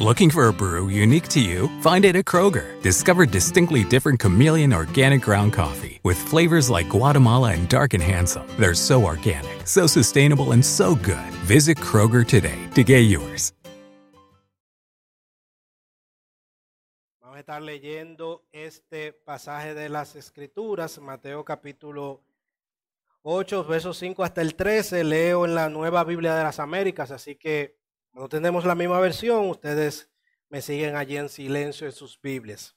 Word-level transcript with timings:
Looking 0.00 0.28
for 0.28 0.48
a 0.48 0.52
brew 0.52 0.88
unique 0.88 1.28
to 1.28 1.40
you? 1.40 1.70
Find 1.80 2.04
it 2.04 2.16
at 2.16 2.24
Kroger. 2.24 2.82
Discover 2.82 3.26
distinctly 3.26 3.84
different 3.84 4.18
chameleon 4.18 4.72
organic 4.72 5.22
ground 5.22 5.52
coffee 5.52 6.00
with 6.02 6.18
flavors 6.18 6.68
like 6.68 6.88
Guatemala 6.88 7.52
and 7.52 7.68
Dark 7.68 7.94
and 7.94 8.02
Handsome. 8.02 8.44
They're 8.58 8.74
so 8.74 9.04
organic, 9.04 9.68
so 9.68 9.86
sustainable, 9.86 10.50
and 10.50 10.64
so 10.64 10.96
good. 10.96 11.30
Visit 11.46 11.78
Kroger 11.78 12.26
today 12.26 12.58
to 12.74 12.82
get 12.82 13.02
yours. 13.02 13.52
Vamos 17.20 17.36
a 17.36 17.40
estar 17.40 17.62
leyendo 17.62 18.42
este 18.50 19.12
pasaje 19.12 19.74
de 19.74 19.88
las 19.88 20.16
Escrituras, 20.16 20.98
Mateo 20.98 21.44
capítulo 21.44 22.20
8, 23.22 23.62
versos 23.62 23.96
5 23.98 24.24
hasta 24.24 24.40
el 24.40 24.56
13. 24.56 25.04
Leo 25.04 25.44
en 25.44 25.54
la 25.54 25.68
Nueva 25.68 26.02
Biblia 26.02 26.34
de 26.34 26.42
las 26.42 26.58
Américas, 26.58 27.12
así 27.12 27.36
que 27.36 27.83
no 28.14 28.28
tenemos 28.28 28.64
la 28.64 28.76
misma 28.76 29.00
versión, 29.00 29.48
ustedes 29.48 30.08
me 30.48 30.62
siguen 30.62 30.94
allí 30.94 31.16
en 31.16 31.28
silencio 31.28 31.86
en 31.86 31.92
sus 31.92 32.20
Biblias. 32.20 32.76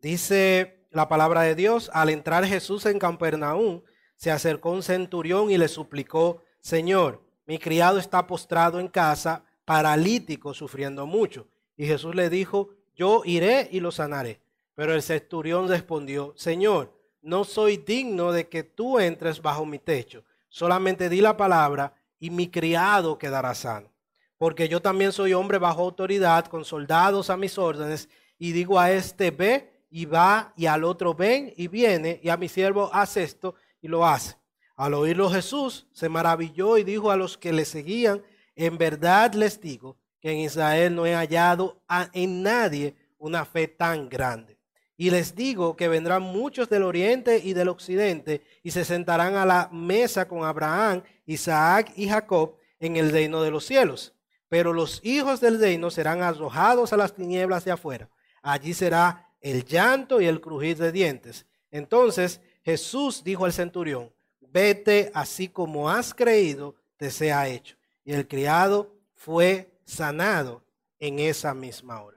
Dice 0.00 0.88
la 0.90 1.08
palabra 1.08 1.42
de 1.42 1.54
Dios, 1.54 1.88
al 1.94 2.10
entrar 2.10 2.44
Jesús 2.44 2.84
en 2.86 2.98
Campernaum, 2.98 3.82
se 4.16 4.32
acercó 4.32 4.70
un 4.70 4.82
centurión 4.82 5.50
y 5.52 5.58
le 5.58 5.68
suplicó, 5.68 6.42
Señor, 6.58 7.22
mi 7.46 7.58
criado 7.58 7.98
está 7.98 8.26
postrado 8.26 8.80
en 8.80 8.88
casa, 8.88 9.44
paralítico, 9.64 10.52
sufriendo 10.52 11.06
mucho. 11.06 11.46
Y 11.76 11.86
Jesús 11.86 12.16
le 12.16 12.28
dijo, 12.28 12.70
yo 12.96 13.22
iré 13.24 13.68
y 13.70 13.78
lo 13.78 13.92
sanaré. 13.92 14.40
Pero 14.74 14.94
el 14.94 15.02
centurión 15.02 15.68
respondió, 15.68 16.34
Señor, 16.36 16.92
no 17.22 17.44
soy 17.44 17.76
digno 17.76 18.32
de 18.32 18.48
que 18.48 18.64
tú 18.64 18.98
entres 18.98 19.40
bajo 19.40 19.64
mi 19.64 19.78
techo. 19.78 20.24
Solamente 20.48 21.08
di 21.08 21.20
la 21.20 21.36
palabra 21.36 21.94
y 22.18 22.30
mi 22.30 22.48
criado 22.48 23.16
quedará 23.16 23.54
sano 23.54 23.95
porque 24.38 24.68
yo 24.68 24.80
también 24.80 25.12
soy 25.12 25.32
hombre 25.32 25.58
bajo 25.58 25.82
autoridad, 25.82 26.46
con 26.46 26.64
soldados 26.64 27.30
a 27.30 27.36
mis 27.36 27.58
órdenes, 27.58 28.08
y 28.38 28.52
digo 28.52 28.78
a 28.78 28.90
este 28.90 29.30
ve 29.30 29.84
y 29.90 30.04
va, 30.04 30.52
y 30.56 30.66
al 30.66 30.84
otro 30.84 31.14
ven 31.14 31.52
y 31.56 31.68
viene, 31.68 32.20
y 32.22 32.28
a 32.28 32.36
mi 32.36 32.48
siervo 32.48 32.90
hace 32.92 33.22
esto 33.22 33.54
y 33.80 33.88
lo 33.88 34.06
hace. 34.06 34.36
Al 34.76 34.92
oírlo 34.94 35.30
Jesús 35.30 35.86
se 35.92 36.08
maravilló 36.08 36.76
y 36.76 36.84
dijo 36.84 37.10
a 37.10 37.16
los 37.16 37.38
que 37.38 37.52
le 37.52 37.64
seguían, 37.64 38.22
en 38.54 38.76
verdad 38.76 39.32
les 39.32 39.60
digo 39.60 39.96
que 40.20 40.32
en 40.32 40.38
Israel 40.38 40.94
no 40.94 41.06
he 41.06 41.14
hallado 41.14 41.82
en 42.12 42.42
nadie 42.42 42.94
una 43.18 43.44
fe 43.44 43.68
tan 43.68 44.08
grande. 44.08 44.58
Y 44.98 45.10
les 45.10 45.34
digo 45.34 45.76
que 45.76 45.88
vendrán 45.88 46.22
muchos 46.22 46.68
del 46.68 46.82
oriente 46.82 47.38
y 47.42 47.52
del 47.52 47.68
occidente 47.68 48.42
y 48.62 48.70
se 48.70 48.84
sentarán 48.84 49.36
a 49.36 49.44
la 49.44 49.68
mesa 49.70 50.26
con 50.26 50.44
Abraham, 50.44 51.02
Isaac 51.26 51.92
y 51.96 52.08
Jacob 52.08 52.56
en 52.80 52.96
el 52.96 53.10
reino 53.10 53.42
de 53.42 53.50
los 53.50 53.64
cielos. 53.64 54.15
Pero 54.48 54.72
los 54.72 55.00
hijos 55.04 55.40
del 55.40 55.60
reino 55.60 55.90
serán 55.90 56.22
arrojados 56.22 56.92
a 56.92 56.96
las 56.96 57.14
tinieblas 57.14 57.64
de 57.64 57.72
afuera. 57.72 58.08
Allí 58.42 58.74
será 58.74 59.34
el 59.40 59.64
llanto 59.64 60.20
y 60.20 60.26
el 60.26 60.40
crujir 60.40 60.76
de 60.76 60.92
dientes. 60.92 61.46
Entonces 61.70 62.40
Jesús 62.64 63.22
dijo 63.24 63.44
al 63.44 63.52
centurión, 63.52 64.12
vete 64.40 65.10
así 65.14 65.48
como 65.48 65.90
has 65.90 66.14
creído, 66.14 66.74
te 66.96 67.10
sea 67.10 67.48
hecho. 67.48 67.76
Y 68.04 68.12
el 68.12 68.26
criado 68.28 68.94
fue 69.14 69.70
sanado 69.84 70.62
en 70.98 71.18
esa 71.18 71.54
misma 71.54 72.02
hora. 72.02 72.16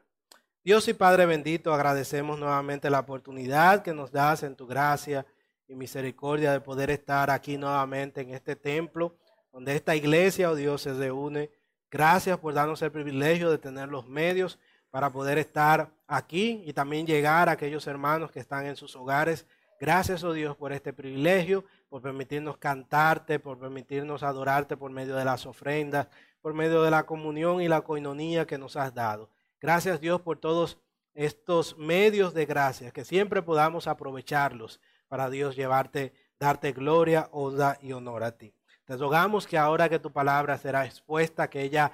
Dios 0.63 0.87
y 0.87 0.93
Padre 0.93 1.25
bendito, 1.25 1.73
agradecemos 1.73 2.37
nuevamente 2.37 2.89
la 2.89 2.99
oportunidad 2.99 3.81
que 3.81 3.93
nos 3.93 4.11
das 4.11 4.43
en 4.43 4.55
tu 4.55 4.67
gracia 4.67 5.25
y 5.67 5.75
misericordia 5.75 6.51
de 6.51 6.61
poder 6.61 6.89
estar 6.91 7.29
aquí 7.29 7.57
nuevamente 7.57 8.21
en 8.21 8.33
este 8.33 8.55
templo, 8.55 9.15
donde 9.51 9.75
esta 9.75 9.95
iglesia, 9.95 10.51
oh 10.51 10.55
Dios, 10.55 10.81
se 10.81 10.93
reúne 10.93 11.49
Gracias 11.91 12.37
por 12.37 12.53
darnos 12.53 12.81
el 12.81 12.91
privilegio 12.91 13.49
de 13.49 13.57
tener 13.57 13.89
los 13.89 14.07
medios 14.07 14.59
para 14.91 15.11
poder 15.11 15.37
estar 15.37 15.89
aquí 16.07 16.63
y 16.65 16.73
también 16.73 17.05
llegar 17.05 17.49
a 17.49 17.53
aquellos 17.53 17.87
hermanos 17.87 18.31
que 18.31 18.39
están 18.39 18.65
en 18.65 18.75
sus 18.75 18.95
hogares. 18.95 19.45
Gracias, 19.79 20.23
oh 20.23 20.33
Dios, 20.33 20.55
por 20.55 20.73
este 20.73 20.93
privilegio, 20.93 21.63
por 21.89 22.01
permitirnos 22.01 22.57
cantarte, 22.57 23.39
por 23.39 23.57
permitirnos 23.57 24.23
adorarte 24.23 24.77
por 24.77 24.91
medio 24.91 25.15
de 25.15 25.25
las 25.25 25.45
ofrendas, 25.45 26.07
por 26.41 26.53
medio 26.53 26.81
de 26.83 26.91
la 26.91 27.05
comunión 27.05 27.61
y 27.61 27.67
la 27.67 27.81
coinonía 27.81 28.45
que 28.45 28.57
nos 28.57 28.75
has 28.75 28.93
dado. 28.93 29.29
Gracias, 29.61 29.99
Dios, 29.99 30.21
por 30.21 30.37
todos 30.37 30.77
estos 31.13 31.77
medios 31.77 32.33
de 32.33 32.45
gracia, 32.45 32.91
que 32.91 33.05
siempre 33.05 33.41
podamos 33.41 33.87
aprovecharlos 33.87 34.79
para 35.07 35.29
Dios 35.29 35.55
llevarte, 35.55 36.13
darte 36.39 36.71
gloria, 36.71 37.29
honra 37.31 37.77
y 37.81 37.93
honor 37.93 38.23
a 38.23 38.37
ti. 38.37 38.53
Te 38.89 38.97
rogamos 38.97 39.45
que 39.45 39.55
ahora 39.55 39.87
que 39.87 39.99
tu 39.99 40.11
palabra 40.11 40.57
será 40.57 40.83
expuesta, 40.83 41.47
que 41.47 41.61
ella 41.61 41.91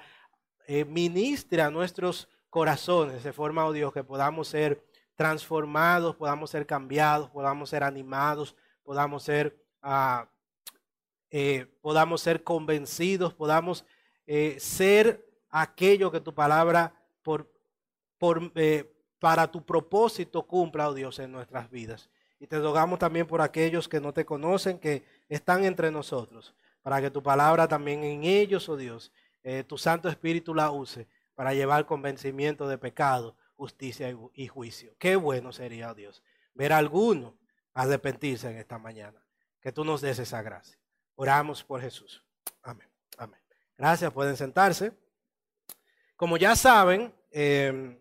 eh, 0.66 0.86
ministre 0.86 1.60
a 1.60 1.68
nuestros 1.68 2.26
corazones 2.48 3.22
de 3.22 3.34
forma, 3.34 3.66
oh 3.66 3.72
Dios, 3.72 3.92
que 3.92 4.02
podamos 4.02 4.48
ser 4.48 4.82
transformados, 5.14 6.16
podamos 6.16 6.48
ser 6.48 6.64
cambiados, 6.64 7.28
podamos 7.28 7.68
ser 7.68 7.84
animados, 7.84 8.56
podamos 8.82 9.24
ser, 9.24 9.62
ah, 9.82 10.26
eh, 11.30 11.66
podamos 11.82 12.22
ser 12.22 12.42
convencidos, 12.42 13.34
podamos 13.34 13.84
eh, 14.26 14.56
ser 14.58 15.22
aquello 15.50 16.10
que 16.10 16.20
tu 16.20 16.32
palabra 16.32 16.94
por, 17.22 17.46
para 19.18 19.50
tu 19.52 19.62
propósito 19.66 20.46
cumpla, 20.46 20.88
oh 20.88 20.94
Dios, 20.94 21.18
en 21.18 21.30
nuestras 21.30 21.68
vidas. 21.68 22.08
Y 22.40 22.46
te 22.46 22.58
rogamos 22.58 22.98
también 22.98 23.26
por 23.26 23.42
aquellos 23.42 23.86
que 23.86 24.00
no 24.00 24.14
te 24.14 24.24
conocen, 24.24 24.78
que 24.78 25.04
están 25.28 25.62
entre 25.62 25.90
nosotros 25.90 26.54
para 26.86 27.00
que 27.00 27.10
tu 27.10 27.20
palabra 27.20 27.66
también 27.66 28.04
en 28.04 28.22
ellos, 28.22 28.68
oh 28.68 28.76
Dios, 28.76 29.10
eh, 29.42 29.64
tu 29.64 29.76
Santo 29.76 30.08
Espíritu 30.08 30.54
la 30.54 30.70
use 30.70 31.08
para 31.34 31.52
llevar 31.52 31.84
convencimiento 31.84 32.68
de 32.68 32.78
pecado, 32.78 33.36
justicia 33.56 34.16
y, 34.34 34.46
juicio. 34.46 34.94
Qué 34.96 35.16
bueno 35.16 35.50
sería, 35.50 35.90
oh 35.90 35.94
Dios, 35.96 36.22
ver 36.54 36.72
a 36.72 36.78
alguno 36.78 37.36
arrepentirse 37.74 38.48
en 38.48 38.58
esta 38.58 38.78
mañana. 38.78 39.20
Que 39.60 39.72
tú 39.72 39.84
nos 39.84 40.00
des 40.00 40.20
esa 40.20 40.42
gracia. 40.42 40.78
Oramos 41.16 41.64
por 41.64 41.80
Jesús. 41.80 42.22
Amén. 42.62 42.88
Amén. 43.18 43.40
Gracias, 43.76 44.12
pueden 44.12 44.36
sentarse. 44.36 44.92
Como 46.14 46.36
ya 46.36 46.54
saben, 46.54 47.12
em, 47.32 47.98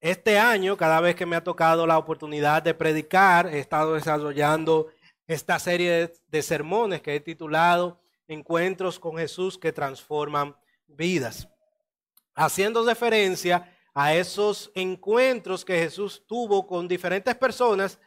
este 0.00 0.38
año, 0.38 0.76
cada 0.76 1.00
vez 1.00 1.16
que 1.16 1.24
me 1.24 1.34
ha 1.34 1.42
tocado 1.42 1.86
la 1.86 1.96
oportunidad 1.96 2.62
de 2.62 2.74
predicar, 2.74 3.46
he 3.46 3.58
estado 3.58 3.94
desarrollando 3.94 4.90
esta 5.26 5.58
serie 5.58 6.12
de 6.28 6.42
sermones 6.42 7.02
que 7.02 7.14
he 7.14 7.20
titulado 7.20 8.00
Encuentros 8.26 8.98
con 8.98 9.16
Jesús 9.18 9.58
que 9.58 9.72
transforman 9.72 10.56
vidas, 10.86 11.48
haciendo 12.34 12.84
referencia 12.84 13.70
a 13.92 14.14
esos 14.14 14.70
encuentros 14.74 15.64
que 15.64 15.78
Jesús 15.78 16.22
tuvo 16.26 16.66
con 16.66 16.88
diferentes 16.88 17.34
personas 17.34 17.98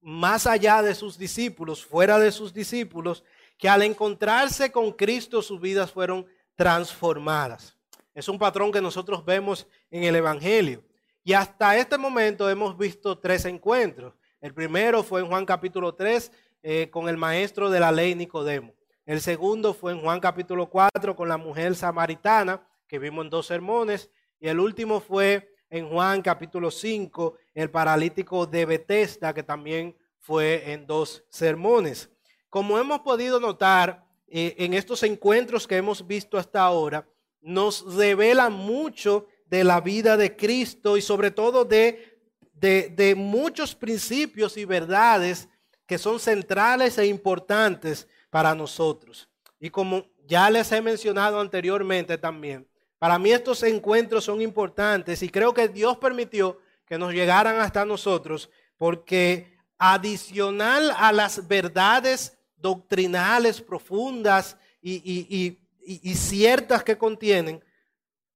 más 0.00 0.46
allá 0.46 0.82
de 0.82 0.94
sus 0.94 1.16
discípulos, 1.16 1.84
fuera 1.84 2.18
de 2.18 2.30
sus 2.32 2.52
discípulos, 2.52 3.24
que 3.56 3.68
al 3.68 3.82
encontrarse 3.82 4.70
con 4.70 4.92
Cristo 4.92 5.40
sus 5.40 5.60
vidas 5.60 5.90
fueron 5.90 6.26
transformadas. 6.54 7.78
Es 8.14 8.28
un 8.28 8.38
patrón 8.38 8.72
que 8.72 8.80
nosotros 8.80 9.24
vemos 9.24 9.66
en 9.90 10.04
el 10.04 10.16
Evangelio. 10.16 10.84
Y 11.24 11.32
hasta 11.32 11.76
este 11.76 11.96
momento 11.96 12.50
hemos 12.50 12.76
visto 12.76 13.18
tres 13.18 13.44
encuentros. 13.44 14.14
El 14.40 14.52
primero 14.52 15.02
fue 15.02 15.20
en 15.20 15.28
Juan 15.28 15.46
capítulo 15.46 15.94
3, 15.94 16.32
eh, 16.64 16.90
con 16.90 17.08
el 17.08 17.16
maestro 17.16 17.70
de 17.70 17.80
la 17.80 17.90
ley 17.90 18.14
Nicodemo. 18.14 18.72
El 19.04 19.20
segundo 19.20 19.74
fue 19.74 19.90
en 19.90 20.00
Juan 20.00 20.20
capítulo 20.20 20.70
4 20.70 21.16
con 21.16 21.28
la 21.28 21.36
mujer 21.36 21.74
samaritana, 21.74 22.64
que 22.86 23.00
vimos 23.00 23.24
en 23.24 23.30
dos 23.30 23.46
sermones. 23.46 24.10
Y 24.38 24.46
el 24.46 24.60
último 24.60 25.00
fue 25.00 25.56
en 25.70 25.88
Juan 25.88 26.22
capítulo 26.22 26.70
5, 26.70 27.36
el 27.54 27.68
paralítico 27.68 28.46
de 28.46 28.64
Bethesda, 28.64 29.34
que 29.34 29.42
también 29.42 29.96
fue 30.20 30.72
en 30.72 30.86
dos 30.86 31.24
sermones. 31.30 32.08
Como 32.48 32.78
hemos 32.78 33.00
podido 33.00 33.40
notar 33.40 34.06
eh, 34.28 34.54
en 34.58 34.74
estos 34.74 35.02
encuentros 35.02 35.66
que 35.66 35.78
hemos 35.78 36.06
visto 36.06 36.38
hasta 36.38 36.62
ahora, 36.62 37.08
nos 37.40 37.96
revela 37.96 38.50
mucho 38.50 39.26
de 39.46 39.64
la 39.64 39.80
vida 39.80 40.16
de 40.16 40.36
Cristo 40.36 40.96
y 40.96 41.02
sobre 41.02 41.32
todo 41.32 41.64
de, 41.64 42.20
de 42.52 43.14
muchos 43.16 43.74
principios 43.74 44.56
y 44.56 44.64
verdades 44.64 45.48
que 45.92 45.98
son 45.98 46.18
centrales 46.18 46.96
e 46.96 47.04
importantes 47.04 48.08
para 48.30 48.54
nosotros. 48.54 49.28
Y 49.60 49.68
como 49.68 50.06
ya 50.26 50.48
les 50.48 50.72
he 50.72 50.80
mencionado 50.80 51.38
anteriormente 51.38 52.16
también, 52.16 52.66
Para 52.98 53.18
mí 53.18 53.30
estos 53.30 53.62
encuentros 53.64 54.24
son 54.24 54.40
importantes 54.40 55.22
y 55.22 55.28
creo 55.28 55.52
que 55.52 55.68
Dios 55.68 55.98
permitió 55.98 56.58
que 56.86 56.96
nos 56.96 57.12
llegaran 57.12 57.56
hasta 57.60 57.84
nosotros 57.84 58.48
porque 58.78 59.58
adicional 59.76 60.94
a 60.96 61.12
las 61.12 61.46
verdades 61.46 62.38
doctrinales 62.56 63.60
profundas 63.60 64.56
y, 64.80 65.58
y 65.84 66.14
ciertas 66.14 66.82
que 66.82 66.96
contienen, 66.96 67.62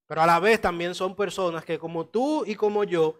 pero 0.07 0.21
a 0.21 0.27
la 0.27 0.41
vez 0.41 0.61
también 0.61 0.95
son 0.95 1.17
personas 1.17 1.65
que 1.65 1.79
como 1.79 2.05
tú 2.05 2.45
y 2.45 2.55
como 2.55 2.85
yo 2.85 3.17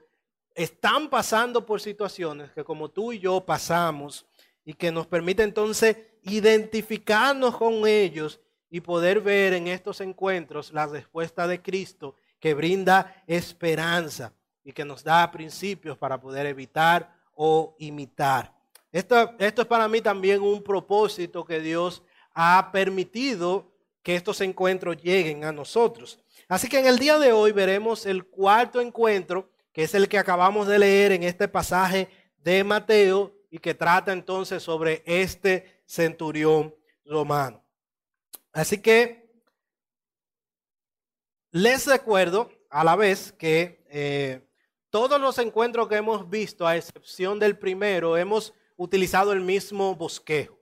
están 0.57 1.11
pasando 1.11 1.65
por 1.65 1.81
situaciones 1.81 2.51
que 2.51 2.65
como 2.65 2.89
tú 2.89 3.13
y 3.13 3.21
yo 3.21 3.43
pasamos 3.43 4.27
y 4.65 4.73
que 4.73 4.91
nos 4.91 5.07
permite 5.07 5.43
entonces 5.43 5.99
identificarnos 6.23 7.57
con 7.57 7.87
ellos 7.87 8.41
y 8.71 8.81
poder 8.81 9.21
ver 9.21 9.53
en 9.53 9.69
estos 9.69 10.01
encuentros 10.01 10.73
la 10.73 10.87
respuesta 10.87 11.47
de 11.47 11.61
Cristo 11.61 12.17
que 12.41 12.55
brinda 12.55 13.23
esperanza 13.27 14.33
y 14.65 14.73
que 14.73 14.85
nos 14.85 15.05
da 15.05 15.31
principios 15.31 15.97
para 15.99 16.19
poder 16.19 16.47
evitar 16.47 17.15
o 17.35 17.77
imitar. 17.79 18.53
Esto, 18.91 19.35
esto 19.39 19.63
es 19.63 19.69
para 19.69 19.87
mí 19.89 20.01
también 20.01 20.41
un 20.43 20.63
propósito 20.63 21.45
que 21.45 21.61
Dios 21.61 22.03
ha 22.33 22.71
permitido 22.73 23.71
que 24.03 24.17
estos 24.17 24.41
encuentros 24.41 24.97
lleguen 25.03 25.45
a 25.45 25.53
nosotros. 25.53 26.19
Así 26.49 26.69
que 26.69 26.79
en 26.79 26.87
el 26.87 26.99
día 26.99 27.19
de 27.19 27.33
hoy 27.33 27.53
veremos 27.53 28.07
el 28.07 28.25
cuarto 28.25 28.81
encuentro, 28.81 29.51
que 29.77 29.83
es 29.83 29.95
el 29.95 30.09
que 30.09 30.17
acabamos 30.17 30.67
de 30.67 30.79
leer 30.79 31.13
en 31.13 31.23
este 31.23 31.49
pasaje 31.49 32.09
de 32.39 32.65
Mateo 32.65 33.37
y 33.51 33.59
que 33.59 33.75
trata 33.75 34.11
entonces 34.11 34.63
sobre 34.63 35.03
este 35.05 35.83
centurión 35.85 36.75
romano. 37.05 37.63
Así 38.55 38.81
que 38.81 39.31
les 41.51 41.87
recuerdo 41.87 42.51
a 42.71 42.85
la 42.85 42.97
vez 42.97 43.33
que 43.33 43.85
eh, 43.91 44.49
todos 44.89 45.21
los 45.21 45.39
encuentros 45.39 45.89
que 45.89 45.97
hemos 45.97 46.31
visto, 46.31 46.67
a 46.67 46.75
excepción 46.75 47.39
del 47.39 47.59
primero, 47.59 48.17
hemos 48.17 48.55
utilizado 48.79 49.35
el 49.35 49.43
mismo 49.43 49.95
bosquejo. 49.95 50.59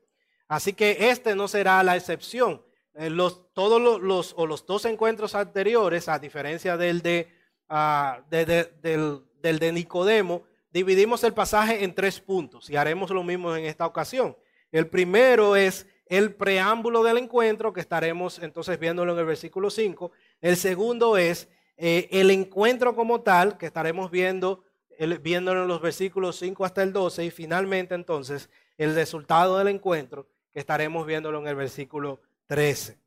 Así 0.48 0.72
que 0.72 1.10
este 1.10 1.36
no 1.36 1.46
será 1.46 1.84
la 1.84 1.94
excepción. 1.94 2.66
Eh, 2.94 3.10
los, 3.10 3.52
todos 3.52 3.80
los, 3.80 4.34
o 4.36 4.44
los 4.44 4.66
dos 4.66 4.84
encuentros 4.86 5.36
anteriores, 5.36 6.08
a 6.08 6.18
diferencia 6.18 6.76
del 6.76 7.00
de, 7.00 7.43
ah, 7.74 8.24
del, 8.30 9.22
del 9.42 9.58
de 9.58 9.72
Nicodemo, 9.72 10.44
dividimos 10.70 11.24
el 11.24 11.34
pasaje 11.34 11.84
en 11.84 11.94
tres 11.94 12.20
puntos 12.20 12.70
y 12.70 12.76
haremos 12.76 13.10
lo 13.10 13.22
mismo 13.22 13.54
en 13.56 13.64
esta 13.64 13.86
ocasión. 13.86 14.36
El 14.72 14.88
primero 14.88 15.56
es 15.56 15.86
el 16.06 16.34
preámbulo 16.34 17.02
del 17.02 17.18
encuentro, 17.18 17.72
que 17.72 17.80
estaremos 17.80 18.38
entonces 18.38 18.78
viéndolo 18.78 19.12
en 19.12 19.18
el 19.18 19.24
versículo 19.24 19.70
5. 19.70 20.12
El 20.40 20.56
segundo 20.56 21.16
es 21.16 21.48
eh, 21.76 22.08
el 22.12 22.30
encuentro 22.30 22.94
como 22.94 23.22
tal, 23.22 23.56
que 23.56 23.66
estaremos 23.66 24.10
viendo, 24.10 24.64
viéndolo 25.22 25.62
en 25.62 25.68
los 25.68 25.80
versículos 25.80 26.36
5 26.36 26.64
hasta 26.64 26.82
el 26.82 26.92
12. 26.92 27.24
Y 27.24 27.30
finalmente 27.30 27.94
entonces 27.94 28.50
el 28.76 28.94
resultado 28.94 29.58
del 29.58 29.68
encuentro, 29.68 30.28
que 30.52 30.60
estaremos 30.60 31.06
viéndolo 31.06 31.40
en 31.40 31.48
el 31.48 31.56
versículo 31.56 32.20
13. 32.46 32.98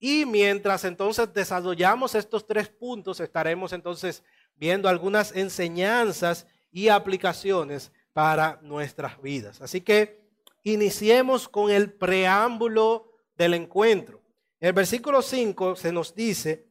Y 0.00 0.24
mientras 0.24 0.84
entonces 0.84 1.32
desarrollamos 1.32 2.14
estos 2.14 2.46
tres 2.46 2.70
puntos, 2.70 3.20
estaremos 3.20 3.74
entonces 3.74 4.24
viendo 4.56 4.88
algunas 4.88 5.36
enseñanzas 5.36 6.46
y 6.72 6.88
aplicaciones 6.88 7.92
para 8.14 8.58
nuestras 8.62 9.20
vidas. 9.20 9.60
Así 9.60 9.82
que 9.82 10.26
iniciemos 10.62 11.48
con 11.48 11.70
el 11.70 11.92
preámbulo 11.92 13.12
del 13.36 13.54
encuentro. 13.54 14.22
El 14.58 14.72
versículo 14.72 15.20
5 15.20 15.76
se 15.76 15.92
nos 15.92 16.14
dice, 16.14 16.66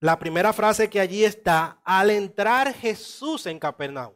la 0.00 0.18
primera 0.18 0.52
frase 0.52 0.90
que 0.90 0.98
allí 0.98 1.24
está, 1.24 1.80
al 1.84 2.10
entrar 2.10 2.74
Jesús 2.74 3.46
en 3.46 3.60
Capernaum. 3.60 4.14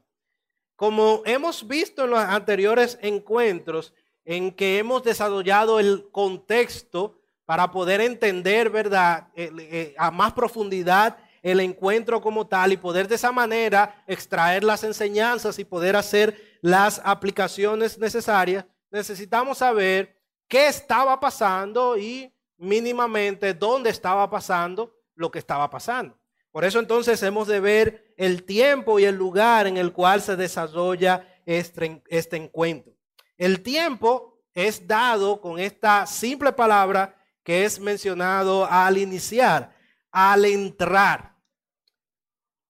Como 0.75 1.23
hemos 1.25 1.67
visto 1.67 2.05
en 2.05 2.11
los 2.11 2.19
anteriores 2.19 2.99
encuentros, 3.01 3.95
en 4.25 4.51
que 4.51 4.79
hemos 4.79 5.05
desarrollado 5.05 5.79
el 5.79 6.09
contexto 6.11 7.21
para 7.47 7.71
poder 7.71 8.01
entender, 8.01 8.69
¿verdad?, 8.69 9.29
eh, 9.35 9.95
a 9.97 10.11
más 10.11 10.33
profundidad 10.33 11.17
el 11.43 11.61
encuentro 11.61 12.21
como 12.21 12.49
tal 12.49 12.73
y 12.73 12.77
poder 12.77 13.07
de 13.07 13.15
esa 13.15 13.31
manera 13.31 14.03
extraer 14.09 14.65
las 14.65 14.83
enseñanzas 14.83 15.61
y 15.61 15.65
poder 15.65 15.95
hacer 15.95 16.59
las 16.61 17.01
aplicaciones 17.05 17.99
necesarias, 17.99 18.65
necesitamos 18.91 19.59
saber 19.59 20.21
qué 20.49 20.67
estaba 20.67 21.21
pasando 21.21 21.97
y 21.97 22.35
mínimamente 22.57 23.55
dónde 23.55 23.91
estaba 23.91 24.29
pasando 24.29 24.93
lo 25.15 25.31
que 25.31 25.39
estaba 25.39 25.71
pasando. 25.71 26.19
Por 26.51 26.65
eso 26.65 26.81
entonces 26.81 27.23
hemos 27.23 27.47
de 27.47 27.61
ver 27.61 28.15
el 28.17 28.43
tiempo 28.43 28.99
y 28.99 29.05
el 29.05 29.15
lugar 29.15 29.69
en 29.69 29.77
el 29.77 29.93
cual 29.93 30.23
se 30.23 30.35
desarrolla 30.35 31.41
este, 31.45 32.03
este 32.09 32.37
encuentro. 32.37 32.93
El 33.37 33.63
tiempo 33.63 34.43
es 34.53 34.89
dado 34.89 35.41
con 35.41 35.61
esta 35.61 36.07
simple 36.07 36.51
palabra 36.53 37.15
que 37.47 37.65
es 37.65 37.79
mencionado 37.79 38.67
al 38.69 38.99
iniciar, 38.99 39.73
al 40.11 40.45
entrar. 40.47 41.37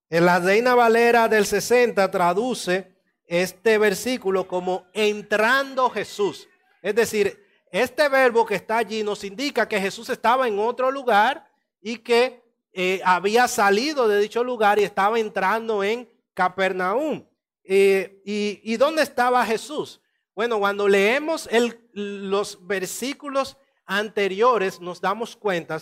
En 0.07 0.23
la 0.23 0.39
Reina 0.39 0.75
Valera 0.75 1.27
del 1.27 1.47
60 1.47 2.11
traduce 2.11 2.95
este 3.25 3.79
versículo 3.79 4.47
como 4.47 4.85
entrando 4.93 5.89
Jesús. 5.89 6.47
Es 6.83 6.93
decir, 6.93 7.43
este 7.71 8.07
verbo 8.07 8.45
que 8.45 8.53
está 8.53 8.77
allí 8.77 9.01
nos 9.01 9.23
indica 9.23 9.67
que 9.67 9.81
Jesús 9.81 10.09
estaba 10.09 10.47
en 10.47 10.59
otro 10.59 10.91
lugar 10.91 11.49
y 11.81 11.97
que 11.97 12.43
eh, 12.71 13.01
había 13.03 13.47
salido 13.47 14.07
de 14.07 14.19
dicho 14.19 14.43
lugar 14.43 14.77
y 14.77 14.83
estaba 14.83 15.19
entrando 15.19 15.83
en 15.83 16.07
Capernaum. 16.35 17.25
Eh, 17.63 18.21
y, 18.23 18.77
dónde 18.77 19.01
estaba 19.01 19.43
Jesús? 19.43 20.01
Bueno, 20.35 20.59
cuando 20.59 20.87
leemos 20.87 21.49
los 21.93 22.59
versículos 22.67 23.57
anteriores 23.87 24.79
nos 24.79 25.01
damos 25.01 25.35
cuenta 25.35 25.79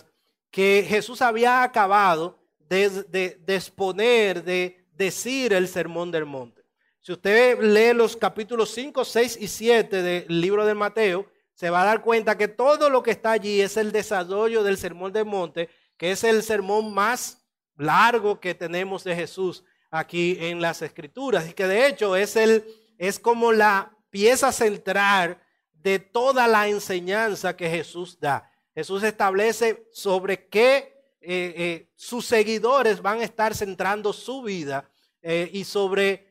que 0.49 0.85
Jesús 0.87 1.21
había 1.21 1.63
acabado 1.63 2.39
de, 2.59 2.89
de, 3.03 3.37
de 3.45 3.55
exponer, 3.55 4.43
de 4.43 4.85
decir 4.93 5.51
el 5.51 5.67
sermón 5.67 6.11
del 6.11 6.25
monte. 6.25 6.63
Si 7.01 7.11
usted 7.11 7.59
lee 7.61 7.93
los 7.93 8.15
capítulos 8.15 8.71
5, 8.71 9.03
6 9.03 9.37
y 9.41 9.47
7 9.47 10.01
del 10.01 10.41
libro 10.41 10.65
de 10.65 10.73
Mateo, 10.73 11.29
se 11.53 11.69
va 11.69 11.81
a 11.81 11.85
dar 11.85 12.01
cuenta 12.01 12.37
que 12.37 12.47
todo 12.47 12.89
lo 12.89 13.03
que 13.03 13.11
está 13.11 13.31
allí 13.31 13.61
es 13.61 13.77
el 13.77 13.91
desarrollo 13.91 14.63
del 14.63 14.77
sermón 14.77 15.13
del 15.13 15.25
monte, 15.25 15.69
que 15.97 16.11
es 16.11 16.23
el 16.23 16.43
sermón 16.43 16.93
más 16.93 17.45
largo 17.77 18.39
que 18.39 18.55
tenemos 18.55 19.03
de 19.03 19.15
Jesús 19.15 19.63
aquí 19.91 20.37
en 20.39 20.61
las 20.61 20.81
escrituras 20.81 21.49
y 21.49 21.53
que 21.53 21.67
de 21.67 21.87
hecho 21.87 22.15
es 22.15 22.35
el 22.35 22.65
es 22.97 23.19
como 23.19 23.51
la 23.51 23.95
pieza 24.09 24.51
central 24.51 25.37
de 25.85 25.99
toda 25.99 26.47
la 26.47 26.67
enseñanza 26.67 27.55
que 27.55 27.69
Jesús 27.69 28.19
da. 28.19 28.51
Jesús 28.73 29.03
establece 29.03 29.87
sobre 29.91 30.47
qué 30.47 30.95
eh, 31.21 31.53
eh, 31.55 31.91
sus 31.95 32.25
seguidores 32.25 33.03
van 33.03 33.19
a 33.19 33.23
estar 33.23 33.53
centrando 33.53 34.11
su 34.11 34.41
vida 34.41 34.89
eh, 35.21 35.47
y 35.53 35.63
sobre, 35.63 36.27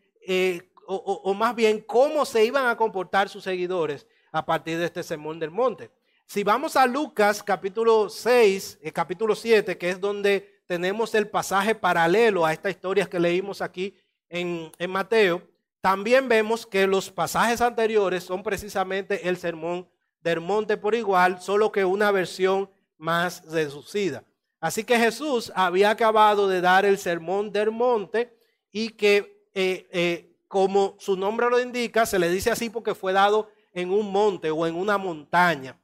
o, 0.89 1.33
más 1.35 1.55
bien, 1.55 1.81
cómo 1.83 2.25
se 2.25 2.45
iban 2.45 2.67
a 2.67 2.77
comportar 2.77 3.29
sus 3.29 3.45
seguidores 3.45 4.09
a 4.33 4.45
partir 4.45 4.77
de 4.77 4.87
este 4.87 5.05
sermón 5.05 5.39
del 5.39 5.53
monte. 5.53 5.89
Si 6.27 6.43
vamos 6.43 6.75
a 6.75 6.85
Lucas 6.85 7.41
capítulo 7.41 8.11
6, 8.11 8.81
capítulo 8.93 9.37
7, 9.37 9.79
que 9.79 9.91
es 9.91 10.01
donde 10.01 10.63
tenemos 10.67 11.15
el 11.15 11.29
pasaje 11.29 11.77
paralelo 11.77 12.45
a 12.45 12.53
estas 12.53 12.73
historias 12.73 13.09
que 13.09 13.21
leímos 13.21 13.63
aquí 13.63 13.95
en, 14.29 14.73
en 14.79 14.91
Mateo, 14.91 15.43
también 15.85 16.31
vemos 16.31 16.65
que 16.65 16.87
los 16.87 17.11
pasajes 17.11 17.61
anteriores 17.61 18.25
son 18.25 18.43
precisamente 18.43 19.29
el 19.29 19.37
sermón 19.37 19.87
del 20.23 20.41
monte 20.41 20.79
por 20.79 20.95
igual, 20.95 21.43
solo 21.43 21.71
que 21.71 21.85
una 21.85 22.11
versión 22.11 22.71
más 22.97 23.45
reducida. 23.51 24.25
Así 24.61 24.83
que 24.83 24.99
Jesús 24.99 25.53
había 25.55 25.91
acabado 25.91 26.49
de 26.49 26.63
dar 26.63 26.87
el 26.87 26.97
sermón 26.97 27.53
del 27.53 27.71
monte 27.71 28.35
y 28.73 28.89
que, 28.93 29.47
eh, 29.53 29.87
eh, 29.93 30.35
como 30.49 30.97
su 30.99 31.19
nombre 31.19 31.51
lo 31.51 31.61
indica, 31.61 32.07
se 32.07 32.19
le 32.19 32.31
dice 32.31 32.51
así 32.51 32.71
porque 32.71 32.95
fue 32.95 33.13
dado 33.13 33.51
en 33.75 33.91
un 33.91 34.11
monte 34.11 34.51
o 34.51 34.67
en 34.67 34.77
una 34.77 34.97
montaña. 34.97 35.79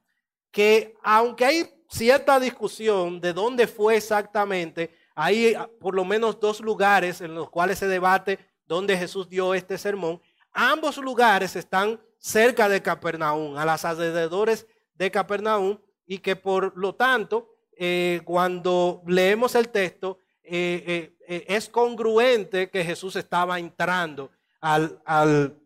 Que 0.49 0.95
aunque 1.03 1.45
hay 1.45 1.69
cierta 1.87 2.39
discusión 2.39 3.21
de 3.21 3.33
dónde 3.33 3.67
fue 3.67 3.97
exactamente, 3.97 4.95
hay 5.13 5.55
por 5.79 5.93
lo 5.93 6.05
menos 6.05 6.39
dos 6.39 6.59
lugares 6.59 7.21
en 7.21 7.35
los 7.35 7.51
cuales 7.51 7.77
se 7.77 7.87
debate 7.87 8.39
donde 8.71 8.97
Jesús 8.97 9.27
dio 9.27 9.53
este 9.53 9.77
sermón. 9.77 10.21
Ambos 10.53 10.95
lugares 10.95 11.57
están 11.57 11.99
cerca 12.17 12.69
de 12.69 12.81
Capernaum, 12.81 13.57
a 13.57 13.65
las 13.65 13.83
alrededores 13.83 14.65
de 14.95 15.11
Capernaum, 15.11 15.77
y 16.07 16.19
que 16.19 16.37
por 16.37 16.71
lo 16.77 16.95
tanto, 16.95 17.49
eh, 17.75 18.21
cuando 18.23 19.03
leemos 19.05 19.55
el 19.55 19.67
texto, 19.67 20.19
eh, 20.41 21.13
eh, 21.27 21.45
es 21.49 21.67
congruente 21.67 22.69
que 22.69 22.85
Jesús 22.85 23.17
estaba 23.17 23.59
entrando 23.59 24.31
al, 24.61 25.01
al, 25.03 25.59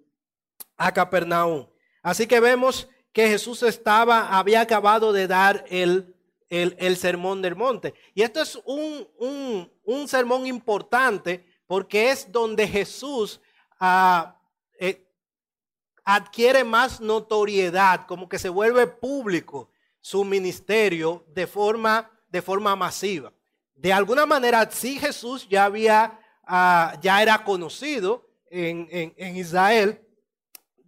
a 0.75 0.91
Capernaum. 0.91 1.67
Así 2.01 2.25
que 2.25 2.39
vemos 2.39 2.89
que 3.13 3.27
Jesús 3.27 3.61
estaba, 3.61 4.35
había 4.35 4.61
acabado 4.61 5.13
de 5.13 5.27
dar 5.27 5.63
el, 5.69 6.15
el, 6.49 6.97
sermón 6.97 7.43
del 7.43 7.55
monte. 7.55 7.93
Y 8.15 8.23
esto 8.23 8.41
es 8.41 8.59
un, 8.65 9.69
un, 9.83 10.07
sermón 10.07 10.47
importante 10.47 11.45
porque 11.67 12.11
es 12.11 12.31
donde 12.31 12.67
Jesús 12.67 13.41
ah, 13.79 14.39
eh, 14.79 15.07
adquiere 16.03 16.63
más 16.63 17.01
notoriedad, 17.01 18.05
como 18.05 18.29
que 18.29 18.39
se 18.39 18.49
vuelve 18.49 18.87
público 18.87 19.69
su 19.99 20.23
ministerio 20.23 21.25
de 21.33 21.47
forma, 21.47 22.11
de 22.29 22.41
forma 22.41 22.75
masiva. 22.75 23.33
De 23.73 23.91
alguna 23.91 24.25
manera, 24.25 24.69
sí 24.71 24.99
Jesús 24.99 25.47
ya 25.49 25.65
había, 25.65 26.19
ah, 26.45 26.97
ya 27.01 27.21
era 27.21 27.43
conocido 27.43 28.29
en, 28.49 28.87
en, 29.17 29.35
Israel, 29.35 29.99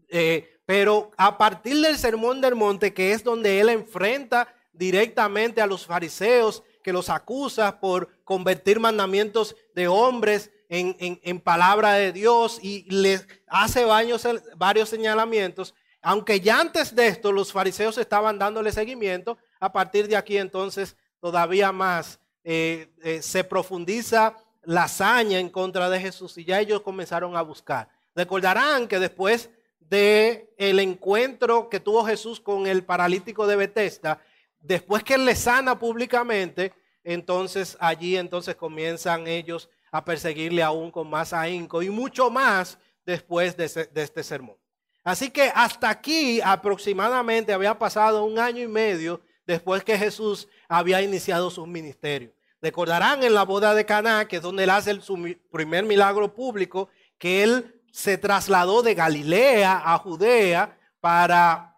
eh, 0.09 0.61
pero 0.65 1.11
a 1.17 1.37
partir 1.37 1.81
del 1.81 1.97
sermón 1.97 2.39
del 2.39 2.55
monte, 2.55 2.93
que 2.93 3.11
es 3.11 3.23
donde 3.23 3.59
él 3.59 3.69
enfrenta 3.69 4.53
directamente 4.71 5.61
a 5.61 5.67
los 5.67 5.85
fariseos, 5.85 6.63
que 6.83 6.93
los 6.93 7.09
acusa 7.09 7.81
por 7.81 8.23
convertir 8.23 8.79
mandamientos 8.79 9.55
de 9.75 9.87
hombres 9.87 10.51
en, 10.69 11.39
palabra 11.39 11.93
de 11.93 12.11
Dios 12.11 12.59
y 12.61 12.83
les 12.89 13.27
hace 13.47 13.85
varios, 13.85 14.27
varios 14.55 14.89
señalamientos. 14.89 15.73
Aunque 16.01 16.39
ya 16.39 16.59
antes 16.59 16.95
de 16.95 17.07
esto 17.07 17.31
los 17.31 17.51
fariseos 17.51 17.97
estaban 17.97 18.37
dándole 18.37 18.71
seguimiento, 18.71 19.37
a 19.59 19.71
partir 19.71 20.07
de 20.07 20.15
aquí 20.15 20.37
entonces 20.37 20.95
todavía 21.19 21.71
más 21.71 22.19
eh, 22.43 22.89
eh, 23.03 23.21
se 23.21 23.43
profundiza 23.43 24.35
la 24.63 24.83
hazaña 24.83 25.39
en 25.39 25.49
contra 25.49 25.89
de 25.89 25.99
Jesús 25.99 26.37
y 26.37 26.45
ya 26.45 26.59
ellos 26.59 26.81
comenzaron 26.81 27.35
a 27.35 27.41
buscar. 27.41 27.89
Recordarán 28.15 28.87
que 28.87 28.99
después 28.99 29.49
de 29.79 30.53
el 30.57 30.79
encuentro 30.79 31.69
que 31.69 31.79
tuvo 31.79 32.05
Jesús 32.05 32.39
con 32.39 32.67
el 32.67 32.83
paralítico 32.83 33.47
de 33.47 33.55
Bethesda, 33.55 34.21
después 34.59 35.03
que 35.03 35.13
él 35.13 35.25
le 35.25 35.35
sana 35.35 35.79
públicamente, 35.79 36.73
entonces 37.03 37.77
allí 37.79 38.17
entonces 38.17 38.55
comienzan 38.55 39.27
ellos 39.27 39.69
a 39.97 40.05
perseguirle 40.05 40.61
aún 40.61 40.91
con 40.91 41.09
más 41.09 41.33
ahínco 41.33 41.81
y 41.81 41.89
mucho 41.89 42.29
más 42.29 42.77
después 43.03 43.57
de, 43.57 43.65
este 43.65 44.23
sermón. 44.23 44.55
Así 45.03 45.31
que 45.31 45.51
hasta 45.55 45.89
aquí 45.89 46.39
aproximadamente 46.43 47.51
había 47.51 47.79
pasado 47.79 48.23
un 48.23 48.37
año 48.37 48.61
y 48.61 48.67
medio 48.67 49.21
después 49.47 49.83
que 49.83 49.97
Jesús 49.97 50.47
había 50.67 51.01
iniciado 51.01 51.49
su 51.49 51.65
ministerio. 51.65 52.31
Recordarán 52.61 53.23
en 53.23 53.33
la 53.33 53.43
boda 53.43 53.73
de 53.73 53.85
Caná, 53.87 54.27
que 54.27 54.35
es 54.35 54.41
donde 54.41 54.65
él 54.65 54.69
hace 54.69 55.01
su 55.01 55.35
primer 55.51 55.83
milagro 55.83 56.31
público, 56.31 56.89
que 57.17 57.41
él 57.41 57.81
se 57.91 58.19
trasladó 58.19 58.83
de 58.83 58.93
Galilea 58.93 59.81
a 59.83 59.97
Judea 59.97 60.77
para, 60.99 61.75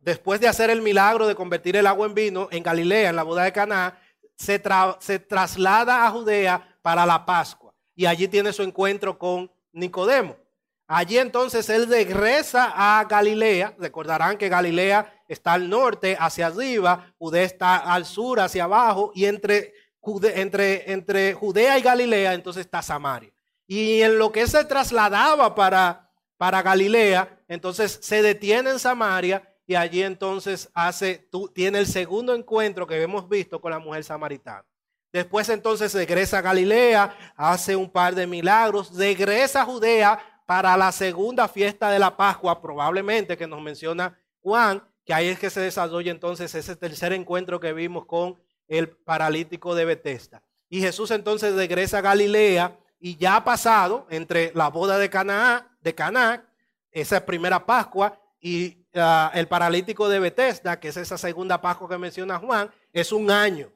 después 0.00 0.40
de 0.40 0.46
hacer 0.46 0.70
el 0.70 0.82
milagro 0.82 1.26
de 1.26 1.34
convertir 1.34 1.74
el 1.74 1.88
agua 1.88 2.06
en 2.06 2.14
vino 2.14 2.48
en 2.52 2.62
Galilea, 2.62 3.10
en 3.10 3.16
la 3.16 3.24
boda 3.24 3.42
de 3.42 3.52
Caná, 3.52 3.98
se 4.36 4.58
traslada 5.18 6.06
a 6.06 6.10
Judea 6.10 6.71
para 6.82 7.06
la 7.06 7.24
Pascua. 7.24 7.72
Y 7.94 8.06
allí 8.06 8.28
tiene 8.28 8.52
su 8.52 8.62
encuentro 8.62 9.18
con 9.18 9.50
Nicodemo. 9.72 10.36
Allí 10.86 11.16
entonces 11.16 11.70
él 11.70 11.88
regresa 11.88 12.72
a 12.74 13.04
Galilea. 13.04 13.74
Recordarán 13.78 14.36
que 14.36 14.50
Galilea 14.50 15.24
está 15.26 15.54
al 15.54 15.68
norte, 15.70 16.16
hacia 16.18 16.48
arriba, 16.48 17.14
Judea 17.18 17.44
está 17.44 17.76
al 17.78 18.04
sur, 18.04 18.40
hacia 18.40 18.64
abajo, 18.64 19.10
y 19.14 19.24
entre, 19.24 19.72
Judea 20.00 21.78
y 21.78 21.82
Galilea 21.82 22.34
entonces 22.34 22.66
está 22.66 22.82
Samaria. 22.82 23.32
Y 23.66 24.02
en 24.02 24.18
lo 24.18 24.30
que 24.32 24.46
se 24.46 24.64
trasladaba 24.64 25.54
para, 25.54 26.10
para 26.36 26.60
Galilea, 26.60 27.40
entonces 27.48 27.98
se 28.02 28.20
detiene 28.20 28.70
en 28.70 28.78
Samaria 28.78 29.48
y 29.66 29.74
allí 29.74 30.02
entonces 30.02 30.68
hace, 30.74 31.26
tiene 31.54 31.78
el 31.78 31.86
segundo 31.86 32.34
encuentro 32.34 32.86
que 32.86 33.00
hemos 33.00 33.28
visto 33.28 33.60
con 33.60 33.70
la 33.70 33.78
mujer 33.78 34.04
samaritana. 34.04 34.66
Después 35.12 35.48
entonces 35.50 35.92
regresa 35.92 36.38
a 36.38 36.42
Galilea, 36.42 37.14
hace 37.36 37.76
un 37.76 37.90
par 37.90 38.14
de 38.14 38.26
milagros, 38.26 38.96
regresa 38.96 39.62
a 39.62 39.64
Judea 39.66 40.18
para 40.46 40.76
la 40.76 40.90
segunda 40.90 41.48
fiesta 41.48 41.90
de 41.90 41.98
la 41.98 42.16
Pascua, 42.16 42.62
probablemente 42.62 43.36
que 43.36 43.46
nos 43.46 43.60
menciona 43.60 44.18
Juan, 44.40 44.82
que 45.04 45.12
ahí 45.12 45.28
es 45.28 45.38
que 45.38 45.50
se 45.50 45.60
desarrolla 45.60 46.10
entonces 46.10 46.54
ese 46.54 46.76
tercer 46.76 47.12
encuentro 47.12 47.60
que 47.60 47.72
vimos 47.72 48.06
con 48.06 48.40
el 48.68 48.88
paralítico 48.88 49.74
de 49.74 49.84
Betesda. 49.84 50.42
Y 50.70 50.80
Jesús 50.80 51.10
entonces 51.10 51.54
regresa 51.54 51.98
a 51.98 52.02
Galilea 52.02 52.78
y 52.98 53.16
ya 53.16 53.36
ha 53.36 53.44
pasado 53.44 54.06
entre 54.08 54.52
la 54.54 54.68
boda 54.68 54.96
de 54.96 55.10
Canaá, 55.10 55.66
de 55.82 55.94
esa 56.92 57.26
primera 57.26 57.66
Pascua, 57.66 58.18
y 58.40 58.86
ah, 58.94 59.30
el 59.34 59.46
paralítico 59.46 60.08
de 60.08 60.20
Betesda, 60.20 60.80
que 60.80 60.88
es 60.88 60.96
esa 60.96 61.18
segunda 61.18 61.60
Pascua 61.60 61.88
que 61.88 61.98
menciona 61.98 62.38
Juan, 62.38 62.70
es 62.92 63.12
un 63.12 63.30
año. 63.30 63.70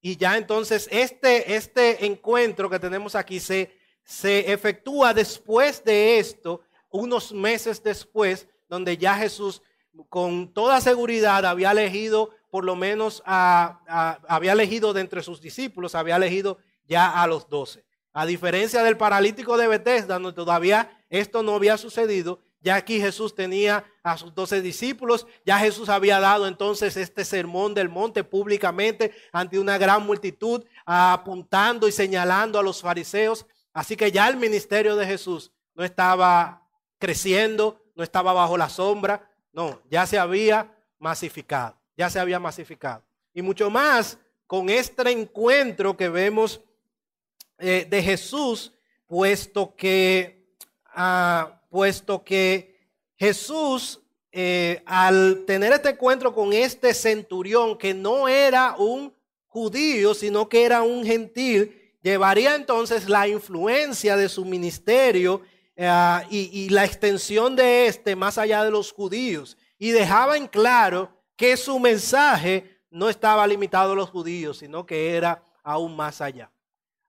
Y 0.00 0.16
ya 0.16 0.36
entonces 0.36 0.88
este, 0.90 1.56
este 1.56 2.06
encuentro 2.06 2.70
que 2.70 2.78
tenemos 2.78 3.14
aquí 3.14 3.40
se, 3.40 3.76
se 4.04 4.52
efectúa 4.52 5.12
después 5.12 5.82
de 5.84 6.18
esto, 6.18 6.62
unos 6.90 7.32
meses 7.32 7.82
después, 7.82 8.46
donde 8.68 8.96
ya 8.96 9.16
Jesús 9.16 9.62
con 10.08 10.52
toda 10.52 10.80
seguridad 10.80 11.44
había 11.46 11.72
elegido, 11.72 12.30
por 12.50 12.64
lo 12.64 12.76
menos, 12.76 13.22
había 13.26 14.52
elegido 14.52 14.92
de 14.92 15.00
entre 15.00 15.22
sus 15.22 15.40
discípulos, 15.40 15.94
había 15.94 16.16
elegido 16.16 16.58
ya 16.86 17.22
a 17.22 17.26
los 17.26 17.48
doce. 17.48 17.84
A 18.12 18.24
diferencia 18.26 18.82
del 18.82 18.96
paralítico 18.96 19.56
de 19.56 19.68
Bethesda, 19.68 20.14
donde 20.14 20.32
todavía 20.32 21.04
esto 21.10 21.42
no 21.42 21.54
había 21.54 21.76
sucedido, 21.76 22.40
ya 22.66 22.74
aquí 22.74 23.00
Jesús 23.00 23.32
tenía 23.32 23.84
a 24.02 24.18
sus 24.18 24.34
doce 24.34 24.60
discípulos, 24.60 25.24
ya 25.44 25.56
Jesús 25.60 25.88
había 25.88 26.18
dado 26.18 26.48
entonces 26.48 26.96
este 26.96 27.24
sermón 27.24 27.74
del 27.74 27.88
monte 27.88 28.24
públicamente 28.24 29.14
ante 29.30 29.60
una 29.60 29.78
gran 29.78 30.04
multitud, 30.04 30.64
apuntando 30.84 31.86
y 31.86 31.92
señalando 31.92 32.58
a 32.58 32.64
los 32.64 32.82
fariseos. 32.82 33.46
Así 33.72 33.94
que 33.94 34.10
ya 34.10 34.26
el 34.26 34.36
ministerio 34.36 34.96
de 34.96 35.06
Jesús 35.06 35.52
no 35.76 35.84
estaba 35.84 36.68
creciendo, 36.98 37.80
no 37.94 38.02
estaba 38.02 38.32
bajo 38.32 38.58
la 38.58 38.68
sombra, 38.68 39.30
no, 39.52 39.80
ya 39.88 40.04
se 40.04 40.18
había 40.18 40.76
masificado, 40.98 41.78
ya 41.96 42.10
se 42.10 42.18
había 42.18 42.40
masificado. 42.40 43.04
Y 43.32 43.42
mucho 43.42 43.70
más 43.70 44.18
con 44.48 44.70
este 44.70 45.08
encuentro 45.08 45.96
que 45.96 46.08
vemos 46.08 46.60
eh, 47.58 47.86
de 47.88 48.02
Jesús, 48.02 48.72
puesto 49.06 49.76
que, 49.76 50.52
ah, 50.86 51.55
puesto 51.76 52.24
que 52.24 52.74
Jesús, 53.18 54.00
eh, 54.32 54.82
al 54.86 55.44
tener 55.46 55.74
este 55.74 55.90
encuentro 55.90 56.34
con 56.34 56.54
este 56.54 56.94
centurión, 56.94 57.76
que 57.76 57.92
no 57.92 58.28
era 58.28 58.76
un 58.78 59.12
judío, 59.44 60.14
sino 60.14 60.48
que 60.48 60.64
era 60.64 60.80
un 60.80 61.04
gentil, 61.04 61.92
llevaría 62.00 62.54
entonces 62.54 63.10
la 63.10 63.28
influencia 63.28 64.16
de 64.16 64.30
su 64.30 64.46
ministerio 64.46 65.42
eh, 65.76 66.22
y, 66.30 66.70
la 66.70 66.86
extensión 66.86 67.54
de 67.54 67.88
este 67.88 68.16
más 68.16 68.38
allá 68.38 68.64
de 68.64 68.70
los 68.70 68.90
judíos. 68.90 69.58
Y 69.78 69.90
dejaba 69.90 70.38
en 70.38 70.46
claro 70.46 71.10
que 71.36 71.58
su 71.58 71.78
mensaje 71.78 72.80
no 72.88 73.10
estaba 73.10 73.46
limitado 73.46 73.92
a 73.92 73.96
los 73.96 74.08
judíos, 74.08 74.56
sino 74.56 74.86
que 74.86 75.14
era 75.14 75.42
aún 75.62 75.94
más 75.94 76.22
allá. 76.22 76.50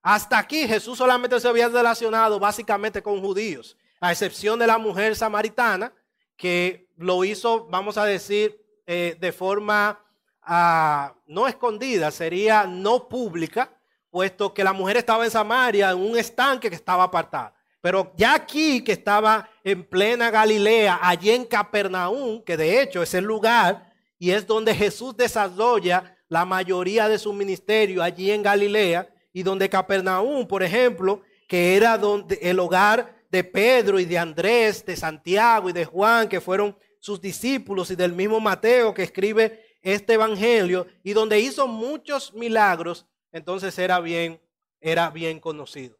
Hasta 0.01 0.37
aquí 0.37 0.67
Jesús 0.67 0.97
solamente 0.97 1.39
se 1.39 1.47
había 1.47 1.69
relacionado 1.69 2.37
básicamente 2.37 3.01
con 3.01 3.21
judíos, 3.21 3.77
a 3.99 4.11
excepción 4.11 4.59
de 4.59 4.67
la 4.67 4.77
mujer 4.77 5.15
samaritana, 5.15 5.93
que 6.35 6.89
lo 6.97 7.23
hizo, 7.23 7.67
vamos 7.67 7.97
a 7.97 8.05
decir, 8.05 8.61
eh, 8.85 9.17
de 9.19 9.31
forma 9.31 9.99
ah, 10.41 11.15
no 11.25 11.47
escondida, 11.47 12.11
sería 12.11 12.65
no 12.65 13.07
pública, 13.09 13.71
puesto 14.09 14.53
que 14.53 14.63
la 14.63 14.73
mujer 14.73 14.97
estaba 14.97 15.25
en 15.25 15.31
Samaria, 15.31 15.91
en 15.91 15.97
un 15.97 16.17
estanque 16.17 16.69
que 16.69 16.75
estaba 16.75 17.03
apartado. 17.03 17.53
Pero 17.81 18.11
ya 18.15 18.33
aquí 18.33 18.83
que 18.83 18.93
estaba 18.93 19.49
en 19.63 19.83
plena 19.83 20.31
Galilea, 20.31 20.99
allí 21.01 21.29
en 21.31 21.45
Capernaum, 21.45 22.41
que 22.43 22.57
de 22.57 22.81
hecho 22.81 23.01
es 23.01 23.13
el 23.13 23.25
lugar 23.25 23.93
y 24.17 24.31
es 24.31 24.47
donde 24.47 24.73
Jesús 24.73 25.15
desarrolla 25.15 26.17
la 26.27 26.45
mayoría 26.45 27.07
de 27.07 27.19
su 27.19 27.33
ministerio, 27.33 28.01
allí 28.01 28.31
en 28.31 28.43
Galilea, 28.43 29.07
y 29.31 29.43
donde 29.43 29.69
Capernaum, 29.69 30.47
por 30.47 30.63
ejemplo, 30.63 31.21
que 31.47 31.75
era 31.75 31.97
donde 31.97 32.39
el 32.41 32.59
hogar 32.59 33.15
de 33.29 33.43
Pedro 33.43 33.99
y 33.99 34.05
de 34.05 34.17
Andrés, 34.17 34.85
de 34.85 34.95
Santiago 34.95 35.69
y 35.69 35.73
de 35.73 35.85
Juan, 35.85 36.27
que 36.27 36.41
fueron 36.41 36.77
sus 36.99 37.21
discípulos, 37.21 37.91
y 37.91 37.95
del 37.95 38.13
mismo 38.13 38.39
Mateo 38.39 38.93
que 38.93 39.03
escribe 39.03 39.63
este 39.81 40.13
evangelio, 40.13 40.87
y 41.03 41.13
donde 41.13 41.39
hizo 41.39 41.67
muchos 41.67 42.33
milagros, 42.33 43.05
entonces 43.31 43.77
era 43.77 43.99
bien, 43.99 44.41
era 44.79 45.09
bien 45.09 45.39
conocido. 45.39 45.97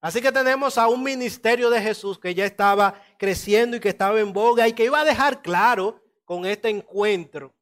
Así 0.00 0.20
que 0.20 0.30
tenemos 0.30 0.78
a 0.78 0.88
un 0.88 1.02
ministerio 1.02 1.68
de 1.70 1.80
Jesús 1.80 2.18
que 2.18 2.34
ya 2.34 2.44
estaba 2.44 3.02
creciendo 3.18 3.76
y 3.76 3.80
que 3.80 3.88
estaba 3.88 4.20
en 4.20 4.32
boga 4.32 4.68
y 4.68 4.72
que 4.72 4.84
iba 4.84 5.00
a 5.00 5.04
dejar 5.04 5.42
claro 5.42 6.00
con 6.24 6.46
este 6.46 6.68
encuentro 6.68 7.54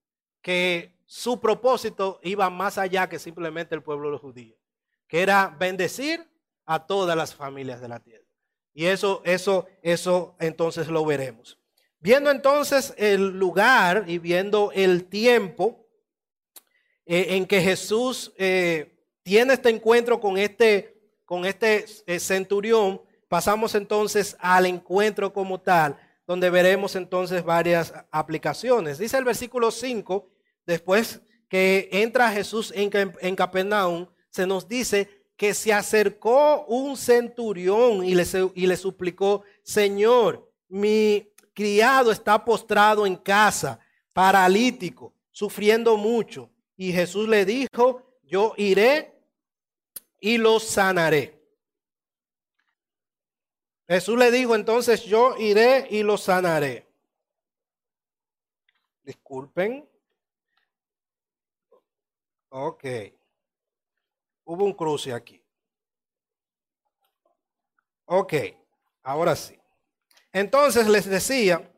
que 0.42 0.94
su 1.06 1.40
propósito 1.40 2.21
iba 2.23 2.50
más 2.50 2.76
allá 2.76 3.09
que 3.09 3.18
simplemente 3.18 3.75
el 3.75 3.83
pueblo 3.83 4.09
de 4.09 4.12
los 4.12 4.21
judíos, 4.21 4.59
que 5.06 5.23
era 5.23 5.56
bendecir 5.59 6.28
a 6.66 6.87
todas 6.87 7.16
las 7.16 7.35
familias 7.35 7.80
de 7.80 7.88
la 7.88 8.00
tierra. 8.00 8.25
Y 8.75 8.87
eso, 8.87 9.23
eso, 9.25 9.66
eso 9.83 10.35
entonces 10.40 10.88
lo 10.88 11.04
veremos. 11.04 11.59
Viendo 12.00 12.31
entonces 12.31 12.93
el 12.99 13.38
lugar 13.38 14.04
y 14.09 14.19
viendo 14.19 14.73
el 14.75 15.04
tiempo, 15.07 15.85
eh, 17.07 17.37
en 17.37 17.47
que 17.47 17.61
Jesús 17.61 18.33
eh, 18.37 18.99
tiene 19.23 19.54
este 19.54 19.69
encuentro 19.69 20.21
con 20.21 20.38
este, 20.38 21.00
con 21.25 21.45
este 21.45 21.85
eh, 22.07 22.19
centurión, 22.19 23.00
pasamos 23.28 23.75
entonces 23.75 24.37
al 24.38 24.66
encuentro 24.66 25.33
como 25.33 25.61
tal, 25.61 25.99
donde 26.26 26.49
veremos 26.49 26.97
entonces 26.97 27.45
varias 27.45 27.93
aplicaciones. 28.11 28.99
Dice 28.99 29.19
el 29.19 29.25
versículo 29.25 29.71
5, 29.71 30.31
después 30.66 31.21
que 31.49 31.90
entra 31.93 32.33
Jesús 32.33 32.73
en, 32.75 32.90
en 33.21 33.37
Capernaum, 33.37 34.07
se 34.31 34.47
nos 34.47 34.66
dice 34.66 35.24
que 35.37 35.55
se 35.55 35.73
acercó 35.73 36.64
un 36.67 36.97
centurión 36.97 38.05
y 38.05 38.14
le, 38.14 38.25
y 38.55 38.67
le 38.67 38.76
suplicó, 38.76 39.43
Señor, 39.62 40.50
mi 40.69 41.29
criado 41.53 42.12
está 42.12 42.45
postrado 42.45 43.07
en 43.07 43.17
casa, 43.17 43.81
paralítico, 44.12 45.12
sufriendo 45.31 45.97
mucho. 45.97 46.50
Y 46.76 46.93
Jesús 46.93 47.29
le 47.29 47.45
dijo, 47.45 48.03
yo 48.23 48.55
iré 48.57 49.12
y 50.21 50.38
lo 50.38 50.61
sanaré. 50.61 51.41
Jesús 53.87 54.19
le 54.19 54.31
dijo 54.31 54.55
entonces, 54.55 55.05
yo 55.05 55.37
iré 55.38 55.87
y 55.91 56.03
lo 56.03 56.17
sanaré. 56.17 56.87
Disculpen. 59.03 59.87
Ok. 62.49 62.85
Hubo 64.45 64.65
un 64.65 64.73
cruce 64.73 65.13
aquí. 65.13 65.43
Ok, 68.07 68.35
ahora 69.03 69.35
sí. 69.35 69.59
Entonces 70.33 70.87
les 70.89 71.07
decía 71.07 71.71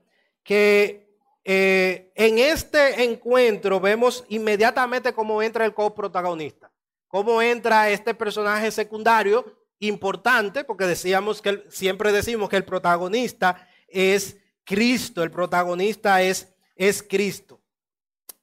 que 0.42 1.06
eh, 1.44 2.10
en 2.16 2.38
este 2.38 3.04
encuentro 3.04 3.78
vemos 3.78 4.24
inmediatamente 4.28 5.12
cómo 5.12 5.42
entra 5.42 5.64
el 5.64 5.74
coprotagonista, 5.74 6.72
cómo 7.06 7.40
entra 7.40 7.90
este 7.90 8.14
personaje 8.14 8.70
secundario 8.72 9.44
importante, 9.78 10.64
porque 10.64 10.86
decíamos 10.86 11.40
que 11.40 11.64
siempre 11.68 12.10
decimos 12.10 12.48
que 12.48 12.56
el 12.56 12.64
protagonista 12.64 13.68
es 13.86 14.38
Cristo, 14.64 15.22
el 15.22 15.30
protagonista 15.30 16.22
es, 16.22 16.52
es 16.74 17.02
Cristo. 17.02 17.60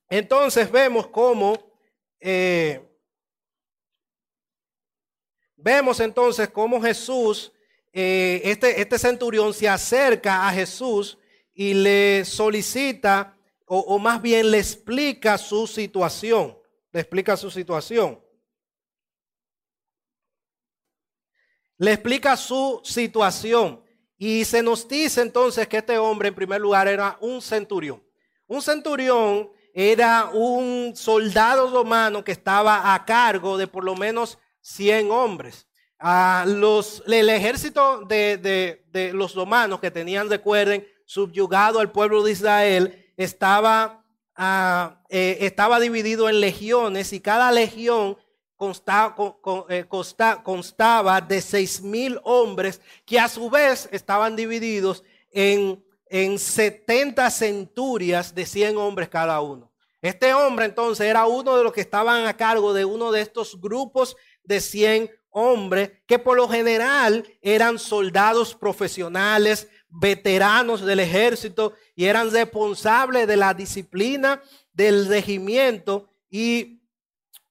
Entonces 0.08 0.72
vemos 0.72 1.08
cómo 1.08 1.58
eh, 2.20 2.93
vemos 5.64 6.00
entonces 6.02 6.50
cómo 6.50 6.82
Jesús, 6.82 7.52
eh, 7.94 8.42
este, 8.44 8.82
este 8.82 9.00
centurión 9.00 9.54
se 9.54 9.70
acerca 9.70 10.48
a 10.48 10.52
Jesús 10.52 11.18
y 11.54 11.74
le 11.74 12.26
solicita, 12.26 13.38
o, 13.66 13.98
más 13.98 14.22
bien 14.22 14.52
le 14.52 14.60
explica 14.60 15.38
su 15.38 15.66
situación, 15.66 16.58
le 16.92 17.00
explica 17.00 17.38
su 17.38 17.50
situación. 17.50 18.22
Le 21.78 21.94
explica 21.94 22.38
su 22.38 22.82
situación. 22.84 23.82
Y 24.18 24.46
se 24.46 24.62
nos 24.62 24.88
dice 24.88 25.22
entonces 25.22 25.68
que 25.68 25.78
este 25.78 25.98
hombre 25.98 26.28
en 26.28 26.36
primer 26.36 26.62
lugar 26.62 26.88
era 26.88 27.18
un 27.20 27.42
centurión. 27.42 28.04
Un 28.48 28.62
centurión 28.62 29.50
era 29.74 30.30
un 30.32 30.94
soldado 30.96 31.70
romano 31.72 32.24
que 32.24 32.32
estaba 32.32 32.94
a 32.94 33.06
cargo 33.06 33.58
de 33.58 33.66
por 33.66 33.84
lo 33.84 33.96
menos 33.96 34.38
100 34.64 35.12
hombres. 35.12 35.68
Los, 36.48 37.04
el 37.06 37.30
ejército 37.30 38.02
de, 38.02 38.82
de 38.92 39.14
los 39.14 39.36
romanos 39.36 39.80
que 39.80 39.92
tenían, 39.92 40.30
recuerden, 40.30 40.86
subyugado 41.06 41.80
al 41.80 41.92
pueblo 41.92 42.24
de 42.24 42.32
Israel, 42.32 43.14
estaba, 43.18 44.04
ah, 44.36 45.02
eh, 45.10 45.38
estaba 45.42 45.80
dividido 45.80 46.30
en 46.30 46.42
legiones 46.42 47.14
y 47.14 47.20
cada 47.20 47.52
legión 47.52 48.18
constaba, 48.56 49.16
eh, 49.70 49.86
constaba 50.44 51.22
de 51.22 51.42
seis 51.42 51.82
mil 51.82 52.20
hombres 52.24 52.82
que 53.06 53.20
a 53.20 53.28
su 53.28 53.50
vez 53.50 53.90
estaban 53.92 54.36
divididos 54.36 55.04
en, 55.32 55.84
en 56.08 56.40
70 56.40 57.30
centurias 57.30 58.34
de 58.34 58.46
100 58.46 58.78
hombres 58.78 59.10
cada 59.10 59.40
uno. 59.42 59.72
Este 60.02 60.34
hombre 60.34 60.66
entonces 60.66 61.08
era 61.08 61.26
uno 61.28 61.56
de 61.56 61.64
los 61.64 61.72
que 61.72 61.80
estaban 61.80 62.26
a 62.26 62.36
cargo 62.36 62.74
de 62.74 62.84
uno 62.84 63.12
de 63.12 63.22
estos 63.22 63.60
grupos 63.60 64.18
de 64.44 64.62
100 64.62 65.12
hombres 65.30 65.92
que 66.06 66.20
por 66.20 66.38
lo 66.38 66.48
general 66.48 67.26
eran 67.42 67.80
soldados 67.80 68.54
profesionales, 68.56 69.68
veteranos 69.90 70.82
del 70.82 71.00
ejército 71.00 71.74
y 71.96 72.06
eran 72.06 72.32
responsables 72.32 73.28
de 73.28 73.38
la 73.38 73.54
disciplina 73.54 74.42
del 74.74 75.08
regimiento 75.08 76.10
y 76.30 76.82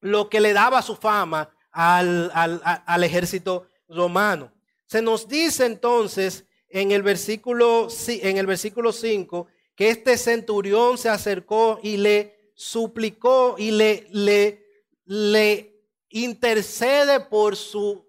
lo 0.00 0.28
que 0.28 0.40
le 0.40 0.52
daba 0.52 0.82
su 0.82 0.96
fama 0.96 1.50
al, 1.70 2.30
al, 2.34 3.04
ejército 3.04 3.68
romano. 3.88 4.52
Se 4.86 5.00
nos 5.00 5.28
dice 5.28 5.66
entonces 5.66 6.44
en 6.68 6.90
el 6.90 7.02
versículo, 7.02 7.88
en 8.08 8.36
el 8.36 8.46
versículo 8.46 8.92
5 8.92 9.46
que 9.74 9.90
este 9.90 10.18
centurión 10.18 10.98
se 10.98 11.08
acercó 11.08 11.78
y 11.82 11.96
le 11.96 12.52
suplicó 12.54 13.56
y 13.58 13.70
le, 13.70 14.06
le, 14.10 14.66
le 15.04 15.71
intercede 16.12 17.20
por 17.20 17.56
su, 17.56 18.06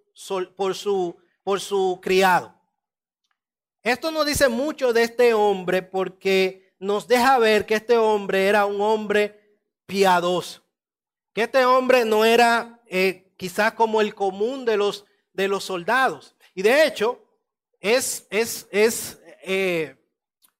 por 0.56 0.76
su, 0.76 1.18
por 1.44 1.60
su 1.60 2.00
criado. 2.02 2.54
Esto 3.82 4.12
nos 4.12 4.26
dice 4.26 4.48
mucho 4.48 4.94
de 4.94 5.04
este 5.04 5.34
hombre 5.34 5.82
porque 5.82 6.74
nos 6.80 7.08
deja 7.08 7.38
ver 7.40 7.66
que 7.66 7.76
este 7.76 7.98
hombre 7.98 8.48
era 8.48 8.66
un 8.66 8.80
hombre 8.80 9.58
piadoso, 9.86 10.64
que 11.34 11.44
este 11.44 11.66
hombre 11.66 12.06
no 12.06 12.24
era 12.24 12.82
eh, 12.88 13.34
quizás 13.38 13.74
como 13.74 14.02
el 14.02 14.16
común 14.16 14.66
de 14.66 14.78
los, 14.78 15.06
de 15.34 15.48
los 15.48 15.64
soldados. 15.64 16.36
Y 16.54 16.62
de 16.62 16.86
hecho, 16.86 17.22
es, 17.80 18.28
es, 18.30 18.68
es 18.72 19.20
eh, 19.44 19.98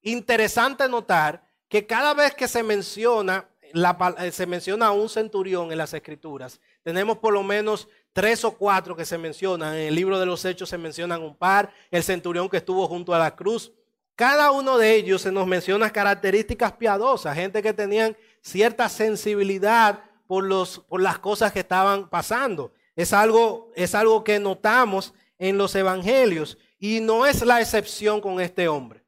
interesante 0.02 0.88
notar 0.90 1.48
que 1.70 1.86
cada 1.88 2.14
vez 2.14 2.36
que 2.36 2.48
se 2.48 2.62
menciona, 2.62 3.50
la, 3.72 4.16
eh, 4.20 4.32
se 4.32 4.46
menciona 4.46 4.88
a 4.88 4.92
un 4.92 5.08
centurión 5.10 5.72
en 5.72 5.78
las 5.78 5.94
escrituras, 5.94 6.60
tenemos 6.84 7.18
por 7.18 7.34
lo 7.34 7.44
menos 7.44 7.88
tres 8.12 8.44
o 8.44 8.52
cuatro 8.52 8.96
que 8.96 9.06
se 9.06 9.18
mencionan. 9.18 9.74
En 9.76 9.88
el 9.88 9.96
libro 9.96 10.20
de 10.20 10.26
los 10.26 10.44
Hechos 10.46 10.70
se 10.70 10.78
mencionan 10.78 11.22
un 11.22 11.36
par. 11.36 11.74
El 11.90 12.04
centurión 12.04 12.50
que 12.50 12.58
estuvo 12.58 12.88
junto 12.88 13.14
a 13.14 13.20
la 13.20 13.36
cruz. 13.36 13.72
Cada 14.16 14.52
uno 14.52 14.78
de 14.78 14.94
ellos 14.94 15.22
se 15.22 15.32
nos 15.32 15.48
menciona 15.48 15.92
características 15.92 16.74
piadosas, 16.74 17.36
gente 17.36 17.64
que 17.64 17.74
tenían 17.74 18.16
cierta 18.42 18.88
sensibilidad 18.88 20.04
por, 20.28 20.44
los, 20.44 20.80
por 20.88 21.02
las 21.02 21.18
cosas 21.18 21.52
que 21.52 21.62
estaban 21.62 22.10
pasando. 22.10 22.74
Es 22.96 23.12
algo, 23.12 23.72
es 23.76 23.96
algo 23.96 24.24
que 24.24 24.40
notamos 24.40 25.14
en 25.40 25.58
los 25.58 25.74
evangelios 25.74 26.60
y 26.78 27.00
no 27.00 27.26
es 27.26 27.44
la 27.44 27.60
excepción 27.60 28.22
con 28.22 28.40
este 28.40 28.68
hombre. 28.68 29.04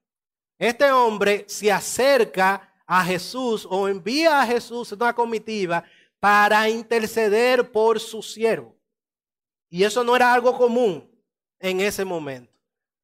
Este 0.57 0.91
hombre 0.91 1.45
se 1.47 1.71
acerca 1.71 2.73
a 2.87 3.03
Jesús 3.03 3.67
o 3.69 3.87
envía 3.87 4.41
a 4.41 4.45
Jesús 4.45 4.91
una 4.91 5.13
comitiva 5.13 5.83
para 6.25 6.67
interceder 6.67 7.71
por 7.71 7.99
su 7.99 8.23
siervo. 8.23 8.75
Y 9.69 9.83
eso 9.83 10.03
no 10.03 10.15
era 10.15 10.33
algo 10.33 10.57
común 10.57 11.07
en 11.59 11.81
ese 11.81 12.03
momento. 12.03 12.51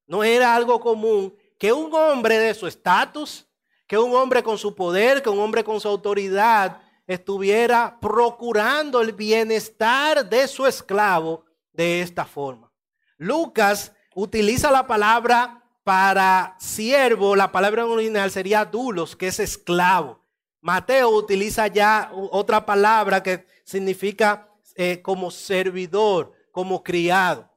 No 0.08 0.24
era 0.24 0.56
algo 0.56 0.80
común 0.80 1.32
que 1.56 1.72
un 1.72 1.94
hombre 1.94 2.36
de 2.40 2.52
su 2.52 2.66
estatus, 2.66 3.46
que 3.86 3.96
un 3.96 4.12
hombre 4.16 4.42
con 4.42 4.58
su 4.58 4.74
poder, 4.74 5.22
que 5.22 5.30
un 5.30 5.38
hombre 5.38 5.62
con 5.62 5.80
su 5.80 5.86
autoridad 5.86 6.82
estuviera 7.06 7.96
procurando 8.00 9.00
el 9.00 9.12
bienestar 9.12 10.28
de 10.28 10.48
su 10.48 10.66
esclavo 10.66 11.44
de 11.72 12.02
esta 12.02 12.24
forma. 12.24 12.72
Lucas 13.18 13.92
utiliza 14.16 14.68
la 14.72 14.88
palabra 14.88 15.62
para 15.84 16.56
siervo, 16.58 17.36
la 17.36 17.52
palabra 17.52 17.86
original 17.86 18.32
sería 18.32 18.64
dulos, 18.64 19.14
que 19.14 19.28
es 19.28 19.38
esclavo. 19.38 20.21
Mateo 20.62 21.10
utiliza 21.10 21.66
ya 21.66 22.10
otra 22.14 22.64
palabra 22.64 23.22
que 23.22 23.44
significa 23.64 24.48
eh, 24.76 25.02
como 25.02 25.30
servidor 25.30 26.32
como 26.52 26.82
criado. 26.82 27.50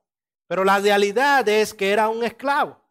Pero 0.47 0.63
la 0.63 0.79
realidad 0.79 1.47
es 1.47 1.73
que 1.73 1.91
era 1.91 2.09
un 2.09 2.23
esclavo 2.23 2.81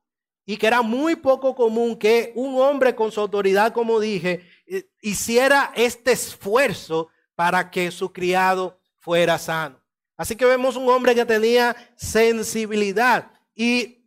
y 0.46 0.56
que 0.56 0.68
era 0.68 0.82
muy 0.82 1.16
poco 1.16 1.54
común 1.54 1.96
que 1.96 2.32
un 2.36 2.60
hombre 2.60 2.94
con 2.94 3.10
su 3.10 3.20
autoridad, 3.20 3.72
como 3.72 3.98
dije, 3.98 4.48
eh, 4.66 4.88
hiciera 5.02 5.72
este 5.74 6.12
esfuerzo 6.12 7.08
para 7.34 7.70
que 7.70 7.90
su 7.90 8.12
criado 8.12 8.78
fuera 9.00 9.36
sano. 9.36 9.80
Así 10.16 10.36
que 10.36 10.44
vemos 10.44 10.76
un 10.76 10.88
hombre 10.88 11.14
que 11.16 11.26
tenía 11.26 11.74
sensibilidad 11.96 13.32
y 13.52 14.04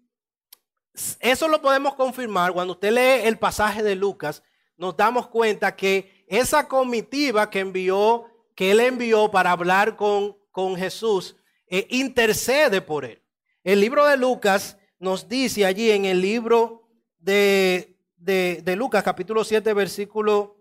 eso 1.19 1.47
lo 1.49 1.61
podemos 1.61 1.95
confirmar 1.95 2.53
cuando 2.53 2.73
usted 2.73 2.91
lee 2.91 3.27
el 3.27 3.37
pasaje 3.37 3.83
de 3.83 3.95
Lucas, 3.95 4.41
nos 4.77 4.95
damos 4.95 5.27
cuenta 5.27 5.75
que 5.75 6.23
esa 6.27 6.67
comitiva 6.67 7.49
que 7.49 7.59
envió, 7.59 8.25
que 8.55 8.71
él 8.71 8.79
envió 8.79 9.29
para 9.29 9.51
hablar 9.51 9.95
con, 9.95 10.37
con 10.51 10.75
Jesús, 10.75 11.35
e 11.67 11.85
intercede 11.89 12.81
por 12.81 13.03
él. 13.03 13.21
El 13.63 13.81
libro 13.81 14.05
de 14.05 14.17
Lucas 14.17 14.77
nos 14.99 15.27
dice 15.27 15.65
allí 15.65 15.91
en 15.91 16.05
el 16.05 16.21
libro 16.21 16.87
de, 17.19 17.97
de, 18.15 18.75
Lucas 18.75 19.03
capítulo 19.03 19.43
7 19.43 19.73
versículo 19.73 20.55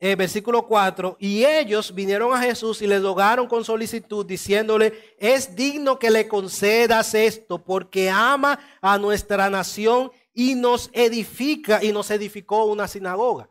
eh, 0.00 0.16
versículo 0.16 0.66
4, 0.66 1.16
y 1.18 1.46
ellos 1.46 1.94
vinieron 1.94 2.34
a 2.34 2.42
Jesús 2.42 2.82
y 2.82 2.86
le 2.86 2.98
rogaron 2.98 3.46
con 3.46 3.64
solicitud, 3.64 4.26
diciéndole, 4.26 5.14
es 5.16 5.56
digno 5.56 5.98
que 5.98 6.10
le 6.10 6.28
concedas 6.28 7.14
esto, 7.14 7.64
porque 7.64 8.10
ama 8.10 8.58
a 8.82 8.98
nuestra 8.98 9.48
nación 9.48 10.12
y 10.34 10.56
nos 10.56 10.90
edifica, 10.92 11.82
y 11.82 11.92
nos 11.92 12.10
edificó 12.10 12.64
una 12.64 12.88
sinagoga. 12.88 13.48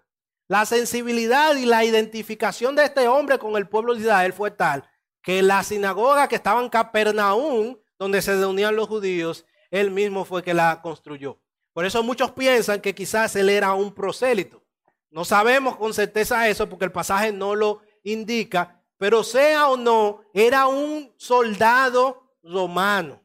La 0.48 0.65
sensibilidad 0.65 1.56
y 1.56 1.65
la 1.65 1.86
identificación 1.86 2.76
de 2.76 2.84
este 2.84 3.08
hombre 3.08 3.39
con 3.39 3.56
el 3.56 3.67
pueblo 3.67 3.96
de 3.96 4.02
Israel 4.02 4.34
fue 4.34 4.52
tal 4.52 4.88
que 5.24 5.41
la 5.41 5.63
sinagoga 5.63 6.28
que 6.28 6.36
estaba 6.36 6.62
en 6.62 6.69
Capernaum, 6.69 7.78
donde 7.98 8.22
se 8.22 8.36
reunían 8.36 8.76
los 8.76 8.89
judíos, 8.89 9.46
él 9.72 9.89
mismo 9.89 10.26
fue 10.26 10.43
que 10.43 10.54
la 10.54 10.82
construyó. 10.82 11.39
Por 11.72 11.86
eso 11.86 12.04
muchos 12.04 12.32
piensan 12.32 12.82
que 12.82 12.93
quizás 12.93 13.36
él 13.36 13.50
era 13.50 13.74
un 13.74 13.93
prosélito. 13.93 14.62
No 15.10 15.24
sabemos 15.26 15.78
con 15.78 15.93
certeza 15.93 16.48
eso 16.50 16.69
porque 16.69 16.86
el 16.86 16.91
pasaje 16.91 17.32
no 17.32 17.56
lo 17.56 17.82
indica, 18.04 18.84
pero 18.98 19.24
sea 19.24 19.69
o 19.69 19.78
no, 19.78 20.22
era 20.34 20.67
un 20.67 21.13
soldado 21.17 22.36
romano. 22.43 23.22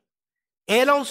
Era 0.66 0.94
un 0.94 1.05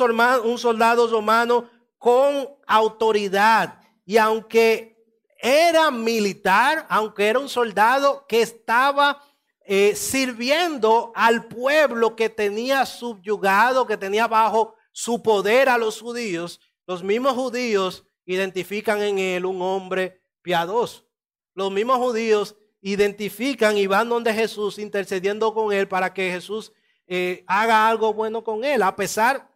soldado 0.57 1.07
romano 1.07 1.69
con 1.97 2.49
autoridad. 2.65 3.81
Y 4.05 4.17
aunque 4.17 4.97
era 5.39 5.91
militar, 5.91 6.85
aunque 6.89 7.27
era 7.27 7.39
un 7.39 7.49
soldado 7.49 8.25
que 8.27 8.41
estaba 8.41 9.23
eh, 9.65 9.95
sirviendo 9.95 11.11
al 11.15 11.47
pueblo 11.47 12.15
que 12.15 12.29
tenía 12.29 12.85
subyugado, 12.85 13.85
que 13.85 13.97
tenía 13.97 14.27
bajo 14.27 14.75
su 14.91 15.21
poder 15.21 15.69
a 15.69 15.77
los 15.77 16.01
judíos, 16.01 16.59
los 16.85 17.03
mismos 17.03 17.33
judíos 17.33 18.05
identifican 18.25 19.01
en 19.01 19.19
él 19.19 19.45
un 19.45 19.61
hombre 19.61 20.21
piadoso. 20.41 21.05
Los 21.53 21.71
mismos 21.71 21.97
judíos 21.97 22.55
identifican 22.81 23.77
y 23.77 23.87
van 23.87 24.09
donde 24.09 24.33
Jesús 24.33 24.77
intercediendo 24.77 25.53
con 25.53 25.73
él 25.73 25.87
para 25.87 26.13
que 26.13 26.31
Jesús 26.31 26.71
eh, 27.07 27.43
haga 27.47 27.87
algo 27.87 28.13
bueno 28.13 28.43
con 28.43 28.63
él, 28.63 28.83
a 28.83 28.95
pesar 28.95 29.49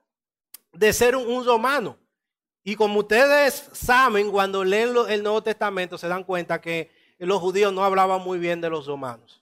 de 0.74 0.94
ser 0.94 1.16
un, 1.16 1.46
romano. 1.46 1.98
Y 2.64 2.76
como 2.76 3.00
ustedes 3.00 3.70
saben, 3.72 4.32
cuando 4.32 4.64
leen 4.64 4.94
el 5.10 5.24
Nuevo 5.24 5.42
Testamento 5.42 5.98
se 5.98 6.08
dan 6.08 6.24
cuenta 6.24 6.62
que 6.62 6.92
los 7.18 7.40
judíos 7.40 7.74
no 7.74 7.84
hablaban 7.84 8.22
muy 8.22 8.40
bien 8.40 8.62
de 8.62 8.70
los 8.70 8.86
romanos. 8.86 9.42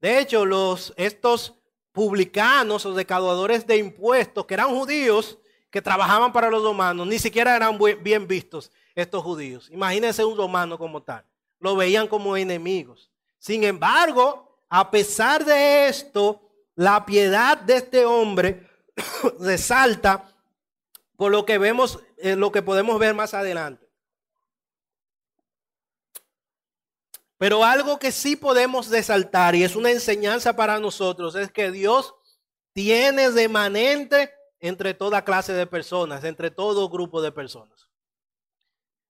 De 0.00 0.18
hecho, 0.18 0.44
los, 0.44 0.92
estos 0.96 1.54
publicanos 1.92 2.86
o 2.86 2.94
recaudadores 2.94 3.66
de 3.66 3.76
impuestos, 3.76 4.46
que 4.46 4.54
eran 4.54 4.68
judíos, 4.68 5.38
que 5.70 5.80
trabajaban 5.80 6.32
para 6.32 6.50
los 6.50 6.62
romanos, 6.62 7.06
ni 7.06 7.18
siquiera 7.18 7.56
eran 7.56 7.78
bien 8.02 8.26
vistos 8.26 8.70
estos 8.94 9.22
judíos. 9.22 9.68
Imagínense 9.70 10.24
un 10.24 10.36
romano 10.36 10.78
como 10.78 11.02
tal. 11.02 11.24
Lo 11.60 11.76
veían 11.76 12.08
como 12.08 12.36
enemigos. 12.36 13.10
Sin 13.38 13.64
embargo, 13.64 14.58
a 14.68 14.90
pesar 14.90 15.44
de 15.44 15.88
esto, 15.88 16.40
la 16.74 17.04
piedad 17.04 17.58
de 17.58 17.76
este 17.76 18.04
hombre 18.04 18.68
resalta 19.40 20.26
por 21.20 21.30
lo 21.30 21.44
que 21.44 21.58
vemos, 21.58 21.98
eh, 22.22 22.36
lo 22.36 22.52
que 22.52 22.62
podemos 22.62 22.98
ver 22.98 23.14
más 23.14 23.34
adelante. 23.34 23.90
Pero 27.40 27.64
algo 27.64 27.98
que 27.98 28.12
sí 28.12 28.36
podemos 28.36 28.90
resaltar 28.90 29.54
y 29.54 29.64
es 29.64 29.74
una 29.74 29.90
enseñanza 29.90 30.54
para 30.54 30.78
nosotros 30.78 31.34
es 31.34 31.50
que 31.50 31.70
Dios 31.70 32.14
tiene 32.74 33.30
remanente 33.30 34.30
entre 34.58 34.92
toda 34.92 35.24
clase 35.24 35.54
de 35.54 35.66
personas, 35.66 36.22
entre 36.24 36.50
todo 36.50 36.90
grupo 36.90 37.22
de 37.22 37.32
personas. 37.32 37.88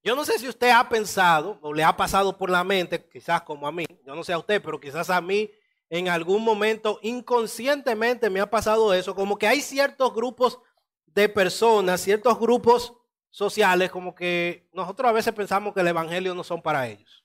Yo 0.03 0.15
no 0.15 0.25
sé 0.25 0.39
si 0.39 0.49
usted 0.49 0.71
ha 0.71 0.89
pensado 0.89 1.59
o 1.61 1.75
le 1.75 1.83
ha 1.83 1.97
pasado 1.97 2.39
por 2.39 2.51
la 2.51 2.63
mente, 2.63 3.05
quizás 3.09 3.43
como 3.43 3.67
a 3.67 3.73
mí, 3.73 3.85
yo 4.07 4.15
no 4.15 4.23
sé 4.23 4.33
a 4.33 4.39
usted, 4.39 4.63
pero 4.63 4.81
quizás 4.81 5.11
a 5.11 5.21
mí 5.21 5.51
en 5.91 6.09
algún 6.09 6.45
momento 6.45 7.01
inconscientemente 7.03 8.31
me 8.31 8.41
ha 8.41 8.49
pasado 8.49 8.95
eso, 8.95 9.15
como 9.15 9.37
que 9.37 9.49
hay 9.49 9.61
ciertos 9.61 10.15
grupos 10.15 10.61
de 11.07 11.29
personas, 11.29 12.01
ciertos 12.01 12.39
grupos 12.39 12.95
sociales, 13.31 13.91
como 13.91 14.15
que 14.15 14.69
nosotros 14.73 15.09
a 15.09 15.13
veces 15.13 15.33
pensamos 15.33 15.73
que 15.73 15.81
el 15.81 15.89
Evangelio 15.89 16.35
no 16.35 16.45
son 16.45 16.61
para 16.61 16.87
ellos. 16.89 17.25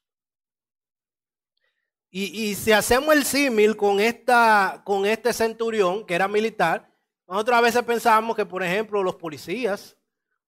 Y, 2.10 2.50
y 2.50 2.56
si 2.56 2.72
hacemos 2.72 3.14
el 3.14 3.26
símil 3.26 3.76
con, 3.76 4.00
esta, 4.00 4.82
con 4.86 5.06
este 5.06 5.34
centurión, 5.34 6.06
que 6.06 6.16
era 6.16 6.28
militar, 6.28 6.90
nosotros 7.28 7.58
a 7.58 7.62
veces 7.62 7.84
pensamos 7.84 8.36
que, 8.36 8.46
por 8.46 8.64
ejemplo, 8.64 9.04
los 9.04 9.16
policías 9.16 9.98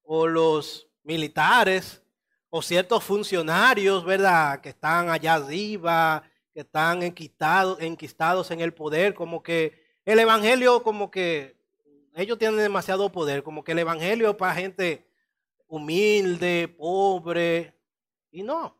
o 0.02 0.26
los 0.26 0.88
militares 1.02 2.02
o 2.48 2.62
ciertos 2.62 3.04
funcionarios, 3.04 4.04
¿verdad? 4.04 4.60
Que 4.60 4.70
están 4.70 5.10
allá 5.10 5.34
arriba, 5.34 6.22
que 6.54 6.60
están 6.60 7.02
enquistados, 7.02 7.80
enquistados 7.80 8.50
en 8.50 8.60
el 8.60 8.72
poder, 8.72 9.12
como 9.12 9.42
que 9.42 9.84
el 10.04 10.18
Evangelio, 10.18 10.82
como 10.82 11.10
que 11.10 11.58
ellos 12.14 12.38
tienen 12.38 12.58
demasiado 12.58 13.12
poder, 13.12 13.42
como 13.42 13.62
que 13.62 13.72
el 13.72 13.80
Evangelio 13.80 14.30
es 14.30 14.36
para 14.36 14.54
gente 14.54 15.07
humilde, 15.68 16.66
pobre, 16.68 17.78
y 18.30 18.42
no. 18.42 18.76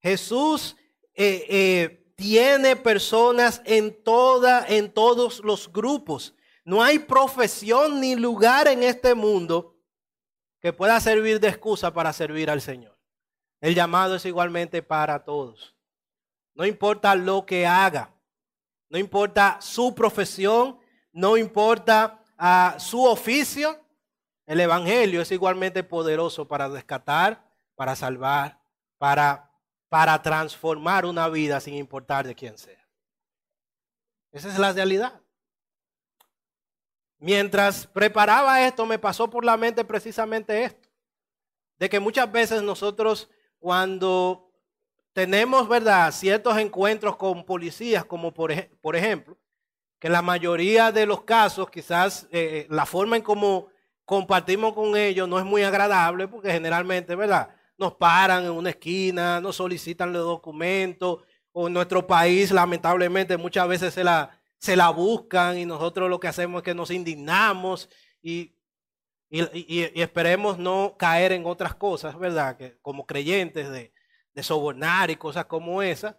Jesús 0.00 0.76
eh, 1.14 1.46
eh, 1.48 2.12
tiene 2.16 2.76
personas 2.76 3.62
en, 3.64 4.02
toda, 4.02 4.66
en 4.66 4.92
todos 4.92 5.40
los 5.44 5.72
grupos. 5.72 6.34
No 6.64 6.82
hay 6.82 6.98
profesión 6.98 8.00
ni 8.00 8.16
lugar 8.16 8.68
en 8.68 8.82
este 8.82 9.14
mundo 9.14 9.76
que 10.60 10.72
pueda 10.72 11.00
servir 11.00 11.40
de 11.40 11.48
excusa 11.48 11.92
para 11.92 12.12
servir 12.12 12.50
al 12.50 12.60
Señor. 12.60 12.98
El 13.60 13.74
llamado 13.74 14.16
es 14.16 14.24
igualmente 14.24 14.82
para 14.82 15.24
todos. 15.24 15.74
No 16.54 16.66
importa 16.66 17.14
lo 17.14 17.46
que 17.46 17.66
haga, 17.66 18.12
no 18.88 18.98
importa 18.98 19.58
su 19.60 19.94
profesión, 19.94 20.78
no 21.12 21.36
importa 21.36 22.24
ah, 22.36 22.76
su 22.78 23.04
oficio, 23.04 23.80
el 24.48 24.60
Evangelio 24.60 25.20
es 25.20 25.30
igualmente 25.30 25.84
poderoso 25.84 26.48
para 26.48 26.68
rescatar, 26.68 27.44
para 27.74 27.94
salvar, 27.94 28.58
para, 28.96 29.52
para 29.90 30.22
transformar 30.22 31.04
una 31.04 31.28
vida 31.28 31.60
sin 31.60 31.74
importar 31.74 32.26
de 32.26 32.34
quién 32.34 32.56
sea. 32.56 32.82
Esa 34.32 34.48
es 34.48 34.58
la 34.58 34.72
realidad. 34.72 35.20
Mientras 37.18 37.86
preparaba 37.86 38.66
esto, 38.66 38.86
me 38.86 38.98
pasó 38.98 39.28
por 39.28 39.44
la 39.44 39.58
mente 39.58 39.84
precisamente 39.84 40.64
esto. 40.64 40.88
De 41.76 41.90
que 41.90 42.00
muchas 42.00 42.32
veces 42.32 42.62
nosotros 42.62 43.28
cuando 43.58 44.50
tenemos, 45.12 45.68
¿verdad?, 45.68 46.10
ciertos 46.10 46.56
encuentros 46.56 47.16
con 47.16 47.44
policías, 47.44 48.02
como 48.06 48.32
por, 48.32 48.50
por 48.78 48.96
ejemplo, 48.96 49.36
que 49.98 50.08
la 50.08 50.22
mayoría 50.22 50.90
de 50.90 51.04
los 51.04 51.24
casos 51.24 51.68
quizás 51.70 52.26
eh, 52.30 52.66
la 52.70 52.86
forma 52.86 53.16
en 53.16 53.22
cómo 53.22 53.68
compartimos 54.08 54.72
con 54.72 54.96
ellos 54.96 55.28
no 55.28 55.38
es 55.38 55.44
muy 55.44 55.62
agradable, 55.62 56.26
porque 56.26 56.50
generalmente, 56.50 57.14
¿verdad?, 57.14 57.50
nos 57.76 57.92
paran 57.92 58.44
en 58.46 58.52
una 58.52 58.70
esquina, 58.70 59.38
nos 59.38 59.56
solicitan 59.56 60.14
los 60.14 60.24
documentos, 60.24 61.18
o 61.52 61.66
en 61.66 61.74
nuestro 61.74 62.06
país 62.06 62.50
lamentablemente 62.50 63.36
muchas 63.36 63.68
veces 63.68 63.92
se 63.92 64.02
la 64.02 64.30
se 64.58 64.76
la 64.76 64.90
buscan 64.90 65.58
y 65.58 65.64
nosotros 65.64 66.10
lo 66.10 66.18
que 66.18 66.28
hacemos 66.28 66.60
es 66.60 66.64
que 66.64 66.74
nos 66.74 66.90
indignamos 66.90 67.88
y, 68.22 68.54
y, 69.30 70.00
esperemos 70.00 70.58
no 70.58 70.96
caer 70.98 71.32
en 71.32 71.46
otras 71.46 71.74
cosas, 71.74 72.18
¿verdad? 72.18 72.56
Que 72.56 72.78
como 72.80 73.06
creyentes 73.06 73.70
de, 73.70 73.92
sobornar 74.42 75.10
y 75.10 75.16
cosas 75.16 75.46
como 75.46 75.82
esas. 75.82 76.14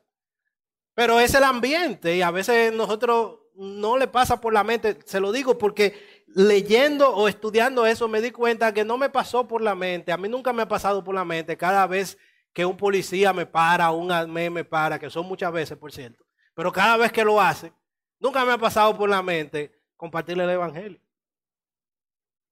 Pero 0.94 1.20
es 1.20 1.34
el 1.34 1.44
ambiente 1.44 2.18
y 2.18 2.22
a 2.22 2.32
veces 2.32 2.74
nosotros 2.74 3.40
no 3.56 3.98
le 3.98 4.08
pasa 4.08 4.42
por 4.42 4.54
la 4.54 4.64
mente, 4.64 5.00
se 5.06 5.20
lo 5.20 5.32
digo 5.32 5.58
porque 5.58 6.09
leyendo 6.36 7.10
o 7.10 7.28
estudiando 7.28 7.86
eso 7.86 8.08
me 8.08 8.22
di 8.22 8.32
cuenta 8.32 8.74
que 8.74 8.86
no 8.86 8.98
me 8.98 9.10
pasó 9.10 9.48
por 9.48 9.62
la 9.62 9.76
mente, 9.76 10.12
a 10.12 10.18
mí 10.18 10.30
nunca 10.30 10.54
me 10.54 10.64
ha 10.64 10.68
pasado 10.68 11.04
por 11.04 11.16
la 11.16 11.26
mente 11.26 11.58
cada 11.58 11.86
vez 11.88 12.18
que 12.54 12.66
un 12.66 12.78
policía 12.78 13.34
me 13.34 13.46
para, 13.46 13.92
un 13.92 14.12
ADME 14.12 14.50
me 14.50 14.64
para, 14.64 15.00
que 15.00 15.10
son 15.10 15.26
muchas 15.26 15.52
veces, 15.52 15.78
por 15.78 15.92
cierto, 15.92 16.26
pero 16.54 16.72
cada 16.72 16.98
vez 16.98 17.12
que 17.12 17.24
lo 17.24 17.40
hace, 17.40 17.72
Nunca 18.20 18.44
me 18.44 18.52
ha 18.52 18.58
pasado 18.58 18.96
por 18.98 19.10
la 19.10 19.24
mente 19.24 19.72
compartirle 19.96 20.44
el 20.44 20.50
Evangelio. 20.52 21.00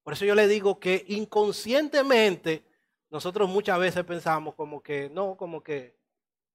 Por 0.04 0.14
eso 0.14 0.24
yo 0.24 0.34
le 0.34 0.48
digo 0.48 0.80
que 0.80 1.04
inconscientemente 1.10 2.66
nosotros 3.10 3.50
muchas 3.50 3.78
veces 3.78 4.04
pensamos 4.06 4.56
como 4.56 4.82
que 4.82 5.10
no, 5.10 5.36
como 5.36 5.62
que 5.62 5.98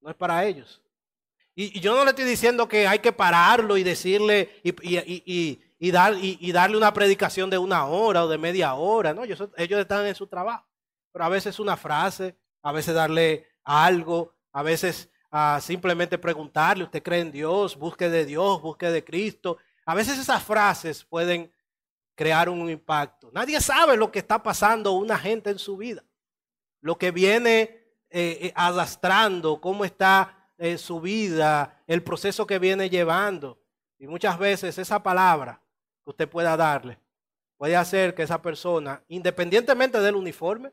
no 0.01 0.11
es 0.11 0.17
para 0.17 0.45
ellos. 0.47 0.83
Y, 1.55 1.79
yo 1.81 1.95
no 1.95 2.05
le 2.05 2.11
estoy 2.11 2.25
diciendo 2.25 2.67
que 2.67 2.87
hay 2.87 3.01
que 3.01 3.13
pararlo 3.13 3.77
y 3.77 3.83
decirle 3.83 4.59
y, 4.65 5.63
dar, 5.91 6.15
y, 6.21 6.53
darle 6.53 6.77
una 6.77 6.93
predicación 6.93 7.51
de 7.51 7.59
una 7.59 7.87
hora 7.87 8.25
o 8.25 8.29
de 8.29 8.39
media 8.39 8.75
hora. 8.75 9.13
No, 9.13 9.25
ellos, 9.25 9.43
ellos 9.57 9.81
están 9.81 10.07
en 10.07 10.15
su 10.15 10.29
trabajo. 10.29 10.65
Pero 11.11 11.25
a 11.25 11.29
veces 11.29 11.59
una 11.59 11.77
frase, 11.77 12.37
a 12.63 12.71
veces 12.71 12.95
darle 12.95 13.49
algo, 13.65 14.33
a 14.53 14.63
veces 14.63 15.11
a 15.31 15.61
simplemente 15.61 16.19
preguntarle, 16.19 16.85
¿usted 16.85 17.03
cree 17.03 17.21
en 17.21 17.33
Dios? 17.33 17.77
Busque 17.77 18.09
de 18.09 18.25
Dios, 18.25 18.63
busque 18.63 18.91
de 18.91 19.03
Cristo. 19.03 19.59
A 19.85 19.97
veces 19.97 20.19
esas 20.19 20.43
frases 20.43 21.05
pueden 21.05 21.53
crear 22.15 22.49
un 22.49 22.71
impacto. 22.71 23.31
Nadie 23.33 23.61
sabe 23.61 23.97
lo 23.97 24.13
que 24.13 24.21
está 24.21 24.41
pasando 24.41 24.93
una 24.93 25.19
gente 25.19 25.51
en 25.51 25.59
su 25.59 25.77
vida. 25.77 26.05
Lo 26.81 26.97
que 26.97 27.11
viene 27.11 27.61
eh, 28.11 28.39
eh, 28.41 28.53
arrastrando, 28.55 29.61
cómo 29.61 29.85
está 29.85 30.39
su 30.77 31.01
vida, 31.01 31.83
el 31.89 32.05
proceso 32.05 32.47
que 32.47 32.61
viene 32.61 32.89
llevando. 32.89 33.61
Y 33.99 34.07
muchas 34.07 34.39
veces 34.39 34.79
esa 34.79 35.03
palabra 35.03 35.61
que 36.05 36.11
usted 36.11 36.29
pueda 36.29 36.57
darle 36.57 36.99
puede 37.63 37.77
hacer 37.77 38.13
que 38.13 38.25
esa 38.25 38.43
persona, 38.43 39.05
independientemente 39.07 40.01
del 40.01 40.17
uniforme, 40.17 40.73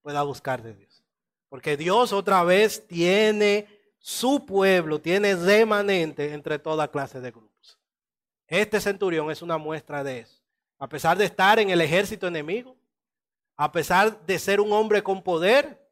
pueda 0.00 0.22
buscar 0.22 0.62
de 0.62 0.72
Dios. 0.72 1.04
Porque 1.50 1.76
Dios 1.76 2.14
otra 2.14 2.42
vez 2.44 2.86
tiene 2.86 3.66
su 3.98 4.46
pueblo, 4.46 5.02
tiene 5.02 5.36
remanente 5.36 6.32
entre 6.32 6.58
toda 6.58 6.90
clase 6.90 7.20
de 7.20 7.30
grupos. 7.30 7.78
Este 8.46 8.80
centurión 8.80 9.30
es 9.30 9.42
una 9.42 9.58
muestra 9.58 10.02
de 10.02 10.20
eso. 10.20 10.42
A 10.78 10.88
pesar 10.88 11.18
de 11.18 11.26
estar 11.26 11.58
en 11.58 11.68
el 11.68 11.82
ejército 11.82 12.26
enemigo, 12.26 12.74
a 13.54 13.70
pesar 13.70 14.24
de 14.24 14.38
ser 14.38 14.62
un 14.62 14.72
hombre 14.72 15.02
con 15.02 15.22
poder, 15.22 15.86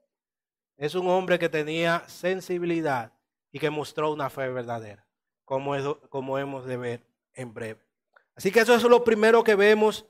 es 0.79 0.95
un 0.95 1.11
hombre 1.11 1.39
que 1.39 1.51
tenía 1.51 2.05
sensibilidad 2.07 3.13
y 3.53 3.59
que 3.59 3.69
mostró 3.69 4.11
una 4.15 4.31
fe 4.31 4.49
verdadera, 4.49 5.07
como, 5.45 5.75
como 6.09 6.39
hemos 6.39 6.65
de 6.65 6.79
ver 6.79 7.07
en 7.35 7.53
breve. 7.53 7.88
Así 8.39 8.53
que 8.53 8.61
eso 8.61 8.77
es 8.77 8.85
lo 8.85 9.03
primero 9.03 9.43
que 9.43 9.57
vemos 9.57 10.07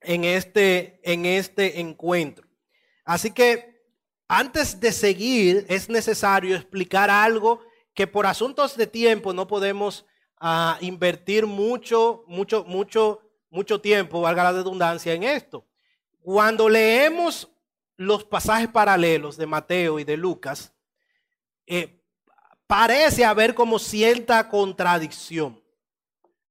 en 0.00 0.24
este, 0.24 0.98
en 1.04 1.26
este 1.26 1.78
encuentro. 1.78 2.48
Así 3.04 3.32
que 3.32 3.84
antes 4.28 4.80
de 4.80 4.90
seguir 4.90 5.66
es 5.68 5.90
necesario 5.90 6.56
explicar 6.56 7.10
algo 7.10 7.60
que 7.92 8.06
por 8.06 8.24
asuntos 8.24 8.78
de 8.78 8.86
tiempo 8.86 9.34
no 9.34 9.46
podemos 9.46 10.06
ah, 10.38 10.78
invertir 10.80 11.44
mucho, 11.44 12.24
mucho, 12.28 12.64
mucho, 12.64 13.20
mucho 13.50 13.78
tiempo, 13.78 14.22
valga 14.22 14.44
la 14.44 14.52
redundancia, 14.52 15.12
en 15.12 15.24
esto. 15.24 15.66
Cuando 16.22 16.66
leemos 16.70 17.50
los 17.98 18.24
pasajes 18.24 18.68
paralelos 18.68 19.36
de 19.36 19.44
Mateo 19.44 19.98
y 19.98 20.04
de 20.04 20.16
Lucas, 20.16 20.72
eh, 21.66 22.02
parece 22.66 23.22
haber 23.22 23.54
como 23.54 23.78
cierta 23.78 24.48
contradicción. 24.48 25.62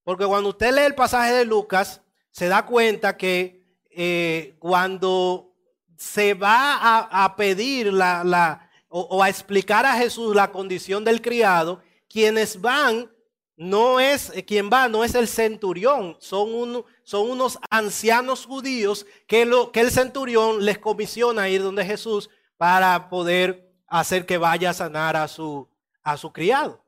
Porque 0.04 0.26
cuando 0.26 0.50
usted 0.50 0.74
lee 0.74 0.82
el 0.82 0.96
pasaje 0.96 1.34
de 1.34 1.46
Lucas, 1.46 2.02
se 2.32 2.48
da 2.48 2.66
cuenta 2.66 3.16
que 3.16 3.64
eh, 3.92 4.56
cuando 4.60 5.54
se 5.98 6.34
va 6.34 7.08
a, 7.10 7.36
pedir 7.36 7.94
la, 7.94 8.70
o, 8.90 9.24
a 9.24 9.30
explicar 9.30 9.86
a 9.86 9.96
Jesús 9.96 10.36
la 10.36 10.52
condición 10.52 11.04
del 11.04 11.22
criado, 11.22 11.82
quienes 12.10 12.60
van 12.60 13.10
no 13.56 14.00
es 14.00 14.32
quien 14.48 14.70
va, 14.70 14.90
no 14.90 15.04
es 15.04 15.16
el 15.16 15.28
centurión, 15.28 16.18
son, 16.20 16.84
son 17.04 17.30
unos 17.30 17.60
ancianos 17.70 18.46
judíos 18.46 19.06
que, 19.28 19.46
lo, 19.46 19.72
que 19.72 19.82
el 19.82 19.92
centurión 19.92 20.66
les 20.66 20.80
comisiona 20.80 21.44
a 21.44 21.50
ir 21.50 21.62
donde 21.62 21.86
Jesús 21.86 22.30
para 22.58 23.10
poder 23.10 23.72
hacer 23.88 24.26
que 24.26 24.38
vaya 24.38 24.72
a 24.72 24.74
sanar 24.74 25.16
a 25.16 25.28
su, 25.28 25.70
a 26.02 26.18
su 26.18 26.34
criado. 26.34 26.83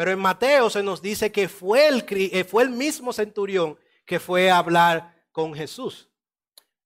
Pero 0.00 0.12
en 0.12 0.18
Mateo 0.18 0.70
se 0.70 0.82
nos 0.82 1.02
dice 1.02 1.30
que 1.30 1.46
fue 1.46 1.86
el, 1.86 2.06
eh, 2.08 2.42
fue 2.44 2.62
el 2.62 2.70
mismo 2.70 3.12
centurión 3.12 3.78
que 4.06 4.18
fue 4.18 4.50
a 4.50 4.56
hablar 4.56 5.14
con 5.30 5.52
Jesús. 5.52 6.08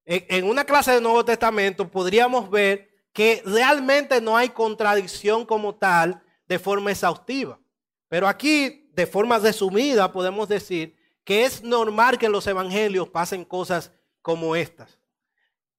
En 0.04 0.44
una 0.48 0.64
clase 0.64 0.90
del 0.90 1.04
Nuevo 1.04 1.24
Testamento 1.24 1.88
podríamos 1.88 2.50
ver 2.50 2.90
que 3.12 3.40
realmente 3.46 4.20
no 4.20 4.36
hay 4.36 4.48
contradicción 4.48 5.46
como 5.46 5.76
tal 5.76 6.24
de 6.48 6.58
forma 6.58 6.90
exhaustiva. 6.90 7.60
Pero 8.08 8.26
aquí, 8.26 8.90
de 8.92 9.06
forma 9.06 9.38
resumida, 9.38 10.10
podemos 10.10 10.48
decir 10.48 10.96
que 11.22 11.44
es 11.44 11.62
normal 11.62 12.18
que 12.18 12.26
en 12.26 12.32
los 12.32 12.48
evangelios 12.48 13.10
pasen 13.10 13.44
cosas 13.44 13.92
como 14.22 14.56
estas. 14.56 14.98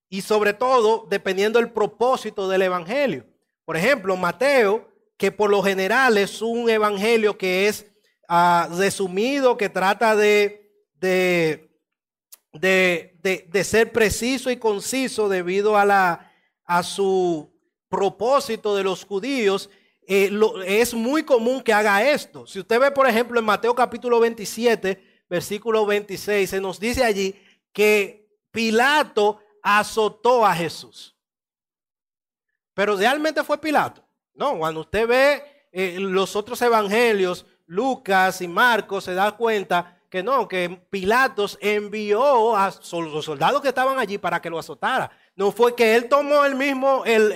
Y 0.07 0.21
sobre 0.21 0.53
todo, 0.53 1.05
dependiendo 1.09 1.59
del 1.59 1.69
propósito 1.69 2.47
del 2.47 2.61
evangelio. 2.61 3.25
Por 3.65 3.75
ejemplo, 3.75 4.15
Mateo, 4.15 4.94
que 5.17 5.31
por 5.31 5.49
lo 5.49 5.63
general 5.63 6.17
es 6.17 6.41
un 6.41 6.69
evangelio 6.69 7.37
que 7.37 7.67
es 7.67 7.85
ah, 8.27 8.69
resumido, 8.71 9.57
que 9.57 9.69
trata 9.69 10.15
de, 10.15 10.71
de, 10.99 11.69
de, 12.53 13.63
ser 13.63 13.91
preciso 13.91 14.51
y 14.51 14.57
conciso 14.57 15.29
debido 15.29 15.77
a, 15.77 15.85
la, 15.85 16.31
a 16.65 16.83
su 16.83 17.53
propósito 17.89 18.75
de 18.75 18.83
los 18.83 19.05
judíos, 19.05 19.69
eh, 20.07 20.31
es 20.65 20.93
muy 20.93 21.23
común 21.23 21.61
que 21.61 21.73
haga 21.73 22.03
esto. 22.09 22.45
Si 22.45 22.59
usted 22.59 22.79
ve, 22.79 22.91
por 22.91 23.07
ejemplo, 23.07 23.39
en 23.39 23.45
Mateo 23.45 23.73
capítulo 23.73 24.19
27, 24.19 25.23
versículo 25.29 25.85
26, 25.85 26.49
se 26.49 26.61
nos 26.61 26.79
dice 26.79 27.03
allí 27.03 27.35
que 27.71 28.27
Pilato 28.51 29.39
azotó 29.61 30.45
a 30.45 30.53
Jesús. 30.53 31.15
Pero 32.73 32.95
realmente 32.95 33.43
fue 33.43 33.59
Pilato. 33.59 34.04
No, 34.35 34.57
cuando 34.57 34.81
usted 34.81 35.07
ve 35.07 35.43
eh, 35.71 35.97
los 35.99 36.35
otros 36.35 36.61
evangelios, 36.61 37.45
Lucas 37.65 38.41
y 38.41 38.47
Marcos, 38.47 39.05
se 39.05 39.13
da 39.13 39.31
cuenta 39.31 39.95
que 40.09 40.23
no, 40.23 40.47
que 40.47 40.69
Pilatos 40.89 41.57
envió 41.61 42.55
a 42.55 42.67
los 42.67 43.25
soldados 43.25 43.61
que 43.61 43.69
estaban 43.69 43.99
allí 43.99 44.17
para 44.17 44.41
que 44.41 44.49
lo 44.49 44.59
azotara. 44.59 45.11
No 45.35 45.51
fue 45.51 45.75
que 45.75 45.95
él 45.95 46.07
tomó 46.07 46.45
el 46.45 46.55
mismo 46.55 47.03
el, 47.05 47.31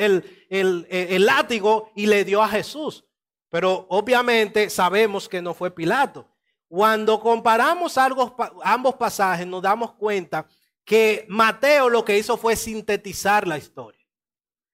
el, 0.50 0.88
el, 0.90 1.26
látigo 1.26 1.92
y 1.96 2.06
le 2.06 2.24
dio 2.24 2.42
a 2.42 2.48
Jesús. 2.48 3.04
Pero 3.50 3.86
obviamente 3.90 4.70
sabemos 4.70 5.28
que 5.28 5.42
no 5.42 5.54
fue 5.54 5.72
Pilato. 5.72 6.28
Cuando 6.68 7.20
comparamos 7.20 7.98
ambos 7.98 8.96
pasajes 8.96 9.46
nos 9.46 9.62
damos 9.62 9.94
cuenta 9.96 10.48
que 10.86 11.26
Mateo 11.28 11.90
lo 11.90 12.06
que 12.06 12.18
hizo 12.18 12.38
fue 12.38 12.56
sintetizar 12.56 13.48
la 13.48 13.58
historia. 13.58 13.99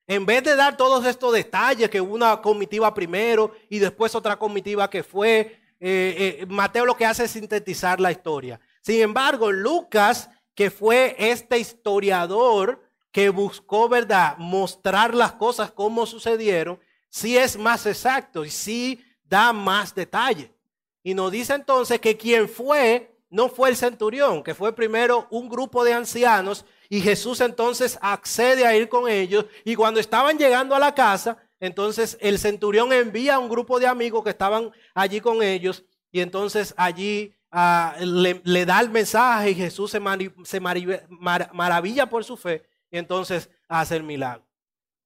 En 0.07 0.25
vez 0.25 0.43
de 0.43 0.55
dar 0.55 0.77
todos 0.77 1.05
estos 1.05 1.33
detalles, 1.33 1.89
que 1.89 1.99
una 1.99 2.41
comitiva 2.41 2.93
primero 2.93 3.51
y 3.69 3.79
después 3.79 4.13
otra 4.13 4.37
comitiva 4.37 4.89
que 4.89 5.03
fue, 5.03 5.59
eh, 5.79 6.39
eh, 6.41 6.45
Mateo 6.47 6.85
lo 6.85 6.95
que 6.95 7.05
hace 7.05 7.23
es 7.23 7.31
sintetizar 7.31 7.99
la 7.99 8.11
historia. 8.11 8.59
Sin 8.81 9.01
embargo, 9.01 9.51
Lucas, 9.51 10.29
que 10.53 10.69
fue 10.69 11.15
este 11.17 11.57
historiador 11.57 12.81
que 13.11 13.29
buscó, 13.29 13.89
¿verdad?, 13.89 14.37
mostrar 14.37 15.15
las 15.15 15.33
cosas 15.33 15.71
como 15.71 16.05
sucedieron, 16.05 16.79
sí 17.09 17.37
es 17.37 17.57
más 17.57 17.85
exacto 17.85 18.45
y 18.45 18.51
sí 18.51 19.03
da 19.23 19.53
más 19.53 19.95
detalle. 19.95 20.53
Y 21.01 21.13
nos 21.13 21.31
dice 21.31 21.53
entonces 21.53 21.99
que 21.99 22.17
quien 22.17 22.47
fue 22.47 23.15
no 23.29 23.49
fue 23.49 23.69
el 23.69 23.75
centurión, 23.75 24.43
que 24.43 24.53
fue 24.53 24.75
primero 24.75 25.27
un 25.31 25.49
grupo 25.49 25.83
de 25.83 25.93
ancianos 25.93 26.65
y 26.89 27.01
Jesús 27.01 27.41
entonces 27.41 27.97
accede 28.01 28.65
a 28.65 28.75
ir 28.75 28.89
con 28.89 29.09
ellos 29.09 29.45
y 29.63 29.75
cuando 29.75 29.99
estaban 29.99 30.37
llegando 30.37 30.75
a 30.75 30.79
la 30.79 30.93
casa, 30.93 31.37
entonces 31.59 32.17
el 32.21 32.39
centurión 32.39 32.91
envía 32.93 33.35
a 33.35 33.39
un 33.39 33.49
grupo 33.49 33.79
de 33.79 33.87
amigos 33.87 34.23
que 34.23 34.29
estaban 34.29 34.71
allí 34.93 35.21
con 35.21 35.41
ellos 35.41 35.83
y 36.11 36.21
entonces 36.21 36.73
allí 36.77 37.33
ah, 37.51 37.95
le, 37.99 38.65
da 38.65 38.79
el 38.79 38.89
mensaje 38.89 39.51
y 39.51 39.55
Jesús 39.55 39.91
se, 39.91 39.99
maravilla 39.99 42.05
por 42.05 42.23
su 42.23 42.37
fe 42.37 42.63
y 42.91 42.97
entonces 42.97 43.49
hace 43.67 43.95
el 43.95 44.03
milagro. 44.03 44.45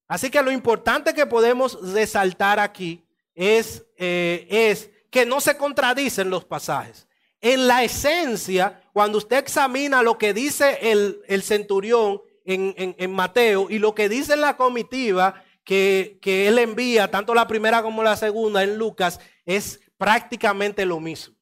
Así 0.08 0.30
que 0.30 0.42
lo 0.42 0.52
importante 0.52 1.14
que 1.14 1.26
podemos 1.26 1.80
resaltar 1.94 2.60
aquí 2.60 3.06
es, 3.36 3.86
eh, 3.96 4.48
es 4.50 4.90
que 5.10 5.26
no 5.26 5.40
se 5.40 5.56
contradicen 5.56 6.30
los 6.30 6.46
pasajes. 6.46 7.08
En 7.42 7.68
la 7.68 7.84
esencia, 7.84 8.79
cuando 8.94 9.18
usted 9.18 9.38
examina 9.38 10.04
lo 10.04 10.18
que 10.18 10.34
dice 10.34 10.92
el, 10.92 11.44
centurión 11.44 12.22
en, 12.46 13.12
Mateo 13.12 13.68
y 13.70 13.80
lo 13.80 13.94
que 13.94 14.10
dice 14.10 14.36
la 14.36 14.58
comitiva, 14.58 15.44
que, 15.64 16.20
él 16.24 16.58
envía, 16.58 17.12
tanto 17.12 17.34
la 17.34 17.48
primera 17.48 17.82
como 17.84 18.04
la 18.04 18.18
segunda 18.18 18.64
en 18.64 18.78
Lucas, 18.78 19.20
es 19.46 19.80
prácticamente 19.98 20.86
lo 20.86 21.00
mismo. 21.00 21.36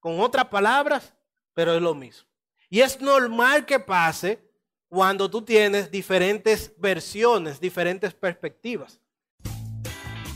Con 0.00 0.20
otras 0.20 0.46
palabras, 0.46 1.14
pero 1.52 1.74
es 1.74 1.82
lo 1.82 1.94
mismo. 1.94 2.28
Y 2.70 2.80
es 2.80 3.00
normal 3.00 3.66
que 3.66 3.78
pase 3.78 4.40
cuando 4.88 5.30
tú 5.30 5.42
tienes 5.42 5.90
diferentes 5.90 6.72
versiones, 6.78 7.60
diferentes 7.60 8.14
perspectivas. 8.14 9.00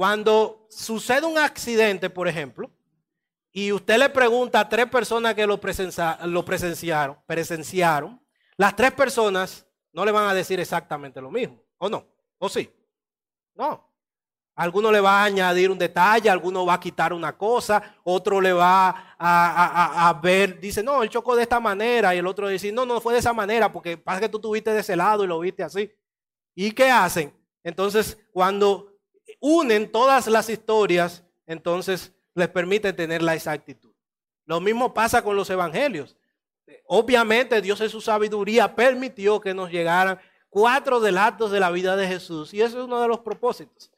Cuando 0.00 0.66
sucede 0.70 1.26
un 1.26 1.36
accidente, 1.36 2.08
por 2.08 2.26
ejemplo, 2.26 2.70
y 3.52 3.70
usted 3.70 3.98
le 3.98 4.08
pregunta 4.08 4.58
a 4.58 4.66
tres 4.66 4.86
personas 4.86 5.34
que 5.34 5.46
lo, 5.46 5.60
presenciaron, 5.60 7.18
presenciaron, 7.26 8.18
las 8.56 8.74
tres 8.74 8.92
personas 8.92 9.66
no 9.92 10.02
le 10.06 10.10
van 10.10 10.26
a 10.26 10.32
decir 10.32 10.58
exactamente 10.58 11.20
lo 11.20 11.30
mismo, 11.30 11.62
¿o 11.76 11.90
no? 11.90 12.06
¿O 12.38 12.48
sí? 12.48 12.74
No. 13.54 13.92
Alguno 14.54 14.90
le 14.90 15.00
va 15.00 15.20
a 15.20 15.24
añadir 15.24 15.70
un 15.70 15.76
detalle, 15.76 16.30
alguno 16.30 16.64
va 16.64 16.72
a 16.72 16.80
quitar 16.80 17.12
una 17.12 17.36
cosa, 17.36 17.96
otro 18.02 18.40
le 18.40 18.54
va 18.54 19.16
a, 19.18 20.18
ver, 20.22 20.58
dice, 20.58 20.82
no, 20.82 21.02
él 21.02 21.10
chocó 21.10 21.36
de 21.36 21.42
esta 21.42 21.60
manera, 21.60 22.14
y 22.14 22.18
el 22.20 22.26
otro 22.26 22.48
dice, 22.48 22.72
no, 22.72 22.86
no 22.86 23.02
fue 23.02 23.12
de 23.12 23.18
esa 23.18 23.34
manera, 23.34 23.70
porque 23.70 23.98
pasa 23.98 24.20
que 24.20 24.30
tú 24.30 24.38
tuviste 24.38 24.72
de 24.72 24.80
ese 24.80 24.96
lado 24.96 25.24
y 25.24 25.26
lo 25.26 25.38
viste 25.40 25.62
así. 25.62 25.92
¿Y 26.54 26.72
qué 26.72 26.90
hacen? 26.90 27.38
Entonces, 27.62 28.16
cuando 28.32 28.89
unen 29.40 29.90
todas 29.90 30.26
las 30.28 30.48
historias, 30.48 31.24
entonces 31.46 32.12
les 32.34 32.48
permite 32.48 32.92
tener 32.92 33.22
la 33.22 33.34
exactitud. 33.34 33.92
Lo 34.44 34.60
mismo 34.60 34.94
pasa 34.94 35.22
con 35.22 35.36
los 35.36 35.50
evangelios. 35.50 36.16
Obviamente 36.86 37.60
Dios 37.60 37.80
en 37.80 37.90
su 37.90 38.00
sabiduría 38.00 38.76
permitió 38.76 39.40
que 39.40 39.54
nos 39.54 39.70
llegaran 39.70 40.20
cuatro 40.48 41.00
relatos 41.00 41.50
de 41.50 41.60
la 41.60 41.70
vida 41.70 41.96
de 41.96 42.06
Jesús 42.06 42.54
y 42.54 42.60
eso 42.62 42.78
es 42.78 42.84
uno 42.84 43.00
de 43.00 43.08
los 43.08 43.20
propósitos 43.20 43.90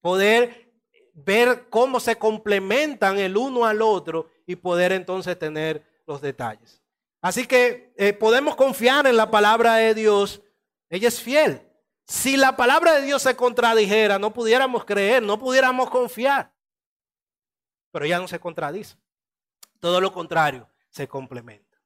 poder 0.00 0.72
ver 1.14 1.66
cómo 1.68 2.00
se 2.00 2.16
complementan 2.16 3.18
el 3.18 3.36
uno 3.36 3.64
al 3.66 3.82
otro 3.82 4.30
y 4.46 4.56
poder 4.56 4.92
entonces 4.92 5.38
tener 5.38 5.82
los 6.06 6.20
detalles. 6.20 6.80
Así 7.20 7.46
que 7.46 7.92
eh, 7.96 8.12
podemos 8.12 8.54
confiar 8.54 9.06
en 9.06 9.16
la 9.16 9.30
palabra 9.30 9.74
de 9.74 9.94
Dios. 9.94 10.40
Ella 10.88 11.08
es 11.08 11.20
fiel. 11.20 11.60
Si 12.08 12.38
la 12.38 12.56
palabra 12.56 12.94
de 12.94 13.02
Dios 13.02 13.20
se 13.20 13.36
contradijera, 13.36 14.18
no 14.18 14.32
pudiéramos 14.32 14.86
creer, 14.86 15.22
no 15.22 15.38
pudiéramos 15.38 15.90
confiar. 15.90 16.50
Pero 17.92 18.06
ella 18.06 18.18
no 18.18 18.26
se 18.26 18.40
contradice. 18.40 18.96
Todo 19.78 20.00
lo 20.00 20.10
contrario, 20.10 20.66
se 20.88 21.06
complementa. 21.06 21.76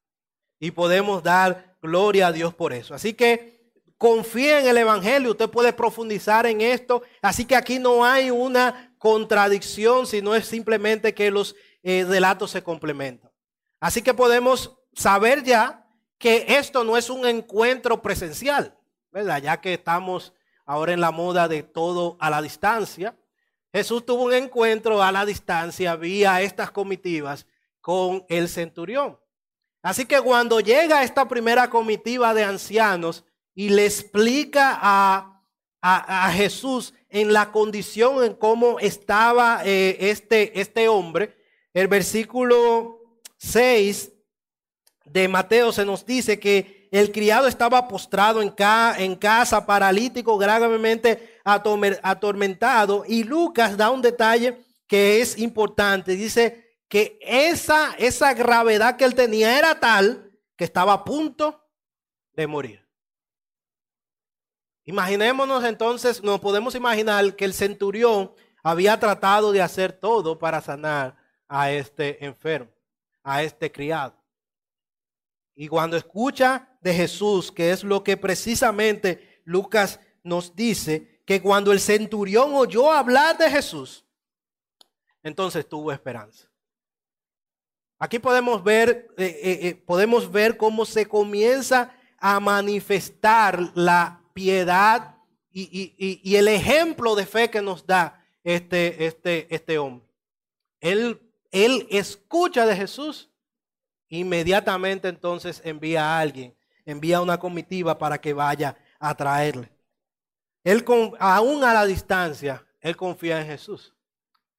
Y 0.61 0.71
podemos 0.71 1.25
dar 1.25 1.77
gloria 1.83 2.29
a 2.29 2.33
Dios 2.33 2.55
por 2.55 2.73
eso. 2.73 2.95
Así 2.95 3.15
que 3.15 3.73
confía 3.99 4.61
en 4.61 4.69
el 4.69 4.79
Evangelio, 4.79 5.33
usted 5.33 5.51
puede 5.51 5.73
profundizar 5.73 6.47
en 6.47 6.61
esto. 6.61 7.03
Así 7.21 7.45
que 7.45 7.57
aquí 7.57 7.81
no 7.81 8.05
hay 8.05 8.31
una 8.31 8.95
contradicción, 8.99 10.07
sino 10.07 10.37
es 10.37 10.47
simplemente 10.47 11.15
que 11.15 11.33
los 11.33 11.57
eh, 11.83 12.05
relatos 12.09 12.53
se 12.53 12.63
complementan. 12.63 13.33
Así 13.81 14.03
que 14.03 14.15
podemos 14.15 14.79
saber 14.93 15.43
ya 15.43 15.85
que 16.17 16.45
esto 16.47 16.85
no 16.85 16.97
es 16.97 17.11
un 17.11 17.27
encuentro 17.27 18.01
presencial, 18.01 18.79
¿verdad? 19.13 19.41
Ya 19.43 19.61
que 19.61 19.75
estamos 19.75 20.33
ahora 20.67 20.93
en 20.93 21.01
la 21.01 21.11
moda 21.13 21.47
de 21.47 21.63
todo 21.63 22.17
a 22.19 22.31
la 22.31 22.43
distancia. 22.43 23.17
Jesús 23.73 24.05
tuvo 24.05 24.25
un 24.25 24.35
encuentro 24.35 25.03
a 25.03 25.13
la 25.13 25.25
distancia 25.25 25.95
vía 25.97 26.43
estas 26.43 26.71
comitivas 26.71 27.47
con 27.81 28.25
el 28.29 28.49
centurión. 28.49 29.19
Así 29.83 30.07
que 30.07 30.21
cuando 30.21 30.61
llega 30.61 31.03
esta 31.03 31.29
primera 31.29 31.71
comitiva 31.71 32.35
de 32.35 32.45
ancianos, 32.45 33.25
y 33.55 33.69
le 33.69 33.85
explica 33.85 34.79
a, 34.81 35.29
Jesús 36.33 36.95
en 37.09 37.33
la 37.33 37.51
condición 37.51 38.23
en 38.23 38.35
cómo 38.35 38.79
estaba 38.79 39.63
eh, 39.65 39.97
este, 39.99 40.61
este 40.61 40.89
hombre. 40.89 41.37
El 41.75 41.89
versículo 41.89 43.19
6 43.39 44.13
de 45.07 45.27
Mateo 45.27 45.73
se 45.73 45.85
nos 45.85 46.07
dice 46.07 46.39
que 46.39 46.82
el 46.93 47.11
criado 47.11 47.49
estaba 47.49 47.89
postrado 47.89 48.43
en, 48.43 48.55
en 48.99 49.17
casa, 49.17 49.65
paralítico, 49.65 50.37
gravemente 50.37 51.41
atormentado. 51.43 53.05
Y 53.09 53.25
Lucas 53.25 53.79
da 53.79 53.91
un 53.91 54.03
detalle 54.03 54.63
que 54.87 55.23
es 55.23 55.39
importante. 55.39 56.15
Dice 56.15 56.77
que 56.89 57.19
esa, 57.23 57.95
esa 57.95 58.35
gravedad 58.35 58.99
que 58.99 59.07
él 59.07 59.15
tenía 59.15 59.59
era 59.59 59.81
tal 59.81 60.31
que 60.55 60.65
estaba 60.65 60.93
a 60.93 61.03
punto 61.03 61.67
de 62.35 62.47
morir. 62.47 62.87
Imaginémonos 64.85 65.65
entonces, 65.65 66.23
nos 66.23 66.41
podemos 66.41 66.75
imaginar 66.75 67.35
que 67.37 67.47
el 67.47 67.55
centurión 67.55 68.35
había 68.63 69.01
tratado 69.01 69.51
de 69.51 69.63
hacer 69.63 69.93
todo 69.93 70.39
para 70.39 70.61
sanar 70.61 71.17
a 71.49 71.71
este 71.71 72.23
enfermo, 72.23 72.71
a 73.23 73.43
este 73.43 73.73
criado. 73.73 74.22
Y 75.55 75.69
cuando 75.69 75.97
escucha 75.97 76.77
de 76.81 76.95
Jesús, 76.95 77.53
que 77.53 77.71
es 77.71 77.85
lo 77.85 78.03
que 78.03 78.17
precisamente 78.17 79.41
Lucas 79.45 80.01
nos 80.23 80.55
dice, 80.57 81.23
que 81.25 81.41
cuando 81.41 81.73
el 81.73 81.81
centurión 81.81 82.55
oyó 82.55 82.91
hablar 82.91 83.39
de 83.39 83.51
Jesús, 83.51 84.05
entonces 85.23 85.69
tuvo 85.69 85.93
esperanza. 85.93 86.49
Aquí 87.99 88.19
podemos 88.19 88.65
ver, 88.65 89.15
eh, 89.17 89.41
eh, 89.43 89.59
eh, 89.69 89.75
podemos 89.87 90.31
ver 90.31 90.57
cómo 90.57 90.85
se 90.85 91.07
comienza 91.07 91.95
a 92.19 92.41
manifestar 92.41 93.71
la 93.75 94.21
piedad 94.35 95.17
y, 95.53 96.35
el 96.35 96.49
ejemplo 96.49 97.15
de 97.15 97.27
fe 97.27 97.51
que 97.51 97.63
nos 97.63 97.87
da 97.87 98.25
este, 98.43 99.07
este, 99.07 99.55
este 99.55 99.79
hombre. 99.79 100.09
Él, 100.81 101.21
él 101.51 101.87
escucha 101.91 102.67
de 102.67 102.75
Jesús, 102.75 103.31
inmediatamente 104.19 105.09
entonces 105.09 105.63
envía 105.65 106.05
a 106.05 106.21
alguien, 106.21 106.55
envía 106.85 107.21
una 107.21 107.39
comitiva 107.39 107.99
para 107.99 108.21
que 108.21 108.35
vaya 108.35 108.77
a 108.99 109.15
traerle. 109.15 109.73
Él, 110.65 110.85
aún 111.19 111.65
a 111.65 111.73
la 111.73 111.87
distancia, 111.87 112.65
él 112.81 112.97
confía 112.97 113.41
en 113.41 113.47
Jesús. 113.47 113.95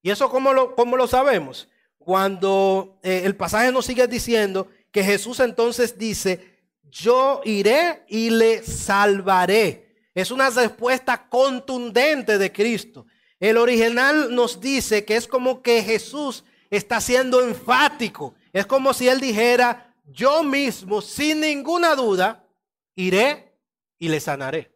¿Y 0.02 0.10
eso 0.10 0.30
cómo 0.30 0.54
lo, 0.54 0.76
cómo 0.76 0.98
lo 0.98 1.08
sabemos? 1.08 1.70
Cuando 1.98 3.00
eh, 3.04 3.22
el 3.26 3.36
pasaje 3.36 3.72
nos 3.72 3.86
sigue 3.86 4.08
diciendo 4.08 4.68
que 4.92 5.04
Jesús 5.04 5.40
entonces 5.40 5.98
dice, 5.98 6.60
yo 6.84 7.42
iré 7.46 8.04
y 8.08 8.32
le 8.32 8.64
salvaré. 8.64 10.10
Es 10.14 10.32
una 10.32 10.50
respuesta 10.50 11.30
contundente 11.30 12.38
de 12.38 12.52
Cristo. 12.52 13.06
El 13.40 13.58
original 13.58 14.34
nos 14.34 14.60
dice 14.60 15.06
que 15.06 15.16
es 15.16 15.28
como 15.28 15.62
que 15.62 15.84
Jesús 15.84 16.44
está 16.70 17.00
siendo 17.00 17.42
enfático. 17.42 18.36
Es 18.54 18.68
como 18.68 18.94
si 18.94 19.10
él 19.10 19.20
dijera, 19.20 19.94
yo 20.06 20.44
mismo, 20.44 21.02
sin 21.02 21.42
ninguna 21.42 21.96
duda, 21.96 22.48
iré 22.96 23.58
y 23.98 24.08
le 24.08 24.20
sanaré. 24.20 24.72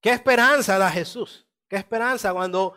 ¿Qué 0.00 0.10
esperanza 0.10 0.78
da 0.78 0.90
Jesús? 0.90 1.46
¿Qué 1.68 1.76
esperanza 1.76 2.32
cuando, 2.32 2.74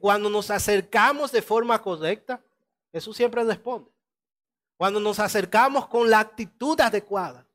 cuando 0.00 0.28
nos 0.28 0.50
acercamos 0.50 1.30
de 1.30 1.40
forma 1.40 1.80
correcta? 1.80 2.42
Jesús 2.90 3.16
siempre 3.16 3.44
responde. 3.44 3.90
Cuando 4.76 4.98
nos 4.98 5.20
acercamos 5.20 5.86
con 5.86 6.10
la 6.10 6.18
actitud 6.18 6.80
adecuada, 6.80 7.46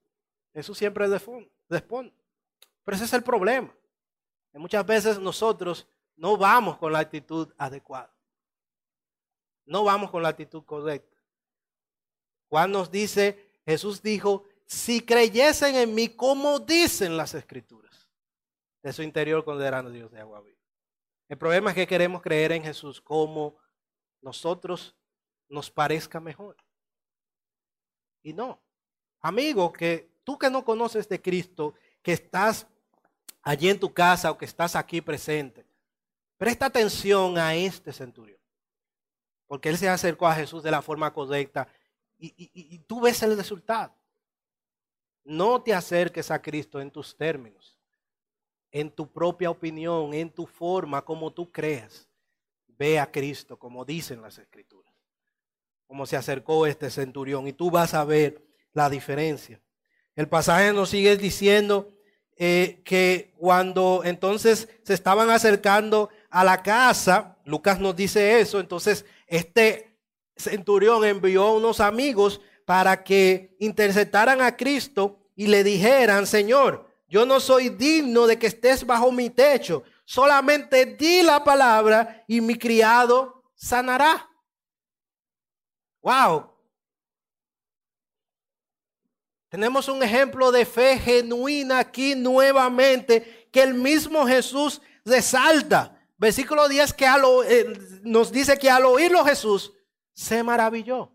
eso 0.53 0.73
siempre 0.73 1.07
responde. 1.07 1.51
Pero 1.67 2.95
ese 2.95 3.03
es 3.03 3.13
el 3.13 3.23
problema. 3.23 3.75
Muchas 4.53 4.85
veces 4.85 5.19
nosotros 5.19 5.85
no 6.15 6.37
vamos 6.37 6.77
con 6.77 6.93
la 6.93 6.99
actitud 6.99 7.53
adecuada. 7.57 8.16
No 9.67 9.83
vamos 9.83 10.09
con 10.09 10.23
la 10.23 10.29
actitud 10.29 10.63
correcta. 10.63 11.15
Juan 12.49 12.71
nos 12.71 12.89
dice, 12.89 13.51
Jesús 13.65 14.01
dijo, 14.01 14.45
si 14.65 15.01
creyesen 15.01 15.75
en 15.75 15.93
mí 15.93 16.09
como 16.09 16.59
dicen 16.59 17.17
las 17.17 17.33
escrituras, 17.33 18.09
de 18.81 18.93
su 18.93 19.03
interior 19.03 19.43
considerando 19.43 19.91
Dios 19.91 20.09
de 20.11 20.21
agua 20.21 20.41
viva. 20.41 20.57
El 21.27 21.37
problema 21.37 21.71
es 21.71 21.75
que 21.75 21.87
queremos 21.87 22.21
creer 22.21 22.53
en 22.53 22.63
Jesús 22.63 23.01
como 23.01 23.57
nosotros 24.21 24.95
nos 25.49 25.69
parezca 25.69 26.19
mejor. 26.21 26.55
Y 28.23 28.33
no. 28.33 28.61
Amigo, 29.19 29.73
que 29.73 30.09
tú 30.23 30.37
que 30.37 30.49
no 30.49 30.63
conoces 30.63 31.09
de 31.09 31.21
Cristo, 31.21 31.73
que 32.01 32.13
estás 32.13 32.67
allí 33.41 33.69
en 33.69 33.79
tu 33.79 33.93
casa 33.93 34.31
o 34.31 34.37
que 34.37 34.45
estás 34.45 34.75
aquí 34.75 35.01
presente, 35.01 35.65
presta 36.37 36.67
atención 36.67 37.37
a 37.37 37.55
este 37.55 37.91
centurión. 37.91 38.36
Porque 39.47 39.69
él 39.69 39.77
se 39.77 39.89
acercó 39.89 40.27
a 40.27 40.35
Jesús 40.35 40.61
de 40.61 40.71
la 40.71 40.81
forma 40.81 41.13
correcta 41.13 41.67
y, 42.19 42.79
tú 42.79 43.01
ves 43.01 43.21
el 43.23 43.37
resultado. 43.37 43.93
No 45.23 45.61
te 45.61 45.73
acerques 45.73 46.31
a 46.31 46.41
Cristo 46.41 46.79
en 46.79 46.91
tus 46.91 47.15
términos, 47.15 47.77
en 48.71 48.91
tu 48.91 49.11
propia 49.11 49.49
opinión, 49.49 50.13
en 50.13 50.29
tu 50.29 50.45
forma, 50.45 51.03
como 51.03 51.31
tú 51.31 51.51
creas. 51.51 52.07
Ve 52.67 52.99
a 52.99 53.11
Cristo, 53.11 53.57
como 53.57 53.83
dicen 53.85 54.21
las 54.21 54.37
Escrituras 54.37 54.87
como 55.87 56.05
se 56.05 56.17
acercó 56.17 56.67
este 56.67 56.91
centurión. 56.91 57.47
Y 57.47 57.53
tú 57.53 57.71
vas 57.71 57.93
a 57.93 58.03
ver 58.03 58.43
la 58.73 58.89
diferencia. 58.89 59.59
El 60.15 60.27
pasaje 60.27 60.73
nos 60.73 60.89
sigue 60.89 61.15
diciendo 61.15 61.89
eh, 62.35 62.81
que 62.83 63.33
cuando 63.37 64.01
entonces 64.03 64.67
se 64.83 64.93
estaban 64.93 65.29
acercando 65.29 66.09
a 66.29 66.43
la 66.43 66.61
casa, 66.61 67.37
Lucas 67.45 67.79
nos 67.79 67.95
dice 67.95 68.39
eso, 68.39 68.59
entonces 68.59 69.05
este 69.27 69.99
centurión 70.35 71.05
envió 71.05 71.43
a 71.43 71.53
unos 71.53 71.79
amigos 71.79 72.41
para 72.65 73.03
que 73.03 73.55
interceptaran 73.59 74.41
a 74.41 74.55
Cristo 74.55 75.19
y 75.35 75.47
le 75.47 75.63
dijeran, 75.63 76.25
Señor, 76.25 76.87
yo 77.07 77.25
no 77.25 77.39
soy 77.39 77.69
digno 77.69 78.27
de 78.27 78.37
que 78.37 78.47
estés 78.47 78.85
bajo 78.85 79.11
mi 79.11 79.29
techo, 79.29 79.83
solamente 80.05 80.85
di 80.85 81.21
la 81.21 81.43
palabra 81.43 82.23
y 82.27 82.41
mi 82.41 82.55
criado 82.55 83.43
sanará. 83.55 84.29
Wow. 86.01 86.53
Tenemos 89.49 89.87
un 89.87 90.03
ejemplo 90.03 90.51
de 90.51 90.65
fe 90.65 90.99
genuina 90.99 91.79
aquí 91.79 92.15
nuevamente 92.15 93.47
que 93.51 93.63
el 93.63 93.73
mismo 93.73 94.27
Jesús 94.27 94.81
resalta. 95.05 95.96
Versículo 96.17 96.67
10 96.67 96.93
que 96.93 97.05
eh, 97.05 97.99
nos 98.03 98.31
dice 98.31 98.57
que 98.57 98.69
al 98.69 98.85
oírlo 98.85 99.23
Jesús 99.23 99.73
se 100.13 100.41
maravilló. 100.43 101.11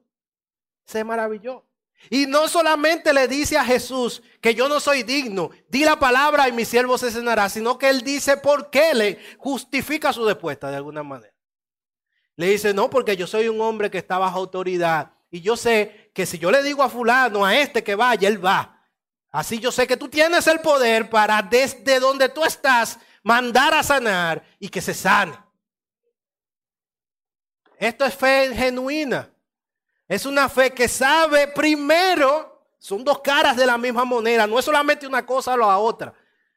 Se 0.85 1.03
maravilló. 1.03 1.65
Y 2.11 2.27
no 2.27 2.49
solamente 2.49 3.13
le 3.13 3.29
dice 3.29 3.57
a 3.57 3.65
Jesús 3.65 4.23
que 4.41 4.55
yo 4.55 4.69
no 4.69 4.81
soy 4.81 5.03
digno, 5.03 5.51
di 5.69 5.85
la 5.85 5.99
palabra 5.99 6.49
y 6.49 6.53
mi 6.53 6.65
siervo 6.65 6.99
se 6.99 7.11
cenará, 7.11 7.49
sino 7.49 7.79
que 7.79 7.89
él 7.89 8.03
dice 8.03 8.37
por 8.37 8.71
qué 8.71 8.95
le 8.95 9.19
justifica 9.39 10.13
su 10.13 10.25
respuesta 10.25 10.71
de 10.71 10.77
alguna 10.77 11.03
manera. 11.03 11.33
Le 12.37 12.47
dice, 12.47 12.75
no, 12.75 12.91
porque 12.91 13.17
yo 13.17 13.27
soy 13.27 13.49
un 13.49 13.61
hombre 13.61 13.91
que 13.91 13.99
está 13.99 14.19
bajo 14.19 14.39
autoridad 14.39 15.13
y 15.31 15.41
yo 15.41 15.57
sé 15.57 16.11
que 16.13 16.27
si 16.27 16.39
yo 16.39 16.51
le 16.51 16.63
digo 16.63 16.83
a 16.83 16.89
fulano, 16.89 17.45
a 17.45 17.57
este 17.57 17.85
que 17.85 17.95
vaya, 17.95 18.29
él 18.29 18.45
va. 18.45 18.85
Así 19.31 19.59
yo 19.59 19.73
sé 19.73 19.87
que 19.87 19.97
tú 19.97 20.09
tienes 20.09 20.47
el 20.47 20.61
poder 20.61 21.09
para 21.09 21.41
desde 21.41 22.01
donde 22.01 22.29
tú 22.29 22.45
estás 22.45 22.99
mandar 23.23 23.75
a 23.75 23.83
sanar 23.83 24.43
y 24.59 24.69
que 24.69 24.81
se 24.81 24.95
sane. 24.95 25.37
Esto 27.79 28.05
es 28.05 28.15
fe 28.15 28.55
genuina. 28.55 29.29
Es 30.09 30.27
una 30.27 30.49
fe 30.49 30.73
que 30.73 30.89
sabe 30.89 31.49
primero, 31.49 32.67
son 32.79 33.03
dos 33.03 33.21
caras 33.21 33.57
de 33.57 33.67
la 33.67 33.79
misma 33.79 34.05
moneda, 34.05 34.47
no 34.47 34.59
es 34.59 34.65
solamente 34.65 35.07
una 35.07 35.25
cosa 35.25 35.55
o 35.55 35.57
la 35.57 35.79
otra. 35.79 36.13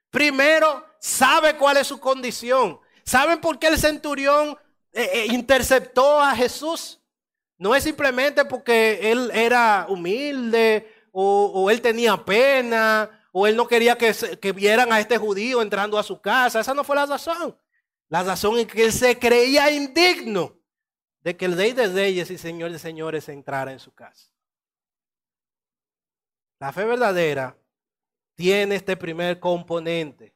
Primero, 0.10 0.86
sabe 1.00 1.56
cuál 1.56 1.78
es 1.78 1.88
su 1.88 2.00
condición. 2.00 2.80
¿Saben 3.06 3.40
por 3.40 3.60
qué 3.60 3.68
el 3.68 3.78
centurión 3.78 4.58
eh, 4.92 5.10
eh, 5.14 5.26
interceptó 5.30 6.20
a 6.20 6.36
Jesús? 6.36 7.00
No 7.58 7.76
es 7.76 7.84
simplemente 7.84 8.44
porque 8.46 9.12
él 9.12 9.32
era 9.34 9.86
humilde 9.88 11.08
o, 11.12 11.70
él 11.70 11.82
tenía 11.82 12.18
pena 12.18 13.25
o 13.38 13.46
él 13.48 13.58
no 13.58 13.68
quería 13.68 13.98
que, 13.98 14.14
que 14.40 14.54
vieran 14.54 14.94
a 14.94 15.00
este 15.02 15.18
judío 15.18 15.62
entrando 15.62 16.00
a 16.00 16.04
su 16.04 16.22
casa. 16.22 16.62
Esa 16.62 16.74
no 16.74 16.86
fue 16.86 16.96
la 16.96 17.06
razón. 17.06 17.60
La 18.08 18.24
razón 18.24 18.58
es 18.58 18.66
que 18.66 18.86
él 18.86 18.94
se 18.94 19.20
creía 19.20 19.70
indigno 19.70 20.58
de 21.20 21.36
que 21.36 21.44
el 21.44 21.58
rey 21.58 21.74
de 21.74 21.88
reyes 21.88 22.32
y 22.32 22.38
señor 22.38 22.72
de 22.72 22.80
señores 22.80 23.28
entrara 23.28 23.74
en 23.74 23.80
su 23.80 23.94
casa. 23.94 24.32
La 26.60 26.72
fe 26.72 26.86
verdadera 26.86 27.58
tiene 28.36 28.76
este 28.76 28.96
primer 28.96 29.38
componente. 29.42 30.34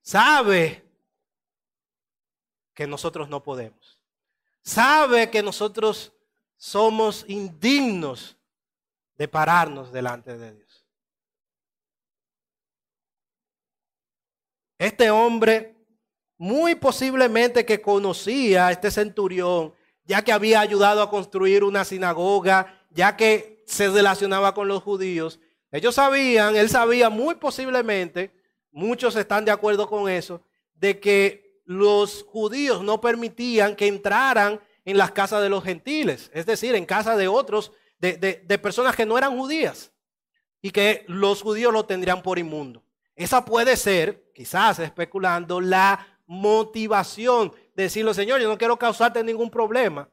Sabe 0.00 0.88
que 2.74 2.86
nosotros 2.86 3.28
no 3.28 3.42
podemos. 3.42 4.00
Sabe 4.62 5.32
que 5.32 5.42
nosotros 5.42 6.12
somos 6.56 7.24
indignos 7.26 8.36
de 9.16 9.26
pararnos 9.26 9.90
delante 9.90 10.38
de 10.38 10.54
Dios. 10.54 10.65
Este 14.78 15.10
hombre, 15.10 15.74
muy 16.38 16.74
posiblemente 16.74 17.64
que 17.64 17.80
conocía 17.80 18.66
a 18.66 18.72
este 18.72 18.90
centurión, 18.90 19.74
ya 20.04 20.22
que 20.22 20.32
había 20.32 20.60
ayudado 20.60 21.02
a 21.02 21.10
construir 21.10 21.64
una 21.64 21.84
sinagoga, 21.84 22.84
ya 22.90 23.16
que 23.16 23.64
se 23.66 23.88
relacionaba 23.88 24.54
con 24.54 24.68
los 24.68 24.82
judíos. 24.82 25.40
Ellos 25.72 25.94
sabían, 25.94 26.56
él 26.56 26.68
sabía 26.68 27.10
muy 27.10 27.34
posiblemente, 27.36 28.30
muchos 28.70 29.16
están 29.16 29.44
de 29.44 29.50
acuerdo 29.50 29.88
con 29.88 30.08
eso, 30.08 30.42
de 30.74 31.00
que 31.00 31.60
los 31.64 32.24
judíos 32.28 32.82
no 32.82 33.00
permitían 33.00 33.74
que 33.74 33.88
entraran 33.88 34.60
en 34.84 34.98
las 34.98 35.10
casas 35.10 35.42
de 35.42 35.48
los 35.48 35.64
gentiles, 35.64 36.30
es 36.32 36.46
decir, 36.46 36.74
en 36.74 36.86
casa 36.86 37.16
de 37.16 37.26
otros, 37.26 37.72
de, 37.98 38.16
de 38.16 38.58
personas 38.58 38.94
que 38.94 39.06
no 39.06 39.18
eran 39.18 39.36
judías, 39.36 39.90
y 40.62 40.70
que 40.70 41.04
los 41.08 41.42
judíos 41.42 41.72
lo 41.72 41.86
tendrían 41.86 42.22
por 42.22 42.38
inmundo. 42.38 42.84
Esa 43.16 43.44
puede 43.44 43.76
ser, 43.76 44.25
quizás 44.36 44.78
especulando, 44.80 45.62
la 45.62 46.06
motivación 46.26 47.54
decirle, 47.74 48.12
Señor, 48.12 48.38
yo 48.38 48.48
no 48.48 48.58
quiero 48.58 48.78
causarte 48.78 49.24
ningún 49.24 49.50
problema. 49.50 50.10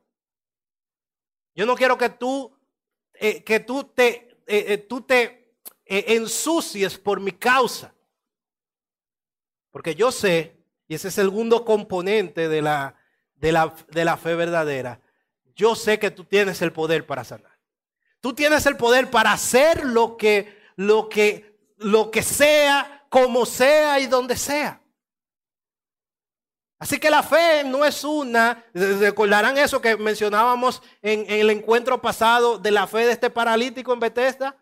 Yo 1.54 1.66
no 1.66 1.76
quiero 1.76 1.98
que 1.98 2.08
tú, 2.08 2.58
eh, 3.16 3.44
que 3.44 3.60
tú 3.60 3.84
te, 3.84 4.40
eh, 4.48 4.66
eh, 4.68 4.78
tú 4.78 5.02
te 5.02 5.58
ensucies 5.86 6.98
por 6.98 7.20
mi 7.20 7.34
causa. 7.34 7.94
Porque 9.70 9.94
yo 9.94 10.10
sé, 10.10 10.56
y 10.88 10.96
ese 10.96 11.10
es 11.10 11.18
el 11.18 11.26
segundo 11.26 11.66
componente 11.66 12.48
de 12.48 12.62
la, 12.62 12.96
de 13.36 13.52
la, 13.52 13.76
de 13.90 14.06
la 14.06 14.16
fe 14.16 14.36
verdadera, 14.36 15.02
yo 15.54 15.76
sé 15.76 16.00
que 16.00 16.12
tú 16.12 16.24
tienes 16.24 16.62
el 16.62 16.72
poder 16.72 17.06
para 17.06 17.26
sanar. 17.26 17.60
Tú 18.22 18.32
tienes 18.32 18.66
el 18.68 18.78
poder 18.78 19.12
para 19.12 19.34
hacer 19.34 19.84
lo 19.86 20.16
que, 20.16 20.62
lo 20.78 21.10
que, 21.10 21.60
lo 21.76 22.10
que 22.10 22.24
sea, 22.24 23.03
como 23.14 23.46
sea 23.46 24.00
y 24.00 24.08
donde 24.08 24.36
sea. 24.36 24.82
Así 26.80 27.00
que 27.00 27.12
la 27.12 27.22
fe 27.22 27.64
no 27.64 27.86
es 27.86 28.04
una, 28.04 28.66
recordarán 28.74 29.56
eso 29.56 29.80
que 29.80 29.96
mencionábamos 29.98 30.82
en, 31.00 31.24
el 31.30 31.52
encuentro 31.52 32.02
pasado 32.02 32.58
de 32.58 32.72
la 32.72 32.88
fe 32.88 33.06
de 33.06 33.12
este 33.12 33.30
paralítico 33.30 33.94
en 33.94 34.00
Bethesda. 34.00 34.58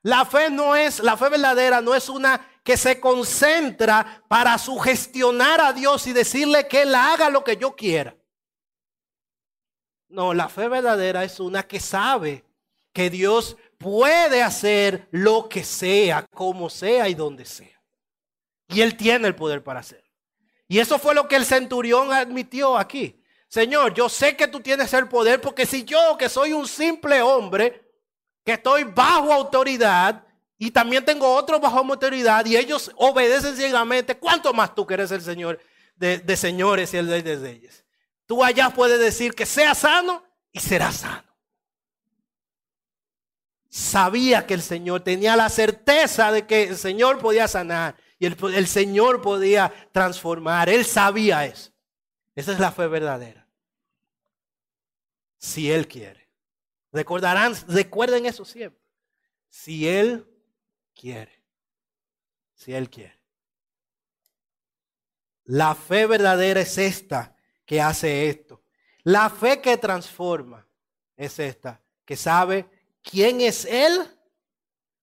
La 0.00 0.24
fe 0.24 0.48
no 0.48 0.74
es, 0.74 0.98
la 1.00 1.18
fe 1.18 1.28
verdadera 1.28 1.82
no 1.82 1.94
es 1.94 2.08
una 2.08 2.40
que 2.62 2.78
se 2.78 2.98
concentra 2.98 4.24
para 4.28 4.56
sugestionar 4.56 5.60
a 5.60 5.74
Dios 5.74 6.06
y 6.06 6.14
decirle 6.14 6.66
que 6.66 6.82
Él 6.82 6.94
haga 6.94 7.28
lo 7.28 7.44
que 7.44 7.58
yo 7.58 7.76
quiera. 7.76 8.16
No, 10.08 10.32
la 10.32 10.48
fe 10.48 10.68
verdadera 10.68 11.22
es 11.22 11.38
una 11.38 11.62
que 11.64 11.80
sabe 11.80 12.46
que 12.94 13.10
Dios 13.10 13.58
puede 13.76 14.42
hacer 14.42 15.06
lo 15.10 15.50
que 15.50 15.62
sea, 15.62 16.24
como 16.32 16.70
sea 16.70 17.10
y 17.10 17.14
donde 17.14 17.44
sea. 17.44 17.73
Y 18.68 18.80
Él 18.80 18.96
tiene 18.96 19.28
el 19.28 19.34
poder 19.34 19.62
para 19.62 19.80
hacer. 19.80 20.04
Y 20.68 20.78
eso 20.78 20.98
fue 20.98 21.14
lo 21.14 21.28
que 21.28 21.36
el 21.36 21.44
centurión 21.44 22.12
admitió 22.12 22.78
aquí. 22.78 23.22
Señor, 23.48 23.94
yo 23.94 24.08
sé 24.08 24.36
que 24.36 24.48
tú 24.48 24.60
tienes 24.60 24.92
el 24.94 25.08
poder 25.08 25.40
porque 25.40 25.66
si 25.66 25.84
yo, 25.84 26.16
que 26.18 26.28
soy 26.28 26.52
un 26.52 26.66
simple 26.66 27.22
hombre, 27.22 27.84
que 28.44 28.54
estoy 28.54 28.84
bajo 28.84 29.32
autoridad 29.32 30.24
y 30.58 30.70
también 30.70 31.04
tengo 31.04 31.32
otros 31.32 31.60
bajo 31.60 31.78
autoridad 31.78 32.44
y 32.46 32.56
ellos 32.56 32.90
obedecen 32.96 33.56
ciegamente, 33.56 34.16
¿cuánto 34.16 34.52
más 34.52 34.74
tú 34.74 34.86
que 34.86 34.94
eres 34.94 35.10
el 35.12 35.22
Señor 35.22 35.60
de, 35.94 36.36
señores 36.36 36.92
y 36.94 36.96
el 36.96 37.08
Rey 37.08 37.22
de 37.22 37.36
reyes? 37.36 37.84
Tú 38.26 38.42
allá 38.42 38.70
puedes 38.70 38.98
decir 38.98 39.34
que 39.34 39.46
sea 39.46 39.74
sano 39.74 40.24
y 40.50 40.60
será 40.60 40.90
sano. 40.90 41.22
Sabía 43.68 44.46
que 44.46 44.54
el 44.54 44.62
Señor 44.62 45.02
tenía 45.02 45.36
la 45.36 45.48
certeza 45.48 46.32
de 46.32 46.46
que 46.46 46.64
el 46.64 46.76
Señor 46.76 47.18
podía 47.18 47.46
sanar 47.48 47.96
y 48.24 48.56
el, 48.56 48.66
Señor 48.66 49.22
podía 49.22 49.72
transformar. 49.92 50.68
Él 50.68 50.84
sabía 50.84 51.46
eso. 51.46 51.72
Esa 52.34 52.52
es 52.52 52.58
la 52.58 52.72
fe 52.72 52.86
verdadera. 52.86 53.48
Si 55.38 55.70
Él 55.70 55.86
quiere. 55.86 56.28
Recordarán, 56.92 57.54
recuerden 57.68 58.26
eso 58.26 58.44
siempre. 58.44 58.80
Si 59.48 59.88
Él 59.88 60.26
quiere. 60.94 61.44
Si 62.54 62.72
Él 62.72 62.88
quiere. 62.90 63.20
La 65.44 65.74
fe 65.74 66.06
verdadera 66.06 66.60
es 66.60 66.78
esta 66.78 67.36
que 67.66 67.80
hace 67.80 68.28
esto. 68.28 68.62
La 69.02 69.28
fe 69.28 69.60
que 69.60 69.76
transforma 69.76 70.66
es 71.16 71.38
esta, 71.38 71.82
que 72.04 72.16
sabe 72.16 72.68
quién 73.02 73.40
es 73.40 73.66
Él 73.66 74.00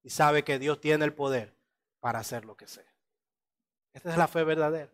y 0.03 0.09
sabe 0.09 0.43
que 0.43 0.57
Dios 0.57 0.81
tiene 0.81 1.05
el 1.05 1.13
poder 1.13 1.55
para 1.99 2.19
hacer 2.19 2.45
lo 2.45 2.57
que 2.57 2.67
sea. 2.67 2.90
Esta 3.93 4.11
es 4.11 4.17
la 4.17 4.27
fe 4.27 4.43
verdadera. 4.43 4.91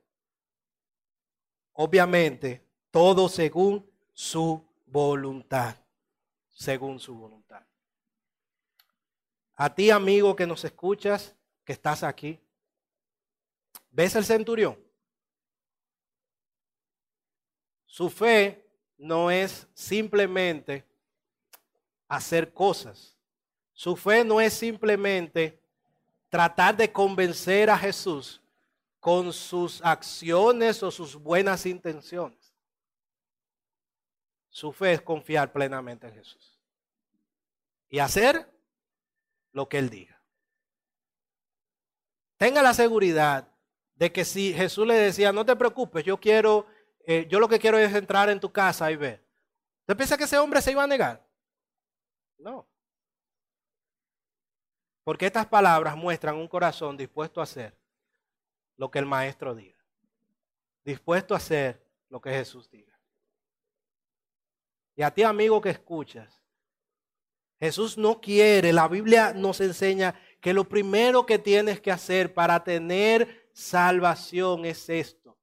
Obviamente, 1.73 2.65
todo 2.91 3.29
según 3.29 3.87
su 4.13 4.65
voluntad. 4.85 5.75
Según 6.49 6.99
su 6.99 7.13
voluntad. 7.15 7.63
A 9.55 9.73
ti, 9.73 9.91
amigo, 9.91 10.35
que 10.35 10.47
nos 10.47 10.63
escuchas, 10.63 11.35
que 11.63 11.73
estás 11.73 12.03
aquí, 12.03 12.39
¿ves 13.91 14.15
el 14.15 14.25
centurión? 14.25 14.77
Su 17.85 18.09
fe 18.09 18.67
no 18.97 19.29
es 19.31 19.67
simplemente 19.73 20.85
hacer 22.07 22.53
cosas. 22.53 23.15
Su 23.73 23.95
fe 23.95 24.23
no 24.23 24.41
es 24.41 24.53
simplemente 24.53 25.59
tratar 26.29 26.75
de 26.75 26.91
convencer 26.91 27.69
a 27.69 27.77
Jesús 27.77 28.41
con 28.99 29.31
sus 29.33 29.81
acciones 29.83 30.81
o 30.83 30.91
sus 30.91 31.15
buenas 31.15 31.65
intenciones. 31.65 32.53
Su 34.49 34.71
fe 34.71 34.93
es 34.93 35.01
confiar 35.01 35.51
plenamente 35.51 36.07
en 36.07 36.13
Jesús 36.13 36.59
y 37.89 37.99
hacer 37.99 38.51
lo 39.51 39.69
que 39.69 39.77
Él 39.77 39.89
diga. 39.89 40.21
Tenga 42.37 42.61
la 42.61 42.73
seguridad 42.73 43.47
de 43.95 44.11
que 44.11 44.25
si 44.25 44.53
Jesús 44.53 44.85
le 44.85 44.95
decía, 44.95 45.31
no 45.31 45.45
te 45.45 45.55
preocupes, 45.55 46.03
yo 46.03 46.19
quiero, 46.19 46.67
eh, 47.05 47.27
yo 47.29 47.39
lo 47.39 47.47
que 47.47 47.59
quiero 47.59 47.77
es 47.77 47.93
entrar 47.93 48.29
en 48.29 48.39
tu 48.39 48.51
casa 48.51 48.91
y 48.91 48.95
ver. 48.95 49.25
¿Usted 49.81 49.95
piensa 49.95 50.17
que 50.17 50.25
ese 50.25 50.37
hombre 50.37 50.61
se 50.61 50.71
iba 50.71 50.83
a 50.83 50.87
negar? 50.87 51.25
No. 52.37 52.67
Porque 55.03 55.25
estas 55.25 55.45
palabras 55.45 55.95
muestran 55.95 56.35
un 56.35 56.47
corazón 56.47 56.97
dispuesto 56.97 57.39
a 57.39 57.43
hacer 57.43 57.76
lo 58.77 58.89
que 58.89 58.99
el 58.99 59.05
maestro 59.05 59.53
diga. 59.53 59.75
dispuesto 60.85 61.33
a 61.33 61.37
hacer 61.37 61.85
lo 62.07 62.21
que 62.21 62.29
Jesús 62.29 62.69
diga. 62.69 62.97
Y 64.95 65.01
a 65.01 65.13
ti, 65.13 65.23
amigo 65.23 65.59
que 65.59 65.69
escuchas, 65.69 66.41
Jesús 67.59 67.97
no 67.97 68.21
quiere, 68.21 68.71
la 68.71 68.87
Biblia 68.87 69.33
nos 69.33 69.59
enseña 69.59 70.15
que 70.39 70.53
lo 70.53 70.69
primero 70.69 71.25
que 71.25 71.39
tienes 71.39 71.81
que 71.81 71.91
hacer 71.91 72.33
para 72.33 72.63
tener 72.63 73.49
salvación 73.51 74.65
es 74.65 74.87
esto, 74.89 75.37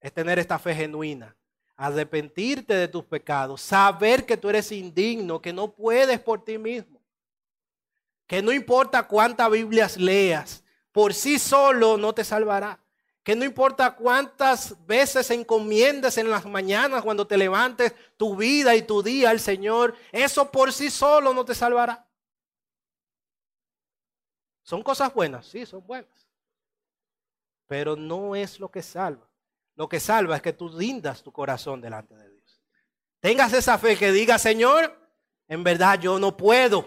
es 0.00 0.12
tener 0.12 0.38
esta 0.38 0.58
fe 0.58 0.74
genuina, 0.74 1.36
arrepentirte 1.76 2.74
de 2.74 2.88
tus 2.88 3.04
pecados, 3.04 3.60
saber 3.60 4.24
que 4.24 4.36
tú 4.36 4.48
eres 4.48 4.70
indigno, 4.72 5.42
que 5.42 5.52
no 5.52 5.74
puedes 5.74 6.20
por 6.20 6.44
ti 6.44 6.56
mismo, 6.56 7.02
que 8.26 8.40
no 8.40 8.52
importa 8.52 9.06
cuántas 9.06 9.50
Biblias 9.50 9.96
leas, 9.96 10.64
por 10.98 11.14
sí 11.14 11.38
solo 11.38 11.96
no 11.96 12.12
te 12.12 12.24
salvará. 12.24 12.76
Que 13.22 13.36
no 13.36 13.44
importa 13.44 13.94
cuántas 13.94 14.84
veces 14.84 15.30
encomiendes 15.30 16.18
en 16.18 16.28
las 16.28 16.44
mañanas 16.44 17.04
cuando 17.04 17.24
te 17.24 17.38
levantes 17.38 17.94
tu 18.16 18.34
vida 18.34 18.74
y 18.74 18.82
tu 18.82 19.00
día 19.00 19.30
al 19.30 19.38
Señor, 19.38 19.94
eso 20.10 20.50
por 20.50 20.72
sí 20.72 20.90
solo 20.90 21.32
no 21.32 21.44
te 21.44 21.54
salvará. 21.54 22.04
Son 24.64 24.82
cosas 24.82 25.14
buenas, 25.14 25.46
sí, 25.46 25.64
son 25.66 25.86
buenas. 25.86 26.28
Pero 27.68 27.94
no 27.94 28.34
es 28.34 28.58
lo 28.58 28.68
que 28.68 28.82
salva. 28.82 29.30
Lo 29.76 29.88
que 29.88 30.00
salva 30.00 30.34
es 30.34 30.42
que 30.42 30.52
tú 30.52 30.68
rindas 30.68 31.22
tu 31.22 31.30
corazón 31.30 31.80
delante 31.80 32.16
de 32.16 32.28
Dios. 32.28 32.60
Tengas 33.20 33.52
esa 33.52 33.78
fe 33.78 33.96
que 33.96 34.10
diga, 34.10 34.36
Señor, 34.36 34.98
en 35.46 35.62
verdad 35.62 36.00
yo 36.00 36.18
no 36.18 36.36
puedo. 36.36 36.84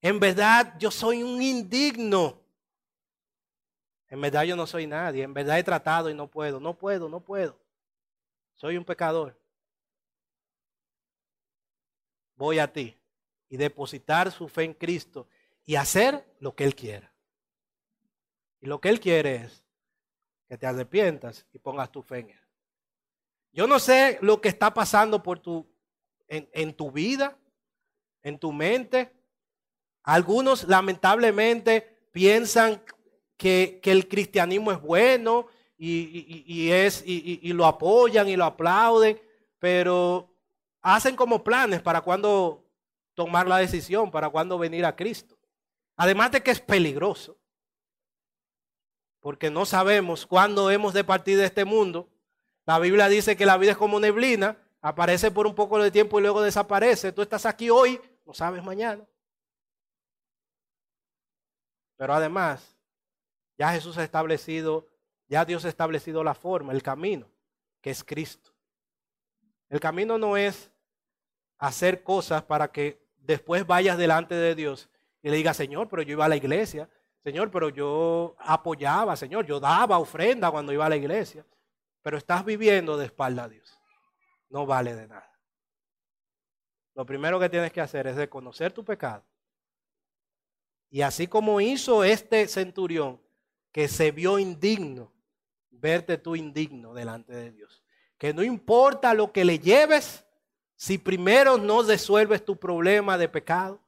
En 0.00 0.18
verdad 0.18 0.76
yo 0.78 0.90
soy 0.90 1.22
un 1.22 1.42
indigno. 1.42 2.41
En 4.12 4.20
verdad 4.20 4.42
yo 4.42 4.56
no 4.56 4.66
soy 4.66 4.86
nadie. 4.86 5.22
En 5.22 5.32
verdad 5.32 5.58
he 5.58 5.64
tratado 5.64 6.10
y 6.10 6.14
no 6.14 6.30
puedo. 6.30 6.60
No 6.60 6.76
puedo, 6.76 7.08
no 7.08 7.20
puedo. 7.20 7.58
Soy 8.52 8.76
un 8.76 8.84
pecador. 8.84 9.40
Voy 12.36 12.58
a 12.58 12.70
ti 12.70 12.94
y 13.48 13.56
depositar 13.56 14.30
su 14.30 14.48
fe 14.48 14.64
en 14.64 14.74
Cristo 14.74 15.26
y 15.64 15.76
hacer 15.76 16.26
lo 16.40 16.54
que 16.54 16.64
Él 16.64 16.74
quiera. 16.74 17.10
Y 18.60 18.66
lo 18.66 18.82
que 18.82 18.90
Él 18.90 19.00
quiere 19.00 19.36
es 19.36 19.64
que 20.46 20.58
te 20.58 20.66
arrepientas 20.66 21.46
y 21.50 21.58
pongas 21.58 21.90
tu 21.90 22.02
fe 22.02 22.18
en 22.18 22.30
Él. 22.30 22.48
Yo 23.50 23.66
no 23.66 23.78
sé 23.78 24.18
lo 24.20 24.42
que 24.42 24.50
está 24.50 24.74
pasando 24.74 25.22
por 25.22 25.38
tu, 25.38 25.66
en, 26.28 26.50
en 26.52 26.74
tu 26.74 26.90
vida, 26.90 27.38
en 28.22 28.38
tu 28.38 28.52
mente. 28.52 29.10
Algunos 30.02 30.64
lamentablemente 30.64 31.80
piensan 32.12 32.82
que, 33.42 33.80
el 33.82 34.06
cristianismo 34.06 34.70
es 34.70 34.80
bueno 34.80 35.48
y, 35.76 36.44
y, 36.46 36.70
es, 36.70 37.02
y, 37.04 37.52
lo 37.52 37.66
apoyan 37.66 38.28
y 38.28 38.36
lo 38.36 38.44
aplauden, 38.44 39.20
pero 39.58 40.32
hacen 40.80 41.16
como 41.16 41.42
planes 41.42 41.82
para 41.82 42.02
cuando 42.02 42.64
tomar 43.14 43.48
la 43.48 43.56
decisión, 43.56 44.12
para 44.12 44.28
cuando 44.28 44.58
venir 44.58 44.84
a 44.84 44.94
Cristo. 44.94 45.36
Además 45.96 46.30
de 46.30 46.40
que 46.40 46.52
es 46.52 46.60
peligroso, 46.60 47.36
porque 49.18 49.50
no 49.50 49.66
sabemos 49.66 50.24
cuándo 50.24 50.70
hemos 50.70 50.94
de 50.94 51.02
partir 51.02 51.36
de 51.36 51.46
este 51.46 51.64
mundo. 51.64 52.08
La 52.64 52.78
Biblia 52.78 53.08
dice 53.08 53.36
que 53.36 53.44
la 53.44 53.56
vida 53.56 53.72
es 53.72 53.76
como 53.76 53.98
neblina, 53.98 54.56
aparece 54.80 55.32
por 55.32 55.48
un 55.48 55.54
poco 55.56 55.82
de 55.82 55.90
tiempo 55.90 56.20
y 56.20 56.22
luego 56.22 56.42
desaparece. 56.42 57.10
Tú 57.10 57.22
estás 57.22 57.44
aquí 57.44 57.70
hoy, 57.70 58.00
no 58.24 58.34
sabes 58.34 58.62
mañana. 58.62 59.04
Pero 61.96 62.14
además, 62.14 62.71
ya 63.62 63.70
Jesús 63.70 63.96
ha 63.96 64.02
establecido, 64.02 64.88
ya 65.28 65.44
Dios 65.44 65.64
ha 65.64 65.68
establecido 65.68 66.24
la 66.24 66.34
forma, 66.34 66.72
el 66.72 66.82
camino, 66.82 67.30
que 67.80 67.90
es 67.90 68.02
Cristo. 68.02 68.50
El 69.68 69.78
camino 69.78 70.18
no 70.18 70.36
es 70.36 70.72
hacer 71.58 72.02
cosas 72.02 72.42
para 72.42 72.72
que 72.72 73.06
después 73.18 73.64
vayas 73.64 73.96
delante 73.96 74.34
de 74.34 74.56
Dios 74.56 74.90
y 75.22 75.30
le 75.30 75.36
diga, 75.36 75.54
Señor, 75.54 75.88
pero 75.88 76.02
yo 76.02 76.10
iba 76.10 76.24
a 76.24 76.28
la 76.28 76.34
iglesia, 76.34 76.90
Señor, 77.22 77.52
pero 77.52 77.68
yo 77.68 78.34
apoyaba, 78.40 79.14
Señor, 79.14 79.46
yo 79.46 79.60
daba 79.60 79.96
ofrenda 79.98 80.50
cuando 80.50 80.72
iba 80.72 80.86
a 80.86 80.88
la 80.88 80.96
iglesia, 80.96 81.46
pero 82.02 82.18
estás 82.18 82.44
viviendo 82.44 82.96
de 82.96 83.06
espalda 83.06 83.44
a 83.44 83.48
Dios. 83.48 83.78
No 84.48 84.66
vale 84.66 84.96
de 84.96 85.06
nada. 85.06 85.38
Lo 86.96 87.06
primero 87.06 87.38
que 87.38 87.48
tienes 87.48 87.72
que 87.72 87.80
hacer 87.80 88.08
es 88.08 88.16
reconocer 88.16 88.72
tu 88.72 88.84
pecado. 88.84 89.24
Y 90.90 91.02
así 91.02 91.28
como 91.28 91.60
hizo 91.60 92.02
este 92.02 92.48
centurión, 92.48 93.21
que 93.72 93.88
se 93.88 94.10
vio 94.10 94.38
indigno, 94.38 95.12
verte 95.70 96.18
tú 96.18 96.36
indigno 96.36 96.94
delante 96.94 97.32
de 97.32 97.50
Dios. 97.50 97.82
Que 98.18 98.32
no 98.32 98.42
importa 98.42 99.14
lo 99.14 99.32
que 99.32 99.44
le 99.44 99.58
lleves, 99.58 100.24
si 100.76 100.98
primero 100.98 101.58
no 101.58 101.82
resuelves 101.82 102.44
tu 102.44 102.56
problema 102.56 103.18
de 103.18 103.28
pecado, 103.28 103.80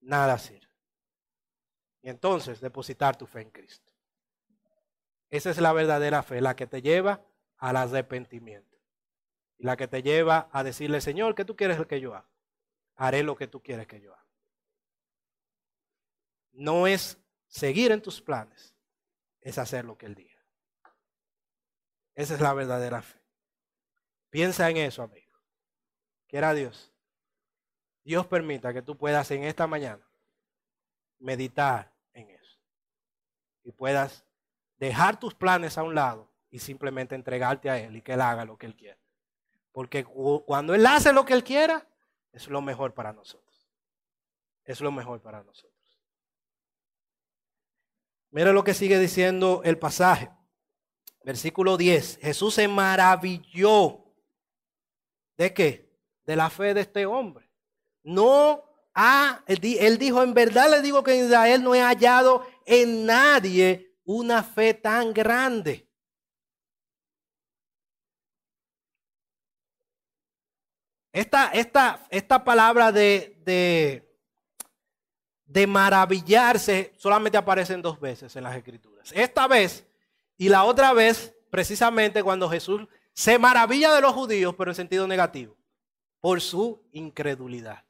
nada 0.00 0.38
sirve. 0.38 0.66
Y 2.02 2.08
entonces 2.08 2.60
depositar 2.60 3.16
tu 3.16 3.26
fe 3.26 3.42
en 3.42 3.50
Cristo. 3.50 3.90
Esa 5.28 5.50
es 5.50 5.58
la 5.58 5.72
verdadera 5.72 6.22
fe, 6.22 6.40
la 6.40 6.54
que 6.54 6.66
te 6.66 6.80
lleva 6.80 7.20
al 7.58 7.76
arrepentimiento. 7.76 8.76
Y 9.58 9.64
la 9.64 9.76
que 9.76 9.88
te 9.88 10.02
lleva 10.02 10.48
a 10.52 10.62
decirle, 10.62 11.00
Señor, 11.00 11.34
¿qué 11.34 11.44
tú 11.44 11.56
quieres 11.56 11.84
que 11.86 12.00
yo 12.00 12.14
haga? 12.14 12.28
Haré 12.94 13.22
lo 13.22 13.36
que 13.36 13.48
tú 13.48 13.60
quieres 13.60 13.86
que 13.86 14.00
yo 14.00 14.12
haga. 14.12 14.24
No 16.52 16.86
es 16.86 17.18
seguir 17.48 17.90
en 17.90 18.00
tus 18.00 18.20
planes, 18.20 18.75
es 19.46 19.58
hacer 19.58 19.84
lo 19.84 19.96
que 19.96 20.06
Él 20.06 20.16
diga. 20.16 20.44
Esa 22.16 22.34
es 22.34 22.40
la 22.40 22.52
verdadera 22.52 23.00
fe. 23.00 23.22
Piensa 24.28 24.68
en 24.68 24.78
eso, 24.78 25.04
amigo. 25.04 25.32
Quiera 26.26 26.52
Dios. 26.52 26.92
Dios 28.02 28.26
permita 28.26 28.72
que 28.72 28.82
tú 28.82 28.96
puedas 28.98 29.30
en 29.30 29.44
esta 29.44 29.68
mañana 29.68 30.04
meditar 31.20 31.94
y 33.62 33.72
puedas 33.72 34.24
dejar 34.78 35.18
tus 35.18 35.34
planes 35.34 35.78
a 35.78 35.84
un 35.84 35.94
lado 35.94 36.32
y 36.50 36.58
simplemente 36.58 37.14
entregarte 37.14 37.70
a 37.70 37.78
Él 37.78 37.96
y 37.96 38.02
que 38.02 38.14
Él 38.14 38.22
haga 38.22 38.44
lo 38.44 38.56
que 38.56 38.66
Él 38.66 38.74
quiera. 38.74 38.98
Porque 39.70 40.04
cuando 40.04 40.74
Él 40.74 40.84
hace 40.86 41.12
lo 41.12 41.24
que 41.24 41.34
Él 41.34 41.44
quiera, 41.44 41.86
es 42.32 42.48
lo 42.48 42.60
mejor 42.62 42.94
para 42.94 43.12
nosotros. 43.12 43.68
Es 44.64 44.80
lo 44.80 44.90
mejor 44.90 45.20
para 45.20 45.42
nosotros. 45.44 45.75
Mira 48.36 48.52
lo 48.52 48.64
que 48.64 48.74
sigue 48.74 48.98
diciendo 48.98 49.62
el 49.64 49.78
pasaje. 49.78 50.28
Versículo 51.24 51.78
10. 51.78 52.18
Jesús 52.20 52.52
se 52.52 52.68
maravilló. 52.68 54.04
¿De 55.38 55.54
qué? 55.54 55.90
De 56.26 56.36
la 56.36 56.50
fe 56.50 56.74
de 56.74 56.82
este 56.82 57.06
hombre. 57.06 57.50
No 58.02 58.62
ha, 58.92 59.42
él 59.46 59.96
dijo, 59.96 60.22
en 60.22 60.34
verdad 60.34 60.70
le 60.70 60.82
digo 60.82 61.02
que 61.02 61.18
en 61.18 61.24
Israel 61.24 61.62
no 61.62 61.74
he 61.74 61.80
hallado 61.80 62.46
en 62.66 63.06
nadie 63.06 63.96
una 64.04 64.42
fe 64.42 64.74
tan 64.74 65.14
grande. 65.14 65.88
Esta, 71.10 71.48
esta, 71.52 72.06
esta 72.10 72.44
palabra 72.44 72.92
de, 72.92 73.40
de, 73.46 74.05
de 75.46 75.66
maravillarse 75.66 76.92
solamente 76.96 77.38
aparece 77.38 77.76
dos 77.76 77.98
veces 78.00 78.34
en 78.36 78.44
las 78.44 78.56
escrituras. 78.56 79.12
Esta 79.14 79.46
vez 79.46 79.86
y 80.36 80.48
la 80.48 80.64
otra 80.64 80.92
vez, 80.92 81.34
precisamente 81.50 82.22
cuando 82.22 82.50
Jesús 82.50 82.86
se 83.12 83.38
maravilla 83.38 83.94
de 83.94 84.02
los 84.02 84.12
judíos, 84.12 84.54
pero 84.58 84.70
en 84.70 84.74
sentido 84.74 85.06
negativo, 85.06 85.56
por 86.20 86.40
su 86.40 86.82
incredulidad. 86.92 87.84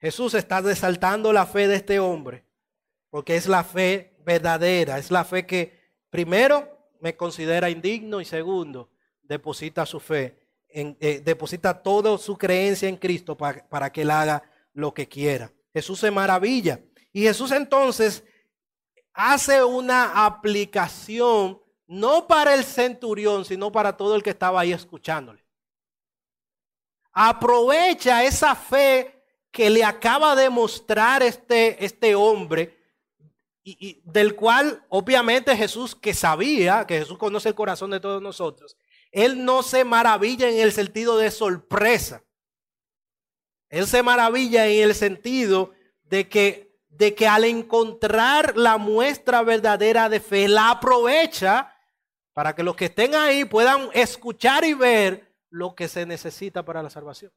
Jesús 0.00 0.34
está 0.34 0.60
resaltando 0.60 1.32
la 1.32 1.46
fe 1.46 1.66
de 1.66 1.76
este 1.76 1.98
hombre, 1.98 2.44
porque 3.10 3.36
es 3.36 3.48
la 3.48 3.64
fe 3.64 4.16
verdadera, 4.24 4.98
es 4.98 5.10
la 5.10 5.24
fe 5.24 5.46
que 5.46 5.78
primero 6.10 6.68
me 7.00 7.16
considera 7.16 7.70
indigno 7.70 8.20
y 8.20 8.24
segundo 8.24 8.90
deposita 9.22 9.86
su 9.86 10.00
fe, 10.00 10.38
en, 10.68 10.96
eh, 11.00 11.20
deposita 11.24 11.82
toda 11.82 12.16
su 12.18 12.36
creencia 12.36 12.88
en 12.88 12.96
Cristo 12.96 13.36
para, 13.36 13.66
para 13.68 13.90
que 13.90 14.02
él 14.02 14.10
haga 14.10 14.42
lo 14.72 14.94
que 14.94 15.08
quiera. 15.08 15.52
Jesús 15.72 16.00
se 16.00 16.10
maravilla 16.10 16.80
y 17.12 17.22
Jesús 17.22 17.52
entonces 17.52 18.24
hace 19.12 19.64
una 19.64 20.24
aplicación 20.24 21.60
no 21.86 22.26
para 22.26 22.54
el 22.54 22.64
centurión, 22.64 23.44
sino 23.44 23.72
para 23.72 23.96
todo 23.96 24.14
el 24.14 24.22
que 24.22 24.30
estaba 24.30 24.60
ahí 24.60 24.72
escuchándole. 24.72 25.44
Aprovecha 27.12 28.22
esa 28.24 28.54
fe 28.54 29.24
que 29.50 29.70
le 29.70 29.82
acaba 29.82 30.36
de 30.36 30.50
mostrar 30.50 31.22
este, 31.22 31.84
este 31.84 32.14
hombre, 32.14 32.78
y, 33.64 34.00
del 34.04 34.34
cual 34.36 34.84
obviamente 34.88 35.56
Jesús, 35.56 35.94
que 35.94 36.14
sabía, 36.14 36.86
que 36.86 37.00
Jesús 37.00 37.18
conoce 37.18 37.48
el 37.48 37.54
corazón 37.54 37.90
de 37.90 38.00
todos 38.00 38.22
nosotros, 38.22 38.76
él 39.10 39.44
no 39.44 39.62
se 39.62 39.84
maravilla 39.84 40.48
en 40.48 40.60
el 40.60 40.72
sentido 40.72 41.18
de 41.18 41.30
sorpresa. 41.30 42.22
Él 43.70 43.86
se 43.86 44.02
maravilla 44.02 44.66
en 44.66 44.82
el 44.82 44.94
sentido 44.94 45.72
de 46.04 46.28
que 46.28 46.68
de 46.98 47.14
que 47.14 47.28
al 47.28 47.44
encontrar 47.44 48.56
la 48.56 48.76
muestra 48.76 49.42
verdadera 49.42 50.08
de 50.08 50.18
fe, 50.18 50.48
la 50.48 50.70
aprovecha 50.70 51.72
para 52.32 52.54
que 52.56 52.64
los 52.64 52.74
que 52.74 52.86
estén 52.86 53.14
ahí 53.14 53.44
puedan 53.44 53.88
escuchar 53.94 54.64
y 54.64 54.74
ver 54.74 55.32
lo 55.48 55.76
que 55.76 55.86
se 55.86 56.04
necesita 56.06 56.64
para 56.64 56.82
la 56.82 56.90
salvación. 56.90 57.32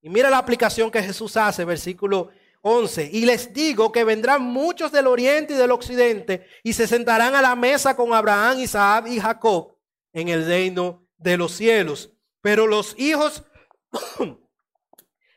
Y 0.00 0.08
mira 0.08 0.30
la 0.30 0.38
aplicación 0.38 0.90
que 0.90 1.02
Jesús 1.02 1.36
hace, 1.36 1.64
versículo 1.64 2.30
11. 2.62 3.10
Y 3.12 3.26
les 3.26 3.52
digo 3.52 3.90
que 3.90 4.04
vendrán 4.04 4.42
muchos 4.42 4.92
del 4.92 5.08
oriente 5.08 5.54
y 5.54 5.56
del 5.56 5.72
occidente 5.72 6.46
y 6.62 6.72
se 6.72 6.86
sentarán 6.86 7.34
a 7.34 7.42
la 7.42 7.56
mesa 7.56 7.96
con 7.96 8.14
Abraham, 8.14 8.60
Isaac 8.60 9.06
y 9.08 9.18
Jacob 9.18 9.76
en 10.12 10.28
el 10.28 10.46
reino 10.46 11.06
de 11.18 11.36
los 11.36 11.52
cielos. 11.52 12.12
Pero 12.40 12.66
los 12.66 12.98
hijos, 12.98 13.42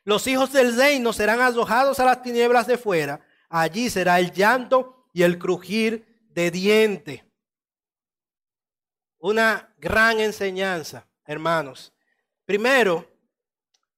los 0.06 0.28
hijos 0.28 0.52
del 0.52 0.76
reino 0.76 1.14
serán 1.14 1.40
arrojados 1.40 2.00
a 2.00 2.06
las 2.06 2.22
tinieblas 2.22 2.68
de 2.68 2.78
fuera. 2.78 3.22
Allí 3.50 3.90
será 3.90 4.20
el 4.20 4.32
llanto 4.32 5.08
y 5.14 5.24
el 5.24 5.38
crujir 5.38 6.28
de 6.30 6.52
diente. 6.52 7.26
Una 9.20 9.74
gran 9.78 10.20
enseñanza, 10.20 11.08
hermanos. 11.26 11.94
Primero, 12.46 13.10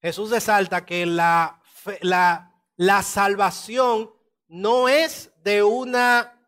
Jesús 0.01 0.29
resalta 0.29 0.85
que 0.85 1.05
la, 1.05 1.61
la, 2.01 2.53
la 2.75 3.01
salvación 3.01 4.11
no 4.47 4.87
es 4.87 5.31
de 5.43 5.63
una, 5.63 6.39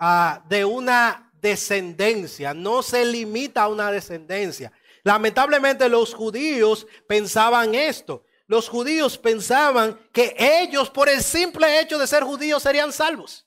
uh, 0.00 0.48
de 0.48 0.64
una 0.64 1.30
descendencia, 1.34 2.54
no 2.54 2.82
se 2.82 3.04
limita 3.04 3.64
a 3.64 3.68
una 3.68 3.90
descendencia. 3.90 4.72
Lamentablemente 5.02 5.88
los 5.88 6.14
judíos 6.14 6.86
pensaban 7.06 7.74
esto. 7.74 8.24
Los 8.48 8.68
judíos 8.68 9.16
pensaban 9.16 9.96
que 10.12 10.34
ellos 10.36 10.90
por 10.90 11.08
el 11.08 11.22
simple 11.22 11.80
hecho 11.80 11.98
de 11.98 12.08
ser 12.08 12.24
judíos 12.24 12.64
serían 12.64 12.92
salvos. 12.92 13.46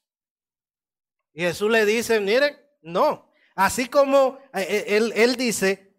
Y 1.33 1.41
Jesús 1.41 1.69
le 1.69 1.85
dice, 1.85 2.21
miren, 2.21 2.57
no. 2.81 3.29
Así 3.55 3.89
como 3.89 4.37
eh, 4.53 4.65
eh, 4.69 4.85
él, 4.95 5.11
él 5.15 5.35
dice, 5.35 5.91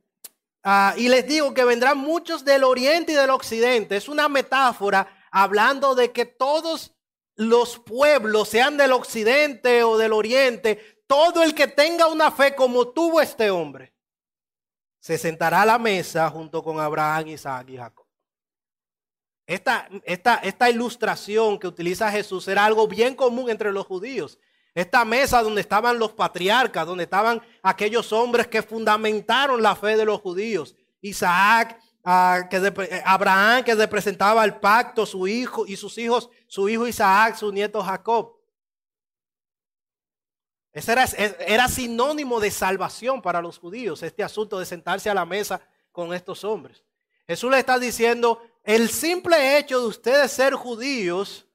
Ah, 0.65 0.95
y 0.97 1.09
les 1.09 1.27
digo 1.27 1.53
que 1.53 1.65
vendrán 1.65 1.99
muchos 1.99 2.45
del 2.45 2.63
oriente 2.63 3.13
y 3.13 3.17
del 3.17 3.31
occidente. 3.31 3.97
Es 3.97 4.09
una 4.09 4.29
metáfora 4.29 5.09
hablando 5.31 5.95
de 5.95 6.13
que 6.13 6.25
todos 6.25 6.95
los 7.35 7.79
pueblos, 7.79 8.51
sean 8.51 8.77
del 8.77 8.93
occidente 8.93 9.83
o 9.83 9.99
del 9.99 10.13
oriente, 10.13 11.03
todo 11.07 11.43
el 11.43 11.55
que 11.55 11.67
tenga 11.67 12.07
una 12.07 12.31
fe 12.31 12.55
como 12.55 12.89
tuvo 12.89 13.21
este 13.21 13.51
hombre, 13.51 13.93
se 15.01 15.19
sentará 15.19 15.63
a 15.63 15.67
la 15.67 15.79
mesa 15.79 16.31
junto 16.31 16.63
con 16.63 16.79
Abraham, 16.79 17.29
Isaac 17.29 17.69
y 17.71 17.77
Jacob. 17.77 18.02
Esta, 19.53 19.87
esta, 20.05 20.37
esta 20.37 20.71
ilustración 20.71 21.59
que 21.59 21.67
utiliza 21.67 22.11
Jesús 22.11 22.49
era 22.49 22.65
algo 22.65 22.89
bien 22.89 23.15
común 23.15 23.51
entre 23.51 23.71
los 23.71 23.85
judíos. 23.85 24.39
Esta 24.75 25.05
mesa 25.05 25.43
donde 25.43 25.61
estaban 25.61 25.99
los 25.99 26.15
patriarcas, 26.15 26.87
donde 26.87 27.05
estaban 27.05 27.43
aquellos 27.63 28.15
hombres 28.15 28.47
que 28.47 28.63
fundamentaron 28.63 29.63
la 29.63 29.77
fe 29.77 29.99
de 29.99 30.07
los 30.07 30.23
judíos. 30.23 30.75
Isaac, 31.03 31.79
ah, 32.03 32.49
que 32.49 33.03
Abraham, 33.05 33.63
que 33.63 33.75
representaba 33.75 34.43
el 34.43 34.55
pacto, 34.55 35.05
su 35.05 35.29
hijo 35.29 35.67
y 35.67 35.77
sus 35.77 35.99
hijos, 35.99 36.31
su 36.47 36.67
hijo 36.71 36.87
Isaac, 36.87 37.37
su 37.37 37.53
nieto 37.53 37.83
Jacob. 37.83 38.35
Ese 40.73 40.93
era, 40.93 41.05
era 41.47 41.69
sinónimo 41.69 42.41
de 42.41 42.51
salvación 42.51 43.21
para 43.21 43.43
los 43.43 43.59
judíos, 43.59 44.03
este 44.03 44.23
asunto 44.23 44.59
de 44.59 44.65
sentarse 44.65 45.11
a 45.11 45.15
la 45.15 45.27
mesa 45.27 45.61
con 45.91 46.15
estos 46.15 46.43
hombres. 46.43 46.83
Jesús 47.27 47.51
le 47.51 47.59
está 47.59 47.79
diciendo, 47.79 48.41
el 48.65 48.89
simple 48.91 49.59
hecho 49.59 49.81
de 49.81 49.87
ustedes 49.87 50.33
ser 50.33 50.55
judíos 50.55 51.47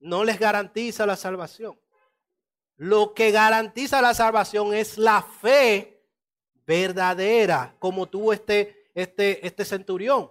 no 0.00 0.24
les 0.24 0.38
garantiza 0.38 1.06
la 1.06 1.16
salvación. 1.16 1.78
Lo 2.76 3.12
que 3.14 3.30
garantiza 3.30 4.00
la 4.00 4.14
salvación 4.14 4.74
es 4.74 4.96
la 4.96 5.22
fe 5.22 6.02
verdadera, 6.66 7.76
como 7.78 8.08
tuvo 8.08 8.32
este, 8.32 8.90
este, 8.94 9.46
este 9.46 9.64
centurión. 9.64 10.30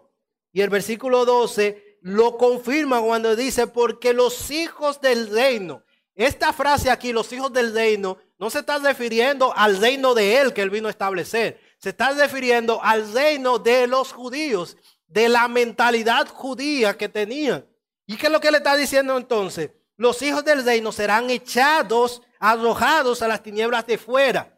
Y 0.52 0.62
el 0.62 0.70
versículo 0.70 1.26
12 1.26 2.00
lo 2.02 2.38
confirma 2.38 3.02
cuando 3.02 3.36
dice, 3.36 3.68
porque 3.68 4.14
los 4.14 4.50
hijos 4.52 5.00
del 5.00 5.30
reino, 5.30 5.84
esta 6.16 6.52
frase 6.54 6.90
aquí, 6.90 7.14
los 7.14 7.32
hijos 7.32 7.54
del 7.54 7.74
reino, 7.74 8.18
no 8.38 8.50
se 8.50 8.60
está 8.60 8.80
refiriendo 8.80 9.54
al 9.56 9.78
reino 9.80 10.14
de 10.14 10.40
él 10.40 10.54
que 10.54 10.62
él 10.62 10.70
vino 10.70 10.88
a 10.88 10.92
establecer, 10.92 11.62
se 11.78 11.90
está 11.90 12.12
refiriendo 12.12 12.82
al 12.82 13.14
reino 13.14 13.60
de 13.60 13.86
los 13.86 14.12
judíos, 14.12 14.78
de 15.10 15.28
la 15.28 15.48
mentalidad 15.48 16.28
judía 16.30 16.98
que 16.98 17.10
tenían. 17.10 17.66
¿Y 18.06 18.16
qué 18.16 18.28
es 18.28 18.32
lo 18.32 18.40
que 18.40 18.52
le 18.52 18.58
está 18.58 18.76
diciendo 18.76 19.18
entonces? 19.18 19.72
Los 19.98 20.22
hijos 20.22 20.46
del 20.46 20.64
reino 20.64 20.92
serán 20.92 21.30
echados 21.30 22.22
arrojados 22.40 23.22
a 23.22 23.28
las 23.28 23.44
tinieblas 23.44 23.86
de 23.86 23.98
fuera. 23.98 24.58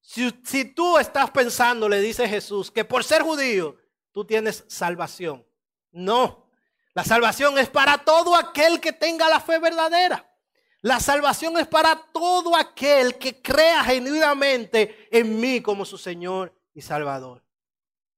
Si, 0.00 0.34
si 0.44 0.64
tú 0.64 0.96
estás 0.98 1.30
pensando, 1.30 1.88
le 1.88 2.00
dice 2.00 2.28
Jesús, 2.28 2.70
que 2.70 2.84
por 2.84 3.04
ser 3.04 3.22
judío 3.22 3.76
tú 4.12 4.24
tienes 4.24 4.64
salvación. 4.68 5.46
No, 5.92 6.50
la 6.94 7.04
salvación 7.04 7.58
es 7.58 7.68
para 7.68 7.98
todo 7.98 8.34
aquel 8.36 8.80
que 8.80 8.92
tenga 8.92 9.28
la 9.28 9.40
fe 9.40 9.58
verdadera. 9.58 10.30
La 10.80 11.00
salvación 11.00 11.58
es 11.58 11.66
para 11.66 11.96
todo 12.12 12.56
aquel 12.56 13.16
que 13.18 13.40
crea 13.40 13.82
genuinamente 13.84 15.08
en 15.10 15.40
mí 15.40 15.60
como 15.60 15.84
su 15.84 15.98
Señor 15.98 16.54
y 16.74 16.82
Salvador. 16.82 17.43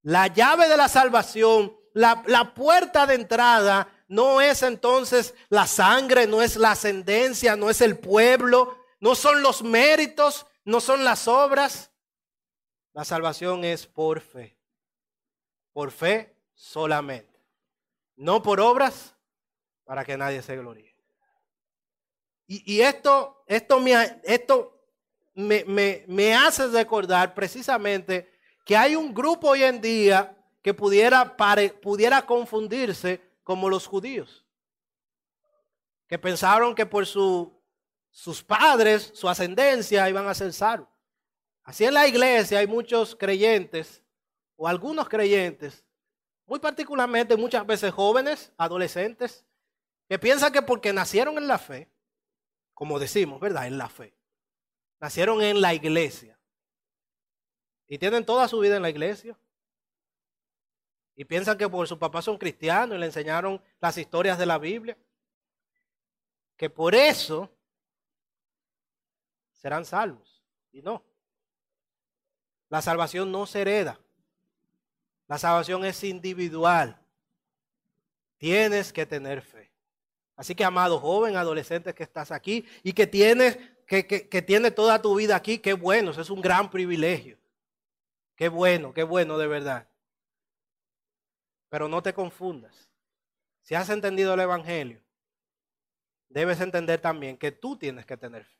La 0.07 0.29
llave 0.29 0.69
de 0.69 0.77
la 0.77 0.89
salvación, 0.89 1.77
la, 1.93 2.23
la 2.29 2.55
puerta 2.55 3.07
de 3.07 3.17
entrada 3.17 3.89
no 4.07 4.41
es 4.41 4.63
entonces 4.63 5.35
la 5.49 5.67
sangre, 5.67 6.29
no 6.29 6.43
es 6.43 6.55
la 6.55 6.71
ascendencia, 6.71 7.57
no 7.57 7.71
es 7.71 7.81
el 7.81 7.99
pueblo, 7.99 8.79
no 9.01 9.17
son 9.17 9.43
los 9.43 9.65
méritos, 9.65 10.47
no 10.65 10.81
son 10.81 11.03
las 11.03 11.27
obras. 11.27 11.91
La 12.93 13.05
salvación 13.05 13.65
es 13.65 13.85
por 13.89 14.21
fe. 14.21 14.57
Por 15.73 15.91
fe 15.91 16.37
solamente. 16.55 17.43
No 18.15 18.45
por 18.45 18.61
obras 18.61 19.17
para 19.83 20.05
que 20.05 20.17
nadie 20.17 20.41
se 20.41 20.57
gloríe. 20.57 20.95
Y, 22.47 22.81
esto, 22.81 23.43
esto, 23.49 23.81
me, 23.81 24.21
esto 24.23 24.89
me, 25.35 26.05
me 26.07 26.33
hace 26.33 26.69
recordar 26.69 27.35
precisamente 27.35 28.36
que 28.67 28.77
hay 28.77 28.97
un 28.97 29.15
grupo 29.15 29.51
hoy 29.51 29.63
en 29.63 29.81
día 29.81 30.37
que 30.61 30.75
pudiera, 30.75 31.37
pudiera 31.81 32.27
confundirse 32.27 33.23
como 33.45 33.71
los 33.71 33.87
judíos, 33.87 34.45
que 36.09 36.19
pensaron 36.19 36.75
que 36.75 36.85
por 36.85 37.07
su, 37.07 37.57
sus 38.11 38.43
padres, 38.43 39.13
su 39.15 39.29
ascendencia, 39.29 40.11
iban 40.11 40.27
a 40.27 40.35
ser 40.35 40.53
salvos. 40.53 40.89
Así 41.63 41.85
en 41.85 41.95
la 41.95 42.09
iglesia 42.09 42.59
hay 42.59 42.67
muchos 42.67 43.15
creyentes, 43.15 44.03
o 44.57 44.67
algunos 44.67 45.09
creyentes, 45.09 45.85
muy 46.45 46.59
particularmente 46.59 47.37
muchas 47.37 47.65
veces 47.65 47.93
jóvenes, 47.93 48.53
adolescentes, 48.59 49.47
que 50.09 50.19
piensan 50.19 50.53
que 50.53 50.63
porque 50.63 50.93
nacieron 50.93 51.39
en 51.39 51.47
la 51.47 51.59
fe, 51.59 51.89
como 52.75 52.99
decimos, 52.99 53.39
¿verdad? 53.39 53.69
En 53.69 53.79
la 53.79 53.89
fe. 53.89 54.17
Nacieron 54.99 55.41
en 55.41 55.61
la 55.61 55.73
iglesia. 55.73 56.36
Y 57.89 57.99
tienen 57.99 58.25
toda 58.25 58.49
su 58.49 58.59
vida 58.59 58.77
en 58.77 58.83
la 58.83 58.91
iglesia. 58.91 59.37
Y 61.15 61.25
piensan 61.25 61.57
que 61.57 61.69
por 61.69 61.87
sus 61.89 61.99
papás 61.99 62.25
son 62.25 62.37
cristianos 62.37 62.97
y 62.97 63.01
le 63.01 63.07
enseñaron 63.07 63.63
las 63.81 63.97
historias 63.97 64.39
de 64.39 64.47
la 64.47 64.59
Biblia. 64.59 64.97
Que 66.57 66.69
por 66.69 66.95
eso 66.95 67.51
serán 69.53 69.85
salvos. 69.85 70.43
Y 70.73 70.83
no. 70.83 71.03
La 72.69 72.83
salvación 72.83 73.31
no 73.31 73.47
se 73.47 73.63
hereda. 73.63 73.99
La 75.29 75.39
salvación 75.39 75.85
es 75.85 76.03
individual. 76.05 77.01
Tienes 78.39 78.93
que 78.93 79.07
tener 79.07 79.43
fe. 79.43 79.73
Así 80.37 80.55
que, 80.55 80.65
amado 80.65 80.99
joven, 80.99 81.37
adolescente 81.37 81.95
que 81.95 82.03
estás 82.03 82.31
aquí 82.31 82.67
y 82.83 82.93
que 82.93 83.07
tienes, 83.07 83.59
que, 83.87 84.07
que, 84.07 84.29
que 84.29 84.43
tienes 84.43 84.75
toda 84.75 85.01
tu 85.01 85.15
vida 85.15 85.35
aquí, 85.35 85.59
qué 85.59 85.73
bueno, 85.73 86.11
eso 86.11 86.21
es 86.21 86.29
un 86.29 86.43
gran 86.43 86.71
privilegio. 86.71 87.39
Qué 88.37 88.49
bueno, 88.49 88.93
qué 88.93 89.03
bueno 89.03 89.39
de 89.39 89.47
verdad. 89.47 89.89
Pero 91.69 91.89
no 91.89 92.03
te 92.03 92.13
confundas. 92.13 92.91
Si 93.63 93.75
has 93.75 93.89
entendido 93.89 94.35
el 94.35 94.41
Evangelio, 94.41 95.03
debes 96.29 96.61
entender 96.61 97.01
también 97.01 97.37
que 97.37 97.51
tú 97.51 97.77
tienes 97.77 98.07
que 98.07 98.17
tener 98.17 98.45
fe. 98.45 98.57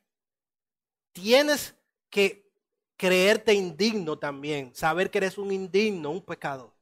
Tienes 1.13 1.75
que 2.09 2.51
creerte 2.97 3.53
indigno 3.53 4.17
también, 4.17 4.73
saber 4.73 5.11
que 5.11 5.19
eres 5.19 5.37
un 5.37 5.51
indigno, 5.51 6.09
un 6.09 6.21
pecador 6.21 6.73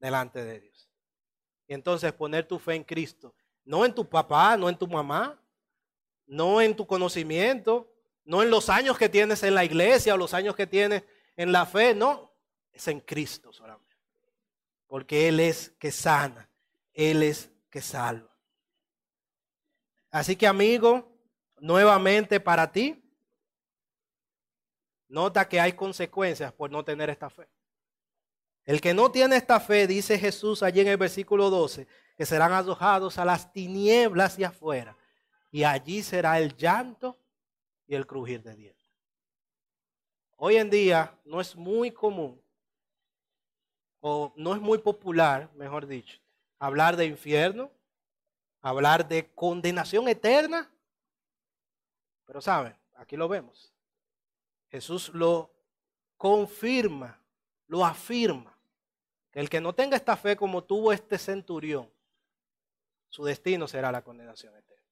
delante 0.00 0.42
de 0.42 0.60
Dios. 0.60 0.90
Y 1.68 1.74
entonces 1.74 2.12
poner 2.12 2.46
tu 2.48 2.58
fe 2.58 2.74
en 2.74 2.84
Cristo, 2.84 3.34
no 3.64 3.84
en 3.84 3.94
tu 3.94 4.08
papá, 4.08 4.56
no 4.56 4.68
en 4.68 4.76
tu 4.76 4.88
mamá, 4.88 5.38
no 6.26 6.60
en 6.60 6.74
tu 6.74 6.86
conocimiento, 6.86 7.92
no 8.24 8.42
en 8.42 8.50
los 8.50 8.68
años 8.68 8.96
que 8.96 9.08
tienes 9.08 9.42
en 9.42 9.54
la 9.54 9.64
iglesia 9.64 10.14
o 10.14 10.16
los 10.16 10.34
años 10.34 10.56
que 10.56 10.66
tienes 10.66 11.04
en 11.36 11.52
la 11.52 11.66
fe, 11.66 11.94
no, 11.94 12.32
es 12.72 12.88
en 12.88 13.00
Cristo 13.00 13.52
solamente 13.52 13.82
porque 14.92 15.26
Él 15.26 15.40
es 15.40 15.70
que 15.78 15.90
sana, 15.90 16.50
Él 16.92 17.22
es 17.22 17.50
que 17.70 17.80
salva. 17.80 18.30
Así 20.10 20.36
que 20.36 20.46
amigo, 20.46 21.10
nuevamente 21.60 22.38
para 22.40 22.70
ti, 22.70 23.02
nota 25.08 25.48
que 25.48 25.58
hay 25.58 25.72
consecuencias 25.72 26.52
por 26.52 26.70
no 26.70 26.84
tener 26.84 27.08
esta 27.08 27.30
fe. 27.30 27.48
El 28.66 28.82
que 28.82 28.92
no 28.92 29.10
tiene 29.10 29.36
esta 29.36 29.60
fe, 29.60 29.86
dice 29.86 30.18
Jesús 30.18 30.62
allí 30.62 30.82
en 30.82 30.88
el 30.88 30.98
versículo 30.98 31.48
12, 31.48 31.86
que 32.14 32.26
serán 32.26 32.52
arrojados 32.52 33.16
a 33.16 33.24
las 33.24 33.50
tinieblas 33.50 34.38
y 34.38 34.44
afuera. 34.44 34.94
Y 35.50 35.64
allí 35.64 36.02
será 36.02 36.38
el 36.38 36.54
llanto 36.54 37.18
y 37.86 37.94
el 37.94 38.06
crujir 38.06 38.42
de 38.42 38.54
dientes. 38.56 38.81
Hoy 40.44 40.56
en 40.56 40.70
día 40.70 41.16
no 41.24 41.40
es 41.40 41.54
muy 41.54 41.92
común, 41.92 42.42
o 44.00 44.32
no 44.34 44.56
es 44.56 44.60
muy 44.60 44.78
popular, 44.78 45.48
mejor 45.54 45.86
dicho, 45.86 46.18
hablar 46.58 46.96
de 46.96 47.04
infierno, 47.04 47.70
hablar 48.60 49.06
de 49.06 49.32
condenación 49.36 50.08
eterna. 50.08 50.68
Pero 52.24 52.40
saben, 52.40 52.76
aquí 52.96 53.16
lo 53.16 53.28
vemos. 53.28 53.72
Jesús 54.68 55.10
lo 55.14 55.54
confirma, 56.16 57.22
lo 57.68 57.86
afirma. 57.86 58.58
Que 59.30 59.38
el 59.38 59.48
que 59.48 59.60
no 59.60 59.76
tenga 59.76 59.96
esta 59.96 60.16
fe 60.16 60.34
como 60.34 60.64
tuvo 60.64 60.92
este 60.92 61.18
centurión, 61.18 61.88
su 63.10 63.22
destino 63.22 63.68
será 63.68 63.92
la 63.92 64.02
condenación 64.02 64.56
eterna. 64.56 64.82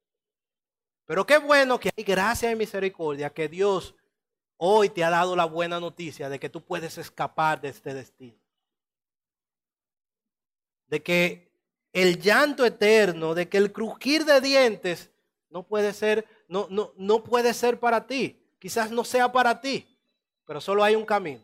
Pero 1.07 1.27
qué 1.27 1.39
bueno 1.39 1.81
que 1.81 1.91
hay 1.97 2.05
gracia 2.05 2.53
y 2.53 2.55
misericordia, 2.55 3.31
que 3.31 3.49
Dios 3.49 3.97
hoy 4.63 4.91
te 4.91 5.03
ha 5.03 5.09
dado 5.09 5.35
la 5.35 5.47
buena 5.47 5.81
noticia 5.81 6.29
de 6.29 6.39
que 6.39 6.51
tú 6.51 6.63
puedes 6.63 6.99
escapar 6.99 7.63
de 7.63 7.71
este 7.71 7.95
destino. 7.95 8.37
De 10.87 11.03
que 11.03 11.51
el 11.95 12.21
llanto 12.21 12.67
eterno, 12.67 13.35
de 13.35 13.49
que 13.49 13.57
el 13.57 13.73
crujir 13.73 14.27
de 14.27 14.43
dientes 14.43 15.09
no 15.49 15.63
puede 15.63 15.95
ser, 15.95 16.27
no, 16.47 16.67
no, 16.69 16.93
no 16.97 17.25
puede 17.25 17.55
ser 17.55 17.81
para 17.81 18.07
ti. 18.07 18.39
Quizás 18.59 18.91
no 18.91 19.03
sea 19.03 19.33
para 19.33 19.63
ti, 19.63 19.99
pero 20.45 20.61
solo 20.61 20.85
hay 20.85 20.95
un 20.95 21.07
camino. 21.07 21.43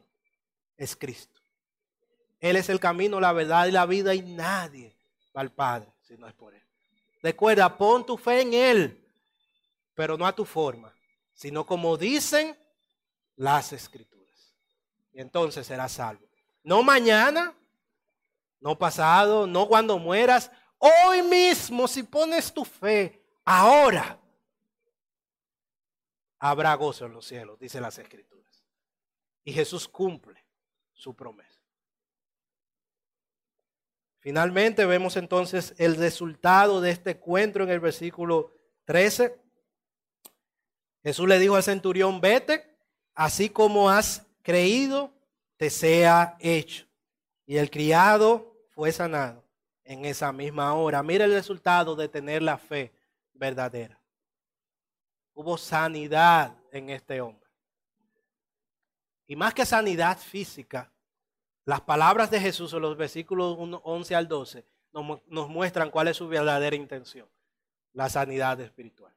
Es 0.76 0.94
Cristo. 0.94 1.40
Él 2.38 2.56
es 2.56 2.68
el 2.68 2.78
camino, 2.78 3.18
la 3.18 3.32
verdad 3.32 3.66
y 3.66 3.72
la 3.72 3.86
vida 3.86 4.14
y 4.14 4.20
nadie 4.20 4.94
va 5.34 5.40
al 5.40 5.50
Padre 5.50 5.88
si 6.02 6.18
no 6.18 6.28
es 6.28 6.34
por 6.34 6.52
Él. 6.52 6.62
Recuerda, 7.22 7.78
pon 7.78 8.04
tu 8.04 8.18
fe 8.18 8.42
en 8.42 8.52
Él, 8.52 9.02
pero 9.94 10.18
no 10.18 10.26
a 10.26 10.34
tu 10.34 10.44
forma, 10.44 10.94
sino 11.32 11.64
como 11.64 11.96
dicen 11.96 12.54
las 13.36 13.72
escrituras. 13.72 14.54
Y 15.12 15.20
entonces 15.20 15.66
serás 15.66 15.92
salvo. 15.92 16.26
No 16.62 16.82
mañana, 16.82 17.54
no 18.60 18.76
pasado, 18.76 19.46
no 19.46 19.68
cuando 19.68 19.98
mueras. 19.98 20.50
Hoy 20.78 21.22
mismo, 21.22 21.86
si 21.86 22.02
pones 22.02 22.52
tu 22.52 22.64
fe, 22.64 23.22
ahora 23.44 24.18
habrá 26.38 26.74
gozo 26.74 27.06
en 27.06 27.12
los 27.12 27.26
cielos, 27.26 27.58
dice 27.58 27.80
las 27.80 27.98
escrituras. 27.98 28.64
Y 29.44 29.52
Jesús 29.52 29.88
cumple 29.88 30.44
su 30.92 31.14
promesa. 31.14 31.60
Finalmente 34.18 34.84
vemos 34.86 35.16
entonces 35.16 35.72
el 35.78 35.94
resultado 35.94 36.80
de 36.80 36.90
este 36.90 37.12
encuentro 37.12 37.62
en 37.62 37.70
el 37.70 37.78
versículo 37.78 38.52
13. 38.84 39.40
Jesús 41.04 41.28
le 41.28 41.38
dijo 41.38 41.54
al 41.54 41.62
centurión, 41.62 42.20
vete, 42.20 42.75
así 43.16 43.48
como 43.48 43.90
has 43.90 44.24
creído, 44.42 45.12
te 45.56 45.70
sea 45.70 46.36
hecho. 46.38 46.86
Y 47.46 47.56
el 47.56 47.70
criado 47.70 48.54
fue 48.70 48.92
sanado 48.92 49.42
en 49.82 50.04
esa 50.04 50.32
misma 50.32 50.74
hora. 50.74 51.02
Mira 51.02 51.24
el 51.24 51.32
resultado 51.32 51.96
de 51.96 52.08
tener 52.08 52.42
la 52.42 52.58
fe 52.58 52.92
verdadera. 53.32 53.98
Hubo 55.34 55.56
sanidad 55.58 56.54
en 56.70 56.90
este 56.90 57.20
hombre. 57.20 57.48
Y 59.26 59.34
más 59.34 59.54
que 59.54 59.66
sanidad 59.66 60.18
física, 60.18 60.92
las 61.64 61.80
palabras 61.80 62.30
de 62.30 62.40
Jesús 62.40 62.72
en 62.72 62.82
los 62.82 62.96
versículos 62.96 63.56
11 63.58 64.14
al 64.14 64.28
12 64.28 64.64
nos, 64.92 65.20
nos 65.26 65.48
muestran 65.48 65.90
cuál 65.90 66.08
es 66.08 66.16
su 66.16 66.28
verdadera 66.28 66.76
intención. 66.76 67.28
La 67.92 68.08
sanidad 68.08 68.60
espiritual. 68.60 69.12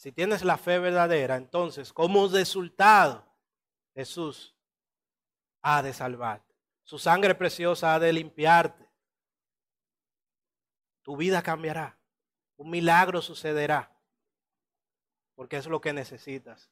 Si 0.00 0.12
tienes 0.12 0.44
la 0.44 0.56
fe 0.56 0.78
verdadera, 0.78 1.36
entonces 1.36 1.92
como 1.92 2.26
resultado, 2.26 3.22
Jesús 3.94 4.56
ha 5.60 5.82
de 5.82 5.92
salvarte. 5.92 6.54
Su 6.84 6.98
sangre 6.98 7.34
preciosa 7.34 7.94
ha 7.94 7.98
de 7.98 8.10
limpiarte. 8.10 8.88
Tu 11.02 11.18
vida 11.18 11.42
cambiará. 11.42 11.98
Un 12.56 12.70
milagro 12.70 13.20
sucederá. 13.20 13.94
Porque 15.34 15.58
es 15.58 15.66
lo 15.66 15.82
que 15.82 15.92
necesitas 15.92 16.70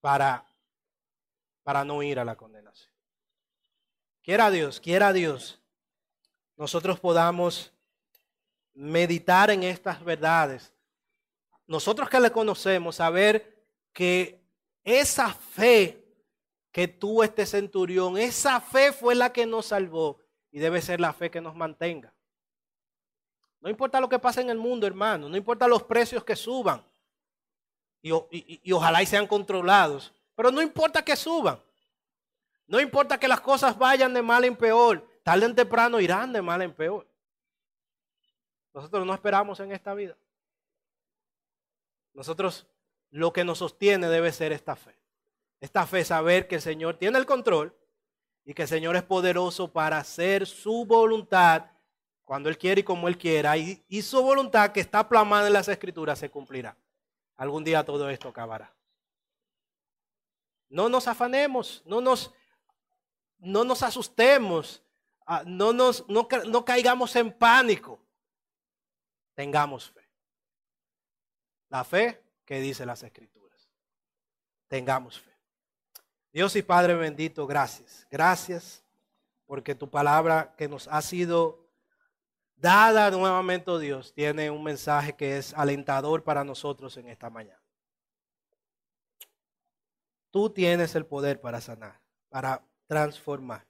para, 0.00 0.46
para 1.62 1.84
no 1.84 2.02
ir 2.02 2.18
a 2.18 2.24
la 2.24 2.36
condenación. 2.36 2.90
Quiera 4.22 4.50
Dios, 4.50 4.80
quiera 4.80 5.12
Dios, 5.12 5.60
nosotros 6.56 6.98
podamos 6.98 7.70
meditar 8.72 9.50
en 9.50 9.62
estas 9.62 10.02
verdades. 10.02 10.73
Nosotros 11.66 12.08
que 12.08 12.20
le 12.20 12.30
conocemos, 12.30 12.96
saber 12.96 13.64
que 13.92 14.44
esa 14.84 15.32
fe 15.32 16.04
que 16.74 16.88
tuvo 16.88 17.22
este 17.22 17.46
centurión. 17.46 18.18
Esa 18.18 18.60
fe 18.60 18.90
fue 18.90 19.14
la 19.14 19.32
que 19.32 19.46
nos 19.46 19.66
salvó 19.66 20.18
y 20.50 20.58
debe 20.58 20.82
ser 20.82 21.00
la 21.00 21.12
fe 21.12 21.30
que 21.30 21.40
nos 21.40 21.54
mantenga. 21.54 22.12
No 23.60 23.70
importa 23.70 24.00
lo 24.00 24.08
que 24.08 24.18
pase 24.18 24.40
en 24.40 24.50
el 24.50 24.58
mundo, 24.58 24.84
hermano, 24.84 25.28
no 25.28 25.36
importa 25.36 25.68
los 25.68 25.84
precios 25.84 26.24
que 26.24 26.34
suban 26.34 26.84
y, 28.02 28.72
ojalá 28.72 29.02
y 29.04 29.06
sean 29.06 29.28
controlados, 29.28 30.12
pero 30.34 30.50
no 30.50 30.60
importa 30.60 31.04
que 31.04 31.14
suban. 31.14 31.60
No 32.66 32.80
importa 32.80 33.20
que 33.20 33.28
las 33.28 33.40
cosas 33.40 33.78
vayan 33.78 34.12
de 34.12 34.20
mal 34.20 34.44
en 34.44 34.56
peor, 34.56 35.08
tarde 35.22 35.46
o 35.46 35.54
temprano 35.54 36.00
irán 36.00 36.32
de 36.32 36.42
mal 36.42 36.60
en 36.60 36.74
peor. 36.74 37.06
Nosotros 38.72 39.06
no 39.06 39.14
esperamos 39.14 39.60
en 39.60 39.70
esta 39.70 39.94
vida. 39.94 40.16
Nosotros 42.14 42.66
lo 43.10 43.32
que 43.32 43.44
nos 43.44 43.58
sostiene 43.58 44.08
debe 44.08 44.32
ser 44.32 44.52
esta 44.52 44.76
fe. 44.76 44.96
Esta 45.60 45.86
fe, 45.86 46.04
saber 46.04 46.48
que 46.48 46.56
el 46.56 46.62
Señor 46.62 46.96
tiene 46.96 47.18
el 47.18 47.26
control 47.26 47.76
y 48.44 48.54
que 48.54 48.62
el 48.62 48.68
Señor 48.68 48.96
es 48.96 49.02
poderoso 49.02 49.72
para 49.72 49.98
hacer 49.98 50.46
su 50.46 50.84
voluntad 50.84 51.70
cuando 52.24 52.48
Él 52.48 52.58
quiere 52.58 52.80
y 52.80 52.84
como 52.84 53.08
Él 53.08 53.18
quiera. 53.18 53.56
Y, 53.56 54.02
su 54.02 54.22
voluntad 54.22 54.72
que 54.72 54.80
está 54.80 55.08
plasmada 55.08 55.46
en 55.46 55.52
las 55.52 55.68
Escrituras 55.68 56.18
se 56.18 56.30
cumplirá. 56.30 56.76
Algún 57.36 57.64
día 57.64 57.84
todo 57.84 58.08
esto 58.10 58.28
acabará. 58.28 58.74
No 60.68 60.88
nos 60.88 61.08
afanemos, 61.08 61.82
no 61.84 62.00
nos, 62.00 62.32
no 63.38 63.64
nos 63.64 63.82
asustemos, 63.82 64.82
ah, 65.26 65.42
no, 65.46 65.72
nos, 65.72 66.08
no, 66.08 66.28
no 66.46 66.64
caigamos 66.64 67.14
en 67.16 67.32
pánico. 67.32 68.00
Tengamos 69.34 69.90
fe. 69.90 70.03
La 71.74 71.82
fe 71.82 72.22
que 72.44 72.60
dice 72.60 72.86
las 72.86 73.02
Escrituras. 73.02 73.68
Tengamos 74.68 75.18
fe. 75.18 75.32
Dios 76.32 76.54
y 76.54 76.62
Padre 76.62 76.94
bendito, 76.94 77.48
gracias. 77.48 78.06
Gracias 78.08 78.84
porque 79.44 79.74
tu 79.74 79.90
palabra 79.90 80.54
que 80.56 80.68
nos 80.68 80.86
ha 80.86 81.02
sido 81.02 81.66
dada 82.54 83.10
nuevamente, 83.10 83.72
oh 83.72 83.80
Dios, 83.80 84.14
tiene 84.14 84.52
un 84.52 84.62
mensaje 84.62 85.16
que 85.16 85.36
es 85.36 85.52
alentador 85.54 86.22
para 86.22 86.44
nosotros 86.44 86.96
en 86.96 87.08
esta 87.08 87.28
mañana. 87.28 87.60
Tú 90.30 90.50
tienes 90.50 90.94
el 90.94 91.04
poder 91.04 91.40
para 91.40 91.60
sanar, 91.60 92.00
para 92.28 92.64
transformar. 92.86 93.66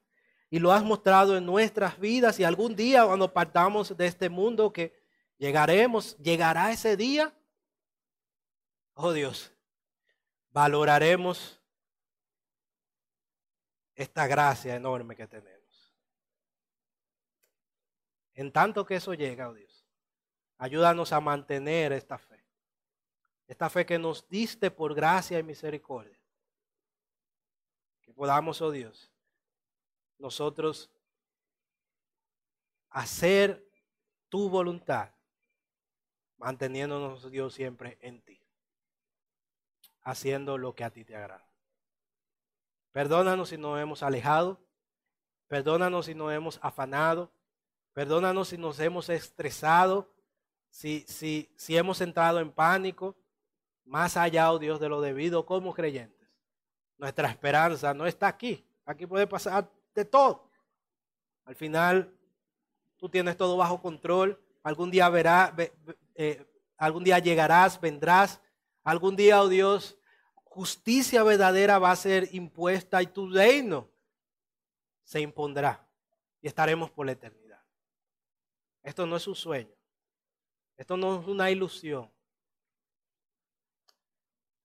Y 0.50 0.58
lo 0.58 0.72
has 0.72 0.84
mostrado 0.84 1.38
en 1.38 1.46
nuestras 1.46 1.98
vidas 1.98 2.38
y 2.38 2.44
algún 2.44 2.76
día 2.76 3.06
cuando 3.06 3.32
partamos 3.32 3.96
de 3.96 4.06
este 4.06 4.28
mundo 4.28 4.74
que 4.74 4.92
llegaremos, 5.38 6.18
llegará 6.18 6.70
ese 6.70 6.98
día. 6.98 7.32
Oh 8.94 9.12
Dios, 9.12 9.52
valoraremos 10.50 11.60
esta 13.94 14.26
gracia 14.26 14.74
enorme 14.74 15.16
que 15.16 15.26
tenemos. 15.26 15.94
En 18.34 18.52
tanto 18.52 18.84
que 18.84 18.96
eso 18.96 19.14
llega, 19.14 19.48
oh 19.48 19.54
Dios, 19.54 19.84
ayúdanos 20.58 21.12
a 21.12 21.20
mantener 21.20 21.92
esta 21.92 22.18
fe. 22.18 22.44
Esta 23.46 23.68
fe 23.68 23.84
que 23.84 23.98
nos 23.98 24.28
diste 24.28 24.70
por 24.70 24.94
gracia 24.94 25.38
y 25.38 25.42
misericordia. 25.42 26.18
Que 28.00 28.12
podamos, 28.12 28.60
oh 28.62 28.70
Dios, 28.70 29.12
nosotros 30.18 30.90
hacer 32.90 33.68
tu 34.28 34.48
voluntad, 34.48 35.12
manteniéndonos, 36.36 37.30
Dios, 37.30 37.54
siempre 37.54 37.98
en 38.00 38.22
ti, 38.22 38.43
haciendo 40.04 40.58
lo 40.58 40.74
que 40.74 40.84
a 40.84 40.90
ti 40.90 41.04
te 41.04 41.16
agrada. 41.16 41.46
Perdónanos 42.92 43.48
si 43.48 43.58
nos 43.58 43.80
hemos 43.80 44.02
alejado. 44.02 44.60
Perdónanos 45.48 46.06
si 46.06 46.14
nos 46.14 46.32
hemos 46.32 46.60
afanado. 46.62 47.32
Perdónanos 47.94 48.48
si 48.48 48.58
nos 48.58 48.78
hemos 48.80 49.08
estresado, 49.08 50.12
si, 50.68 51.04
si, 51.06 51.48
si 51.56 51.76
hemos 51.76 52.00
entrado 52.00 52.40
en 52.40 52.50
pánico, 52.50 53.16
más 53.84 54.16
allá, 54.16 54.50
oh 54.50 54.58
Dios, 54.58 54.80
de 54.80 54.88
lo 54.88 55.00
debido 55.00 55.46
como 55.46 55.72
creyentes. 55.72 56.28
Nuestra 56.98 57.30
esperanza 57.30 57.94
no 57.94 58.04
está 58.06 58.26
aquí. 58.26 58.66
Aquí 58.84 59.06
puede 59.06 59.28
pasar 59.28 59.70
de 59.94 60.04
todo. 60.04 60.50
Al 61.44 61.54
final, 61.54 62.12
tú 62.96 63.08
tienes 63.08 63.36
todo 63.36 63.56
bajo 63.56 63.80
control. 63.80 64.40
Algún 64.64 64.90
día 64.90 65.08
verás, 65.08 65.52
eh, 66.16 66.44
algún 66.76 67.04
día 67.04 67.20
llegarás, 67.20 67.80
vendrás. 67.80 68.40
Algún 68.84 69.16
día, 69.16 69.42
oh 69.42 69.48
Dios, 69.48 69.98
justicia 70.34 71.22
verdadera 71.22 71.78
va 71.78 71.90
a 71.90 71.96
ser 71.96 72.28
impuesta 72.34 73.02
y 73.02 73.06
tu 73.06 73.30
reino 73.30 73.90
se 75.02 75.20
impondrá 75.20 75.88
y 76.40 76.46
estaremos 76.46 76.90
por 76.90 77.06
la 77.06 77.12
eternidad. 77.12 77.62
Esto 78.82 79.06
no 79.06 79.16
es 79.16 79.26
un 79.26 79.34
sueño. 79.34 79.74
Esto 80.76 80.96
no 80.96 81.20
es 81.20 81.26
una 81.26 81.50
ilusión. 81.50 82.12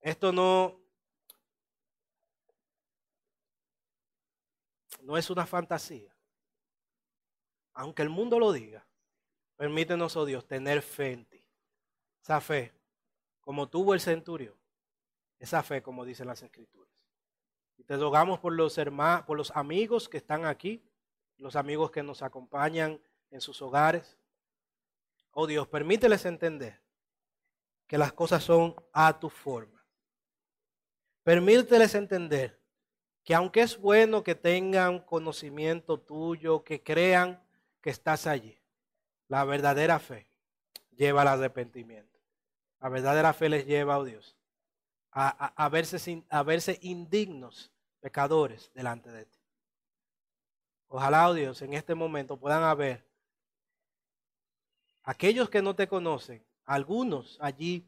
Esto 0.01 0.31
no, 0.33 0.81
no 5.01 5.17
es 5.17 5.29
una 5.29 5.45
fantasía. 5.45 6.13
Aunque 7.73 8.01
el 8.01 8.09
mundo 8.09 8.37
lo 8.39 8.51
diga, 8.51 8.85
permítenos, 9.55 10.17
oh 10.17 10.25
Dios, 10.25 10.45
tener 10.45 10.81
fe 10.81 11.13
en 11.13 11.25
ti. 11.25 11.45
Esa 12.21 12.41
fe, 12.41 12.78
como 13.49 13.67
tuvo 13.67 13.95
el 13.95 13.99
centurión. 13.99 14.53
Esa 15.39 15.63
fe, 15.63 15.81
como 15.81 16.05
dicen 16.05 16.27
las 16.27 16.43
escrituras. 16.43 16.93
Y 17.77 17.83
te 17.83 17.97
rogamos 17.97 18.37
por 18.37 18.53
los 18.53 18.77
hermanos, 18.77 19.25
por 19.25 19.39
los 19.39 19.49
amigos 19.55 20.07
que 20.07 20.17
están 20.17 20.45
aquí, 20.45 20.83
los 21.37 21.55
amigos 21.55 21.89
que 21.89 22.03
nos 22.03 22.21
acompañan 22.21 23.01
en 23.31 23.41
sus 23.41 23.59
hogares. 23.63 24.19
Oh 25.31 25.47
Dios, 25.47 25.67
permíteles 25.67 26.25
entender 26.25 26.79
que 27.87 27.97
las 27.97 28.13
cosas 28.13 28.43
son 28.43 28.75
a 28.93 29.19
tu 29.19 29.31
forma. 29.31 29.83
Permíteles 31.23 31.95
entender 31.95 32.61
que 33.23 33.33
aunque 33.33 33.61
es 33.61 33.79
bueno 33.79 34.21
que 34.21 34.35
tengan 34.35 34.99
conocimiento 34.99 35.99
tuyo, 35.99 36.63
que 36.63 36.83
crean 36.83 37.41
que 37.81 37.89
estás 37.89 38.27
allí, 38.27 38.59
la 39.27 39.43
verdadera 39.43 39.97
fe 39.97 40.29
lleva 40.91 41.23
al 41.23 41.29
arrepentimiento. 41.29 42.18
La 42.79 42.89
verdadera 42.89 43.33
fe 43.33 43.49
les 43.49 43.65
lleva, 43.65 43.97
oh 43.97 44.05
Dios, 44.05 44.35
a, 45.11 45.69
verse, 45.69 46.23
a 46.29 46.43
verse 46.43 46.79
indignos, 46.81 47.71
pecadores 47.99 48.71
delante 48.73 49.11
de 49.11 49.25
ti. 49.25 49.39
Ojalá, 50.87 51.29
oh 51.29 51.33
Dios, 51.33 51.61
en 51.61 51.73
este 51.73 51.93
momento 51.93 52.37
puedan 52.37 52.63
haber 52.63 53.05
aquellos 55.03 55.49
que 55.49 55.61
no 55.61 55.75
te 55.75 55.87
conocen, 55.87 56.45
algunos 56.65 57.37
allí 57.41 57.85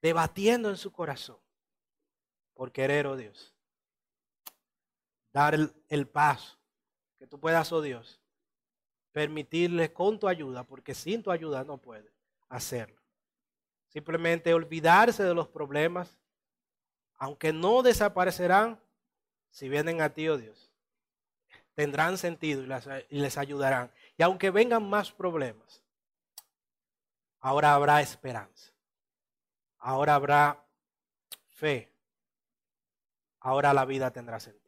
debatiendo 0.00 0.70
en 0.70 0.76
su 0.76 0.92
corazón 0.92 1.38
por 2.54 2.72
querer, 2.72 3.06
oh 3.06 3.16
Dios, 3.16 3.54
dar 5.32 5.54
el, 5.54 6.08
paso 6.08 6.56
que 7.18 7.26
tú 7.26 7.38
puedas, 7.38 7.70
oh 7.70 7.82
Dios, 7.82 8.20
permitirles 9.12 9.90
con 9.90 10.18
tu 10.18 10.28
ayuda, 10.28 10.64
porque 10.64 10.94
sin 10.94 11.22
tu 11.22 11.30
ayuda 11.30 11.62
no 11.64 11.76
puede 11.76 12.10
hacerlo. 12.48 12.95
Simplemente 13.88 14.52
olvidarse 14.52 15.22
de 15.22 15.34
los 15.34 15.48
problemas, 15.48 16.18
aunque 17.16 17.52
no 17.52 17.82
desaparecerán, 17.82 18.80
si 19.50 19.68
vienen 19.68 20.02
a 20.02 20.10
ti, 20.10 20.28
oh 20.28 20.36
Dios, 20.36 20.70
tendrán 21.74 22.18
sentido 22.18 22.62
y 23.08 23.18
les 23.18 23.38
ayudarán. 23.38 23.90
Y 24.18 24.22
aunque 24.22 24.50
vengan 24.50 24.88
más 24.88 25.12
problemas, 25.12 25.82
ahora 27.40 27.74
habrá 27.74 28.02
esperanza, 28.02 28.72
ahora 29.78 30.14
habrá 30.14 30.62
fe, 31.48 31.90
ahora 33.40 33.72
la 33.72 33.84
vida 33.84 34.10
tendrá 34.10 34.40
sentido. 34.40 34.66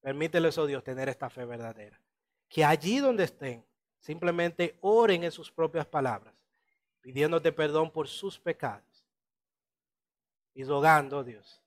Permíteles, 0.00 0.56
oh 0.58 0.66
Dios, 0.66 0.84
tener 0.84 1.08
esta 1.08 1.30
fe 1.30 1.44
verdadera. 1.44 2.00
Que 2.48 2.64
allí 2.64 2.98
donde 2.98 3.24
estén, 3.24 3.64
simplemente 3.98 4.78
oren 4.80 5.24
en 5.24 5.32
sus 5.32 5.50
propias 5.50 5.86
palabras 5.86 6.37
pidiéndote 7.00 7.52
perdón 7.52 7.90
por 7.90 8.08
sus 8.08 8.38
pecados 8.38 9.04
y 10.54 10.64
rogando, 10.64 11.22
Dios, 11.22 11.62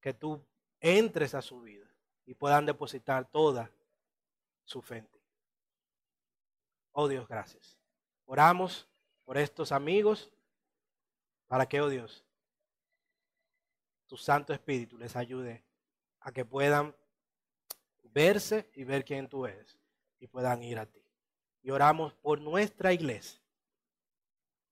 que 0.00 0.14
tú 0.14 0.44
entres 0.80 1.34
a 1.34 1.42
su 1.42 1.60
vida 1.60 1.86
y 2.26 2.34
puedan 2.34 2.66
depositar 2.66 3.30
toda 3.30 3.70
su 4.64 4.80
fe 4.82 4.98
en 4.98 5.06
ti. 5.06 5.20
Oh 6.92 7.08
Dios, 7.08 7.26
gracias. 7.26 7.76
Oramos 8.24 8.88
por 9.24 9.36
estos 9.36 9.72
amigos 9.72 10.32
para 11.46 11.66
que, 11.66 11.80
oh 11.80 11.88
Dios, 11.88 12.24
tu 14.06 14.16
Santo 14.16 14.52
Espíritu 14.52 14.96
les 14.96 15.16
ayude 15.16 15.64
a 16.20 16.32
que 16.32 16.44
puedan 16.44 16.94
verse 18.02 18.70
y 18.74 18.84
ver 18.84 19.04
quién 19.04 19.28
tú 19.28 19.46
eres 19.46 19.78
y 20.20 20.26
puedan 20.26 20.62
ir 20.62 20.78
a 20.78 20.86
ti. 20.86 21.04
Y 21.62 21.70
oramos 21.70 22.14
por 22.14 22.40
nuestra 22.40 22.92
iglesia 22.92 23.43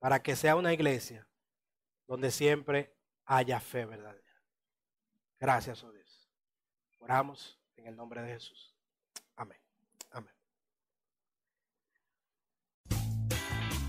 para 0.03 0.21
que 0.21 0.35
sea 0.35 0.57
una 0.57 0.73
iglesia 0.73 1.29
donde 2.09 2.33
siempre 2.33 2.93
haya 3.25 3.61
fe 3.61 3.85
verdadera. 3.85 4.43
Gracias, 5.39 5.85
oh 5.85 5.93
Dios. 5.93 6.29
Oramos 6.99 7.61
en 7.77 7.87
el 7.87 7.95
nombre 7.95 8.21
de 8.21 8.33
Jesús. 8.33 8.72